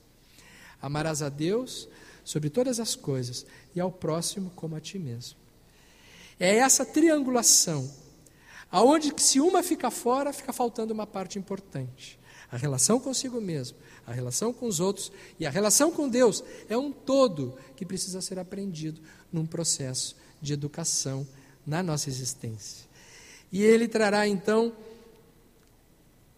Amarás 0.81 1.21
a 1.21 1.29
Deus 1.29 1.87
sobre 2.27 2.49
todas 2.49 2.77
as 2.77 2.93
coisas 2.93 3.45
e 3.73 3.79
ao 3.79 3.89
próximo 3.89 4.51
como 4.53 4.75
a 4.75 4.81
ti 4.81 4.99
mesmo. 4.99 5.37
É 6.37 6.57
essa 6.57 6.85
triangulação, 6.85 7.89
aonde 8.69 9.13
se 9.15 9.39
uma 9.39 9.63
fica 9.63 9.89
fora, 9.89 10.33
fica 10.33 10.51
faltando 10.51 10.93
uma 10.93 11.07
parte 11.07 11.39
importante. 11.39 12.19
A 12.51 12.57
relação 12.57 12.99
consigo 12.99 13.39
mesmo, 13.39 13.77
a 14.05 14.11
relação 14.11 14.51
com 14.51 14.67
os 14.67 14.81
outros 14.81 15.09
e 15.39 15.45
a 15.45 15.49
relação 15.49 15.89
com 15.89 16.09
Deus 16.09 16.43
é 16.67 16.77
um 16.77 16.91
todo 16.91 17.57
que 17.77 17.85
precisa 17.85 18.19
ser 18.19 18.37
aprendido 18.39 18.99
num 19.31 19.45
processo 19.45 20.13
de 20.41 20.51
educação 20.51 21.25
na 21.65 21.81
nossa 21.81 22.09
existência. 22.09 22.85
E 23.53 23.63
ele 23.63 23.87
trará 23.87 24.27
então 24.27 24.73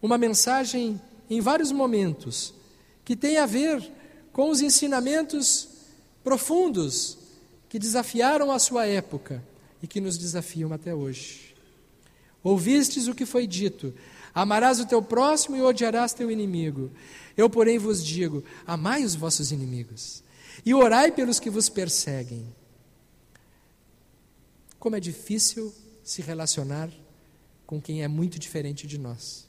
uma 0.00 0.16
mensagem 0.16 1.00
em 1.28 1.40
vários 1.40 1.72
momentos 1.72 2.54
que 3.04 3.16
tem 3.16 3.38
a 3.38 3.46
ver 3.46 3.90
com 4.32 4.50
os 4.50 4.60
ensinamentos 4.60 5.69
profundos 6.22 7.18
que 7.68 7.78
desafiaram 7.78 8.50
a 8.50 8.58
sua 8.58 8.86
época 8.86 9.42
e 9.82 9.86
que 9.86 10.00
nos 10.00 10.18
desafiam 10.18 10.72
até 10.72 10.94
hoje. 10.94 11.54
Ouvistes 12.42 13.06
o 13.06 13.14
que 13.14 13.26
foi 13.26 13.46
dito: 13.46 13.94
amarás 14.34 14.80
o 14.80 14.86
teu 14.86 15.02
próximo 15.02 15.56
e 15.56 15.62
odiarás 15.62 16.12
teu 16.12 16.30
inimigo. 16.30 16.90
Eu, 17.36 17.48
porém, 17.48 17.78
vos 17.78 18.04
digo: 18.04 18.44
amai 18.66 19.04
os 19.04 19.14
vossos 19.14 19.52
inimigos 19.52 20.22
e 20.64 20.74
orai 20.74 21.12
pelos 21.12 21.38
que 21.38 21.50
vos 21.50 21.68
perseguem. 21.68 22.46
Como 24.78 24.96
é 24.96 25.00
difícil 25.00 25.72
se 26.02 26.22
relacionar 26.22 26.90
com 27.66 27.80
quem 27.80 28.02
é 28.02 28.08
muito 28.08 28.38
diferente 28.38 28.86
de 28.86 28.98
nós. 28.98 29.46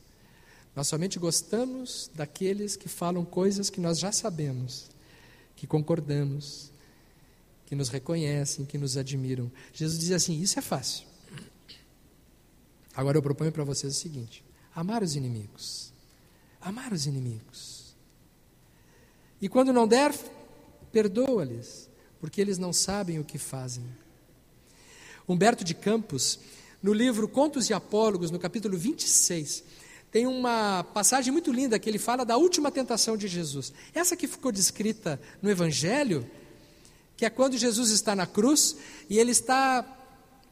Nós 0.76 0.88
somente 0.88 1.18
gostamos 1.18 2.10
daqueles 2.14 2.76
que 2.76 2.88
falam 2.88 3.26
coisas 3.26 3.70
que 3.70 3.82
nós 3.82 3.98
já 3.98 4.12
sabemos, 4.12 4.91
que 5.62 5.68
concordamos, 5.68 6.72
que 7.68 7.76
nos 7.76 7.90
reconhecem, 7.90 8.66
que 8.66 8.80
nos 8.80 8.98
admiram. 8.98 9.52
Jesus 9.72 10.00
diz 10.00 10.12
assim: 10.12 10.42
Isso 10.42 10.58
é 10.58 10.62
fácil. 10.62 11.06
Agora 12.96 13.20
eu 13.20 13.22
proponho 13.22 13.52
para 13.52 13.64
vocês 13.64 13.96
o 13.96 14.00
seguinte: 14.00 14.44
amar 14.74 15.04
os 15.04 15.16
inimigos. 15.16 15.94
Amar 16.60 16.92
os 16.92 17.06
inimigos. 17.06 17.96
E 19.40 19.48
quando 19.48 19.72
não 19.72 19.88
der, 19.88 20.12
perdoa-lhes, 20.92 21.88
porque 22.20 22.42
eles 22.42 22.58
não 22.58 22.74
sabem 22.74 23.20
o 23.20 23.24
que 23.24 23.38
fazem. 23.38 23.86
Humberto 25.30 25.64
de 25.64 25.76
Campos, 25.76 26.40
no 26.82 26.92
livro 26.92 27.28
Contos 27.28 27.70
e 27.70 27.74
Apólogos, 27.76 28.32
no 28.32 28.40
capítulo 28.40 28.80
26, 28.80 29.64
tem 30.12 30.28
uma 30.28 30.84
passagem 30.94 31.32
muito 31.32 31.52
linda 31.52 31.80
que 31.80 31.90
ele 31.90 31.98
fala 31.98 32.26
da 32.26 32.36
última 32.36 32.70
tentação 32.70 33.16
de 33.16 33.28
Jesus. 33.28 33.72
Essa 33.94 34.16
que 34.16 34.28
ficou 34.28 34.52
descrita 34.52 35.20
no 35.42 35.50
Evangelho, 35.50 36.30
que 37.16 37.26
é 37.26 37.30
quando 37.30 37.58
Jesus 37.58 37.92
está 37.92 38.14
na 38.14 38.28
cruz 38.28 38.76
e 39.10 39.18
ele 39.18 39.32
está 39.32 39.86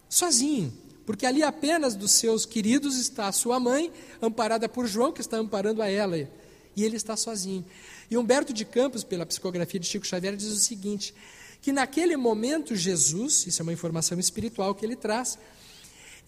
sozinho, 0.07 0.71
porque 1.05 1.25
ali 1.25 1.43
apenas 1.43 1.95
dos 1.95 2.11
seus 2.11 2.45
queridos 2.45 2.97
está 2.97 3.27
a 3.27 3.31
sua 3.31 3.59
mãe, 3.59 3.91
amparada 4.21 4.69
por 4.69 4.87
João, 4.87 5.11
que 5.11 5.21
está 5.21 5.37
amparando 5.37 5.81
a 5.81 5.89
ela, 5.89 6.17
e 6.17 6.85
ele 6.85 6.95
está 6.95 7.17
sozinho. 7.17 7.65
E 8.09 8.17
Humberto 8.17 8.53
de 8.53 8.63
Campos, 8.63 9.03
pela 9.03 9.25
psicografia 9.25 9.79
de 9.79 9.87
Chico 9.87 10.07
Xavier, 10.07 10.35
diz 10.35 10.47
o 10.47 10.59
seguinte: 10.59 11.13
que 11.61 11.73
naquele 11.73 12.15
momento 12.15 12.75
Jesus, 12.75 13.45
isso 13.45 13.61
é 13.61 13.63
uma 13.63 13.73
informação 13.73 14.17
espiritual 14.19 14.73
que 14.73 14.85
ele 14.85 14.95
traz, 14.95 15.37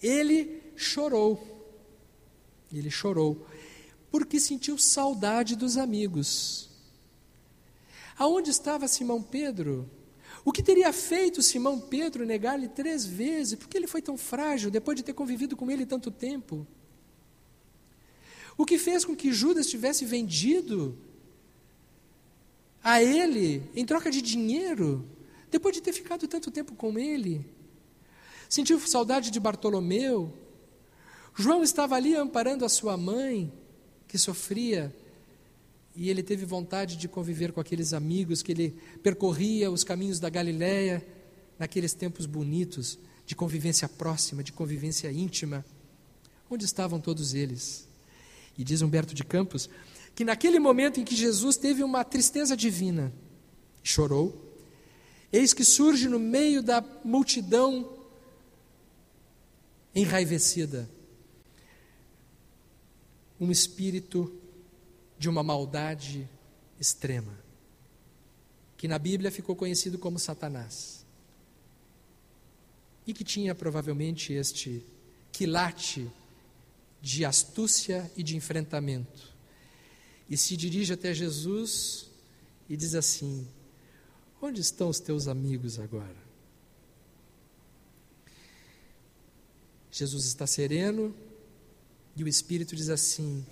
ele 0.02 0.60
chorou. 0.76 1.61
Ele 2.78 2.90
chorou 2.90 3.46
porque 4.10 4.38
sentiu 4.38 4.76
saudade 4.76 5.56
dos 5.56 5.78
amigos. 5.78 6.68
Aonde 8.18 8.50
estava 8.50 8.86
Simão 8.86 9.22
Pedro? 9.22 9.90
O 10.44 10.52
que 10.52 10.62
teria 10.62 10.92
feito 10.92 11.42
Simão 11.42 11.80
Pedro 11.80 12.26
negar-lhe 12.26 12.68
três 12.68 13.06
vezes? 13.06 13.54
Por 13.54 13.68
que 13.68 13.76
ele 13.76 13.86
foi 13.86 14.02
tão 14.02 14.18
frágil 14.18 14.70
depois 14.70 14.96
de 14.96 15.02
ter 15.02 15.14
convivido 15.14 15.56
com 15.56 15.70
ele 15.70 15.86
tanto 15.86 16.10
tempo? 16.10 16.66
O 18.56 18.66
que 18.66 18.76
fez 18.78 19.04
com 19.04 19.16
que 19.16 19.32
Judas 19.32 19.66
tivesse 19.66 20.04
vendido 20.04 20.98
a 22.84 23.02
ele 23.02 23.62
em 23.74 23.86
troca 23.86 24.10
de 24.10 24.20
dinheiro, 24.20 25.08
depois 25.50 25.74
de 25.74 25.80
ter 25.80 25.92
ficado 25.92 26.28
tanto 26.28 26.50
tempo 26.50 26.74
com 26.74 26.98
ele? 26.98 27.46
Sentiu 28.48 28.78
saudade 28.80 29.30
de 29.30 29.40
Bartolomeu? 29.40 30.41
João 31.34 31.62
estava 31.62 31.94
ali 31.94 32.14
amparando 32.14 32.64
a 32.64 32.68
sua 32.68 32.96
mãe, 32.96 33.50
que 34.06 34.18
sofria, 34.18 34.94
e 35.96 36.10
ele 36.10 36.22
teve 36.22 36.44
vontade 36.44 36.96
de 36.96 37.08
conviver 37.08 37.52
com 37.52 37.60
aqueles 37.60 37.92
amigos 37.92 38.42
que 38.42 38.52
ele 38.52 38.76
percorria 39.02 39.70
os 39.70 39.84
caminhos 39.84 40.20
da 40.20 40.28
Galiléia 40.28 41.04
naqueles 41.58 41.94
tempos 41.94 42.26
bonitos 42.26 42.98
de 43.24 43.34
convivência 43.34 43.88
próxima, 43.88 44.42
de 44.42 44.52
convivência 44.52 45.10
íntima. 45.10 45.64
Onde 46.50 46.64
estavam 46.64 47.00
todos 47.00 47.34
eles? 47.34 47.88
E 48.58 48.64
diz 48.64 48.82
Humberto 48.82 49.14
de 49.14 49.24
Campos 49.24 49.68
que 50.14 50.24
naquele 50.26 50.58
momento 50.58 51.00
em 51.00 51.04
que 51.04 51.16
Jesus 51.16 51.56
teve 51.56 51.82
uma 51.82 52.04
tristeza 52.04 52.54
divina, 52.54 53.10
chorou, 53.82 54.54
eis 55.32 55.54
que 55.54 55.64
surge 55.64 56.06
no 56.06 56.18
meio 56.18 56.62
da 56.62 56.84
multidão 57.02 57.96
enraivecida 59.94 60.86
um 63.42 63.50
espírito 63.50 64.32
de 65.18 65.28
uma 65.28 65.42
maldade 65.42 66.28
extrema, 66.78 67.36
que 68.76 68.86
na 68.86 69.00
Bíblia 69.00 69.32
ficou 69.32 69.56
conhecido 69.56 69.98
como 69.98 70.16
Satanás, 70.16 71.04
e 73.04 73.12
que 73.12 73.24
tinha 73.24 73.52
provavelmente 73.52 74.32
este 74.32 74.86
quilate 75.32 76.08
de 77.00 77.24
astúcia 77.24 78.08
e 78.16 78.22
de 78.22 78.36
enfrentamento, 78.36 79.34
e 80.30 80.36
se 80.36 80.56
dirige 80.56 80.92
até 80.92 81.12
Jesus 81.12 82.06
e 82.68 82.76
diz 82.76 82.94
assim: 82.94 83.48
Onde 84.40 84.60
estão 84.60 84.88
os 84.88 85.00
teus 85.00 85.26
amigos 85.26 85.80
agora? 85.80 86.22
Jesus 89.90 90.26
está 90.26 90.46
sereno, 90.46 91.12
e 92.16 92.24
o 92.24 92.28
Espírito 92.28 92.76
diz 92.76 92.88
assim: 92.88 93.44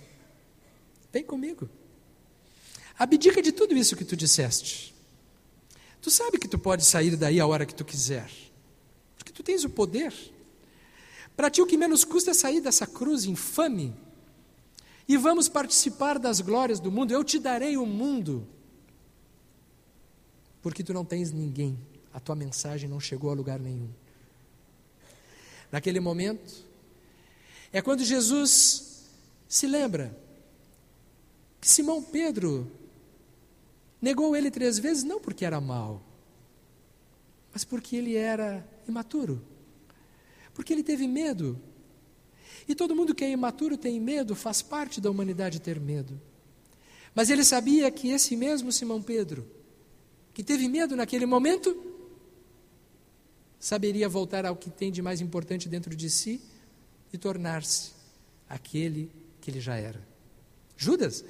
Vem 1.11 1.23
comigo. 1.23 1.69
Abdica 2.97 3.41
de 3.41 3.51
tudo 3.51 3.75
isso 3.75 3.95
que 3.95 4.05
tu 4.05 4.15
disseste. 4.15 4.93
Tu 6.01 6.09
sabe 6.09 6.37
que 6.37 6.47
tu 6.47 6.57
pode 6.57 6.83
sair 6.85 7.15
daí 7.15 7.39
a 7.39 7.45
hora 7.45 7.65
que 7.65 7.75
tu 7.75 7.85
quiser, 7.85 8.29
porque 9.17 9.31
tu 9.31 9.43
tens 9.43 9.63
o 9.63 9.69
poder. 9.69 10.13
Para 11.35 11.49
ti, 11.49 11.61
o 11.61 11.65
que 11.65 11.77
menos 11.77 12.03
custa 12.03 12.31
é 12.31 12.33
sair 12.33 12.61
dessa 12.61 12.85
cruz 12.85 13.25
infame 13.25 13.95
e 15.07 15.17
vamos 15.17 15.47
participar 15.49 16.17
das 16.19 16.41
glórias 16.41 16.79
do 16.79 16.91
mundo. 16.91 17.11
Eu 17.11 17.23
te 17.23 17.39
darei 17.39 17.77
o 17.77 17.85
mundo, 17.85 18.47
porque 20.61 20.83
tu 20.83 20.93
não 20.93 21.05
tens 21.05 21.31
ninguém, 21.31 21.77
a 22.13 22.19
tua 22.19 22.35
mensagem 22.35 22.89
não 22.89 22.99
chegou 22.99 23.29
a 23.29 23.33
lugar 23.33 23.59
nenhum. 23.59 23.89
Naquele 25.71 25.99
momento, 25.99 26.65
é 27.71 27.81
quando 27.81 28.03
Jesus 28.03 29.05
se 29.47 29.65
lembra 29.65 30.17
que 31.59 31.69
Simão 31.69 32.01
Pedro 32.01 32.69
negou 34.01 34.35
ele 34.35 34.51
três 34.51 34.77
vezes, 34.77 35.03
não 35.03 35.21
porque 35.21 35.45
era 35.45 35.61
mau, 35.61 36.01
mas 37.53 37.63
porque 37.63 37.95
ele 37.95 38.15
era 38.15 38.67
imaturo, 38.87 39.41
porque 40.53 40.73
ele 40.73 40.83
teve 40.83 41.07
medo. 41.07 41.59
E 42.67 42.75
todo 42.75 42.95
mundo 42.95 43.15
que 43.15 43.23
é 43.23 43.29
imaturo 43.29 43.77
tem 43.77 43.99
medo, 43.99 44.35
faz 44.35 44.61
parte 44.61 44.99
da 44.99 45.09
humanidade 45.09 45.61
ter 45.61 45.79
medo. 45.79 46.19
Mas 47.13 47.29
ele 47.29 47.43
sabia 47.43 47.91
que 47.91 48.09
esse 48.09 48.35
mesmo 48.35 48.71
Simão 48.71 49.01
Pedro, 49.01 49.45
que 50.33 50.43
teve 50.43 50.67
medo 50.67 50.95
naquele 50.95 51.25
momento, 51.25 51.75
saberia 53.59 54.07
voltar 54.09 54.45
ao 54.45 54.55
que 54.55 54.69
tem 54.69 54.91
de 54.91 55.01
mais 55.01 55.21
importante 55.21 55.69
dentro 55.69 55.95
de 55.95 56.09
si 56.09 56.41
e 57.13 57.17
tornar-se 57.17 57.91
aquele 58.49 59.11
que 59.39 59.49
ele 59.49 59.59
já 59.59 59.75
era. 59.75 60.01
Judas? 60.77 61.23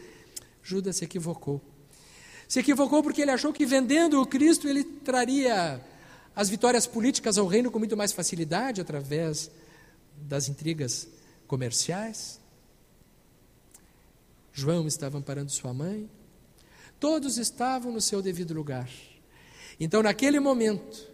Judas 0.62 0.98
se 0.98 1.06
equivocou. 1.06 1.62
Se 2.48 2.60
equivocou 2.60 3.02
porque 3.02 3.22
ele 3.22 3.32
achou 3.32 3.54
que 3.54 3.66
vendendo 3.66 4.22
o 4.22 4.26
Cristo 4.26 4.68
ele 4.68 4.84
traria 4.84 5.82
as 6.36 6.50
vitórias 6.50 6.88
políticas 6.88 7.38
ao 7.38 7.48
reino 7.48 7.72
com 7.72 7.80
muito 7.80 7.98
mais 7.98 8.12
facilidade 8.12 8.82
através 8.82 9.50
das 10.16 10.48
intrigas 10.48 11.08
comerciais. 11.48 12.40
João 14.54 14.88
estava 14.88 15.18
amparando 15.18 15.52
sua 15.52 15.74
mãe. 15.74 16.10
Todos 17.00 17.38
estavam 17.38 17.92
no 17.92 18.02
seu 18.02 18.22
devido 18.22 18.54
lugar. 18.54 18.90
Então, 19.80 20.04
naquele 20.04 20.40
momento, 20.40 21.08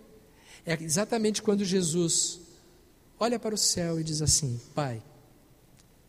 é 0.66 0.74
exatamente 0.84 1.42
quando 1.42 1.64
Jesus 1.64 2.42
olha 3.20 3.40
para 3.40 3.56
o 3.56 3.58
céu 3.58 4.00
e 4.00 4.04
diz 4.04 4.22
assim: 4.22 4.60
Pai, 4.74 5.02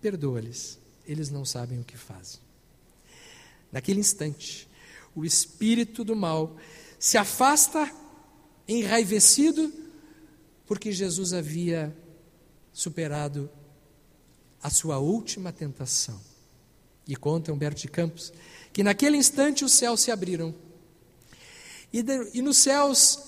perdoa-lhes, 0.00 0.78
eles 1.06 1.30
não 1.30 1.44
sabem 1.44 1.80
o 1.80 1.84
que 1.84 1.96
fazem. 1.96 2.40
Naquele 3.70 4.00
instante, 4.00 4.68
o 5.14 5.24
espírito 5.24 6.04
do 6.04 6.16
mal 6.16 6.56
se 6.98 7.18
afasta, 7.18 7.90
enraivecido, 8.66 9.72
porque 10.66 10.92
Jesus 10.92 11.32
havia 11.32 11.96
superado 12.72 13.50
a 14.62 14.70
sua 14.70 14.98
última 14.98 15.52
tentação. 15.52 16.20
E 17.06 17.16
conta 17.16 17.52
Humberto 17.52 17.80
de 17.80 17.88
Campos 17.88 18.32
que 18.72 18.82
naquele 18.84 19.16
instante 19.16 19.64
os 19.64 19.72
céus 19.72 20.00
se 20.00 20.10
abriram. 20.12 20.54
E, 21.92 22.00
de, 22.00 22.30
e 22.34 22.40
nos 22.40 22.58
céus, 22.58 23.18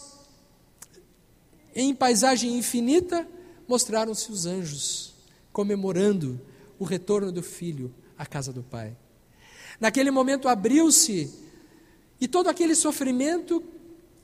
em 1.74 1.93
paisagem 1.93 2.57
infinita, 2.57 3.26
mostraram-se 3.70 4.32
os 4.32 4.46
anjos, 4.46 5.14
comemorando 5.52 6.40
o 6.76 6.84
retorno 6.84 7.30
do 7.30 7.40
filho 7.40 7.94
à 8.18 8.26
casa 8.26 8.52
do 8.52 8.64
Pai. 8.64 8.96
Naquele 9.78 10.10
momento 10.10 10.48
abriu-se, 10.48 11.32
e 12.20 12.26
todo 12.26 12.48
aquele 12.48 12.74
sofrimento, 12.74 13.62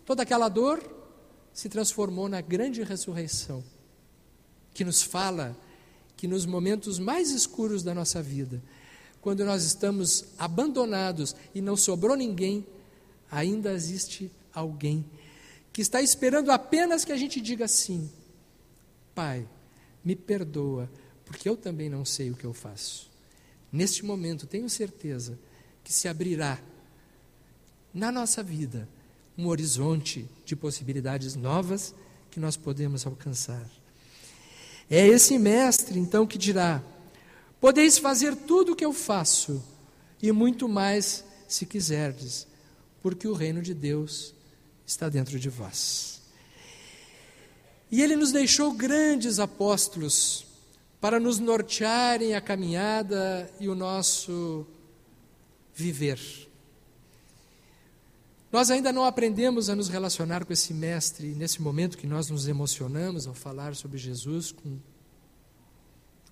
toda 0.05 0.25
aquela 0.25 0.49
dor, 0.49 0.83
se 1.53 1.69
transformou 1.69 2.29
na 2.29 2.41
grande 2.41 2.83
ressurreição, 2.83 3.63
que 4.75 4.85
nos 4.85 5.01
fala 5.01 5.57
que 6.17 6.27
nos 6.27 6.45
momentos 6.45 6.99
mais 6.99 7.31
escuros 7.31 7.85
da 7.85 7.95
nossa 7.95 8.21
vida, 8.21 8.61
quando 9.21 9.45
nós 9.45 9.63
estamos 9.63 10.25
abandonados 10.37 11.37
e 11.55 11.61
não 11.61 11.77
sobrou 11.77 12.17
ninguém, 12.17 12.67
ainda 13.31 13.73
existe 13.73 14.29
alguém 14.53 15.05
que 15.73 15.83
está 15.83 16.03
esperando 16.03 16.51
apenas 16.51 17.05
que 17.05 17.13
a 17.13 17.17
gente 17.17 17.41
diga 17.41 17.67
assim: 17.67 18.11
Pai, 19.17 19.49
me 20.05 20.15
perdoa, 20.15 20.91
porque 21.25 21.49
eu 21.49 21.57
também 21.57 21.89
não 21.89 22.05
sei 22.05 22.31
o 22.31 22.37
que 22.37 22.45
eu 22.45 22.53
faço. 22.53 23.11
Neste 23.73 24.05
momento, 24.05 24.47
tenho 24.47 24.69
certeza 24.69 25.39
que 25.83 25.91
se 25.91 26.07
abrirá 26.07 26.61
na 27.95 28.13
nossa 28.13 28.43
vida 28.43 28.87
um 29.39 29.47
horizonte 29.47 30.29
de 30.45 30.55
possibilidades 30.55 31.35
novas 31.35 31.95
que 32.31 32.39
nós 32.39 32.59
podemos 32.59 33.07
alcançar. 33.07 33.67
É 34.91 35.07
esse 35.07 35.39
mestre, 35.39 35.99
então, 35.99 36.27
que 36.27 36.37
dirá: 36.37 36.83
Podeis 37.59 37.97
fazer 37.97 38.37
tudo 38.37 38.73
o 38.73 38.77
que 38.77 38.85
eu 38.85 38.93
faço, 38.93 39.65
e 40.23 40.31
muito 40.31 40.69
mais 40.69 41.25
se 41.49 41.65
quiserdes, 41.65 42.47
porque 43.03 43.27
o 43.27 43.33
reino 43.33 43.63
de 43.63 43.73
Deus 43.73 44.35
está 44.87 45.09
dentro 45.09 45.41
de 45.41 45.49
vós. 45.49 46.16
E 47.91 48.03
ele 48.03 48.17
nos 48.17 48.33
deixou 48.33 48.73
grandes 48.73 49.39
apóstolos 49.39 50.47
para 51.01 51.21
nos 51.21 51.39
nortearem 51.39 52.35
a 52.35 52.41
caminhada 52.41 53.51
e 53.61 53.69
o 53.69 53.75
nosso 53.75 54.67
viver. 55.75 56.19
Nós 58.51 58.71
ainda 58.71 58.93
não 58.93 59.05
aprendemos 59.05 59.69
a 59.69 59.77
nos 59.77 59.89
relacionar 59.89 60.45
com 60.45 60.53
esse 60.53 60.73
Mestre, 60.73 61.35
nesse 61.35 61.61
momento 61.61 61.99
que 61.99 62.07
nós 62.07 62.31
nos 62.31 62.49
emocionamos 62.49 63.27
ao 63.27 63.35
falar 63.35 63.77
sobre 63.77 63.99
Jesus 63.99 64.51
com, 64.51 64.79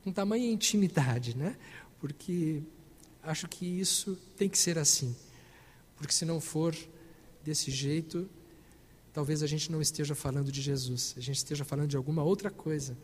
com 0.03 0.13
tamanha 0.13 0.51
intimidade, 0.51 1.37
né? 1.37 1.57
Porque 2.01 2.63
acho 3.23 3.47
que 3.49 3.67
isso 3.67 4.17
tem 4.37 4.49
que 4.49 4.59
ser 4.59 4.79
assim. 4.79 5.15
Porque 5.97 6.13
se 6.13 6.25
não 6.25 6.41
for 6.41 6.75
desse 7.45 7.71
jeito, 7.71 8.29
talvez 9.15 9.45
a 9.45 9.47
gente 9.47 9.71
não 9.71 9.81
esteja 9.81 10.15
falando 10.15 10.51
de 10.51 10.61
Jesus, 10.61 11.15
a 11.17 11.21
gente 11.21 11.37
esteja 11.37 11.65
falando 11.65 11.89
de 11.89 11.97
alguma 11.97 12.25
outra 12.25 12.51
coisa, 12.51 12.99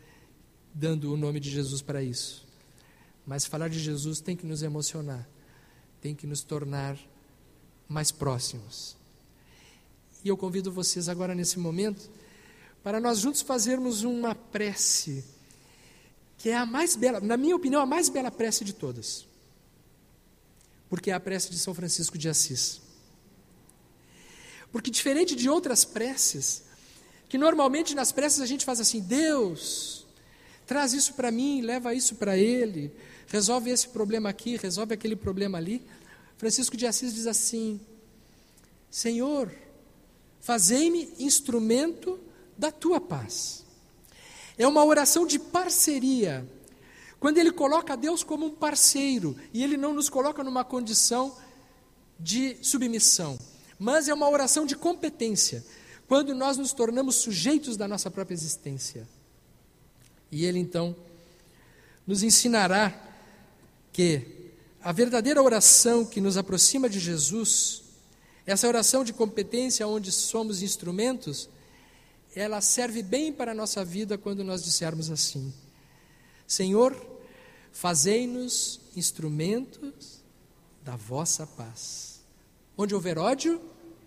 dando 0.73 1.11
o 1.11 1.17
nome 1.17 1.39
de 1.39 1.49
Jesus 1.49 1.81
para 1.81 2.03
isso. 2.03 2.45
Mas 3.25 3.45
falar 3.45 3.69
de 3.69 3.79
Jesus 3.79 4.19
tem 4.19 4.35
que 4.35 4.45
nos 4.45 4.61
emocionar, 4.61 5.27
tem 6.01 6.13
que 6.13 6.27
nos 6.27 6.43
tornar 6.43 6.99
mais 7.87 8.11
próximos. 8.11 8.97
E 10.23 10.27
eu 10.27 10.35
convido 10.35 10.69
vocês 10.69 11.07
agora 11.07 11.33
nesse 11.33 11.57
momento 11.57 12.09
para 12.83 12.99
nós 12.99 13.19
juntos 13.19 13.41
fazermos 13.41 14.03
uma 14.03 14.35
prece, 14.35 15.23
que 16.37 16.49
é 16.49 16.57
a 16.57 16.65
mais 16.65 16.95
bela, 16.95 17.21
na 17.21 17.37
minha 17.37 17.55
opinião, 17.55 17.81
a 17.81 17.85
mais 17.85 18.09
bela 18.09 18.29
prece 18.29 18.65
de 18.65 18.73
todas. 18.73 19.25
Porque 20.89 21.09
é 21.09 21.13
a 21.13 21.19
prece 21.21 21.51
de 21.51 21.57
São 21.57 21.73
Francisco 21.73 22.17
de 22.17 22.27
Assis. 22.27 22.81
Porque 24.71 24.89
diferente 24.89 25.35
de 25.35 25.49
outras 25.49 25.83
preces, 25.83 26.63
que 27.27 27.37
normalmente 27.37 27.93
nas 27.93 28.11
preces 28.11 28.41
a 28.41 28.45
gente 28.45 28.65
faz 28.65 28.79
assim: 28.79 29.01
Deus, 29.01 30.05
traz 30.65 30.93
isso 30.93 31.13
para 31.13 31.31
mim, 31.31 31.61
leva 31.61 31.93
isso 31.93 32.15
para 32.15 32.37
ele, 32.37 32.91
resolve 33.27 33.69
esse 33.69 33.89
problema 33.89 34.29
aqui, 34.29 34.57
resolve 34.57 34.93
aquele 34.93 35.15
problema 35.15 35.57
ali. 35.57 35.81
Francisco 36.37 36.77
de 36.77 36.87
Assis 36.87 37.13
diz 37.13 37.27
assim: 37.27 37.79
Senhor, 38.89 39.51
Fazei-me 40.41 41.13
instrumento 41.19 42.19
da 42.57 42.71
tua 42.71 42.99
paz. 42.99 43.63
É 44.57 44.67
uma 44.67 44.83
oração 44.83 45.25
de 45.25 45.37
parceria. 45.37 46.45
Quando 47.19 47.37
ele 47.37 47.51
coloca 47.51 47.95
Deus 47.95 48.23
como 48.23 48.47
um 48.47 48.49
parceiro 48.49 49.37
e 49.53 49.63
ele 49.63 49.77
não 49.77 49.93
nos 49.93 50.09
coloca 50.09 50.43
numa 50.43 50.63
condição 50.63 51.35
de 52.19 52.57
submissão, 52.63 53.37
mas 53.81 54.07
é 54.07 54.13
uma 54.13 54.29
oração 54.29 54.63
de 54.63 54.75
competência, 54.75 55.65
quando 56.07 56.35
nós 56.35 56.55
nos 56.55 56.71
tornamos 56.71 57.15
sujeitos 57.15 57.75
da 57.75 57.87
nossa 57.87 58.11
própria 58.11 58.35
existência. 58.35 59.09
E 60.31 60.45
ele 60.45 60.59
então 60.59 60.95
nos 62.05 62.21
ensinará 62.21 62.93
que 63.91 64.51
a 64.83 64.91
verdadeira 64.91 65.41
oração 65.41 66.05
que 66.05 66.21
nos 66.21 66.37
aproxima 66.37 66.87
de 66.87 66.99
Jesus 66.99 67.81
essa 68.45 68.67
oração 68.67 69.03
de 69.03 69.13
competência, 69.13 69.87
onde 69.87 70.11
somos 70.11 70.61
instrumentos, 70.61 71.49
ela 72.35 72.61
serve 72.61 73.01
bem 73.01 73.33
para 73.33 73.51
a 73.53 73.55
nossa 73.55 73.83
vida 73.83 74.15
quando 74.15 74.43
nós 74.43 74.63
dissermos 74.63 75.09
assim: 75.09 75.51
Senhor, 76.45 76.95
fazei-nos 77.71 78.79
instrumentos 78.95 80.23
da 80.83 80.95
vossa 80.95 81.47
paz. 81.47 82.21
Onde 82.77 82.95
houver 82.95 83.17
ódio, 83.17 83.70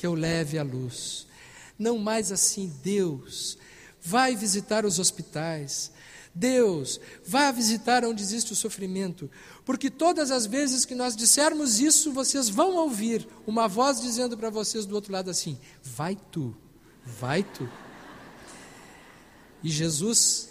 que 0.00 0.06
eu 0.06 0.14
leve 0.14 0.58
a 0.58 0.62
luz. 0.62 1.26
Não 1.78 1.98
mais 1.98 2.32
assim, 2.32 2.72
Deus, 2.82 3.58
vai 4.00 4.34
visitar 4.34 4.86
os 4.86 4.98
hospitais, 4.98 5.92
Deus, 6.34 6.98
vá 7.22 7.50
visitar 7.50 8.02
onde 8.02 8.22
existe 8.22 8.50
o 8.50 8.56
sofrimento, 8.56 9.30
porque 9.62 9.90
todas 9.90 10.30
as 10.30 10.46
vezes 10.46 10.86
que 10.86 10.94
nós 10.94 11.14
dissermos 11.14 11.80
isso, 11.80 12.12
vocês 12.12 12.48
vão 12.48 12.76
ouvir 12.76 13.28
uma 13.46 13.68
voz 13.68 14.00
dizendo 14.00 14.38
para 14.38 14.48
vocês 14.48 14.86
do 14.86 14.94
outro 14.94 15.12
lado 15.12 15.28
assim: 15.28 15.58
vai 15.82 16.16
tu, 16.32 16.56
vai 17.04 17.42
tu. 17.42 17.68
E 19.62 19.68
Jesus, 19.68 20.48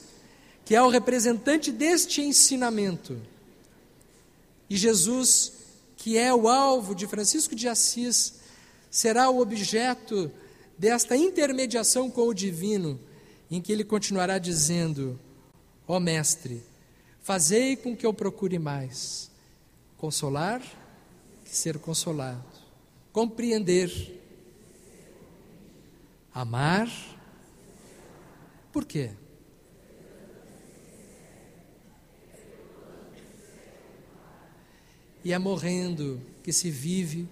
que 0.64 0.76
é 0.76 0.84
o 0.84 0.89
representante 0.89 1.72
deste 1.72 2.22
ensinamento, 2.22 3.20
e 4.70 4.78
Jesus, 4.78 5.54
que 5.97 6.20
é 6.20 6.32
o 6.32 6.47
alvo 6.47 6.93
de 6.93 7.08
Francisco 7.08 7.56
de 7.56 7.68
Assis, 7.68 8.39
será 8.90 9.30
o 9.30 9.40
objeto 9.40 10.32
desta 10.78 11.16
intermediação 11.16 12.10
com 12.10 12.28
o 12.28 12.34
divino, 12.34 13.00
em 13.52 13.62
que 13.62 13.72
ele 13.72 13.84
continuará 13.84 14.38
dizendo: 14.38 15.20
Ó 15.88 15.98
oh, 15.98 16.00
Mestre, 16.00 16.64
fazei 17.22 17.76
com 17.76 17.96
que 17.96 18.06
eu 18.06 18.14
procure 18.14 18.58
mais 18.58 19.30
consolar 19.98 20.62
que 21.44 21.56
ser 21.56 21.80
consolado, 21.80 22.46
compreender, 23.12 24.22
amar. 26.32 26.88
Por 28.72 28.86
quê? 28.86 29.10
E 35.24 35.34
é 35.34 35.40
morrendo 35.40 36.22
que 36.44 36.54
se 36.54 36.70
vive 36.70 37.28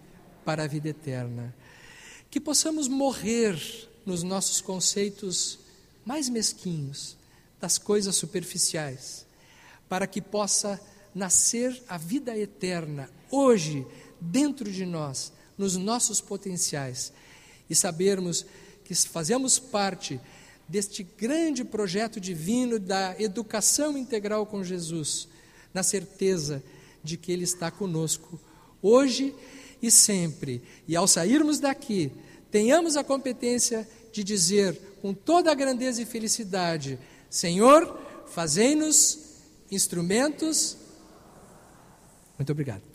para 0.47 0.63
a 0.63 0.67
vida 0.67 0.87
eterna. 0.87 1.53
Que 2.31 2.39
possamos 2.39 2.87
morrer 2.87 3.61
nos 4.05 4.23
nossos 4.23 4.61
conceitos 4.61 5.59
mais 6.05 6.29
mesquinhos, 6.29 7.17
das 7.59 7.77
coisas 7.77 8.15
superficiais, 8.15 9.25
para 9.89 10.07
que 10.07 10.21
possa 10.21 10.79
nascer 11.13 11.83
a 11.89 11.97
vida 11.97 12.37
eterna 12.37 13.09
hoje 13.29 13.85
dentro 14.21 14.71
de 14.71 14.85
nós, 14.85 15.33
nos 15.57 15.75
nossos 15.75 16.21
potenciais, 16.21 17.11
e 17.69 17.75
sabermos 17.75 18.45
que 18.85 18.95
fazemos 18.95 19.59
parte 19.59 20.17
deste 20.65 21.03
grande 21.03 21.65
projeto 21.65 22.21
divino 22.21 22.79
da 22.79 23.19
educação 23.19 23.97
integral 23.97 24.45
com 24.45 24.63
Jesus, 24.63 25.27
na 25.73 25.83
certeza 25.83 26.63
de 27.03 27.17
que 27.17 27.33
Ele 27.33 27.43
está 27.43 27.69
conosco 27.69 28.39
hoje 28.81 29.35
e 29.81 29.91
sempre. 29.91 30.61
E 30.87 30.95
ao 30.95 31.07
sairmos 31.07 31.59
daqui, 31.59 32.11
tenhamos 32.49 32.95
a 32.95 33.03
competência 33.03 33.87
de 34.11 34.23
dizer 34.23 34.79
com 35.01 35.13
toda 35.13 35.51
a 35.51 35.55
grandeza 35.55 36.01
e 36.01 36.05
felicidade: 36.05 36.97
Senhor, 37.29 37.99
fazei-nos 38.27 39.19
instrumentos. 39.71 40.77
Muito 42.37 42.51
obrigado. 42.51 42.86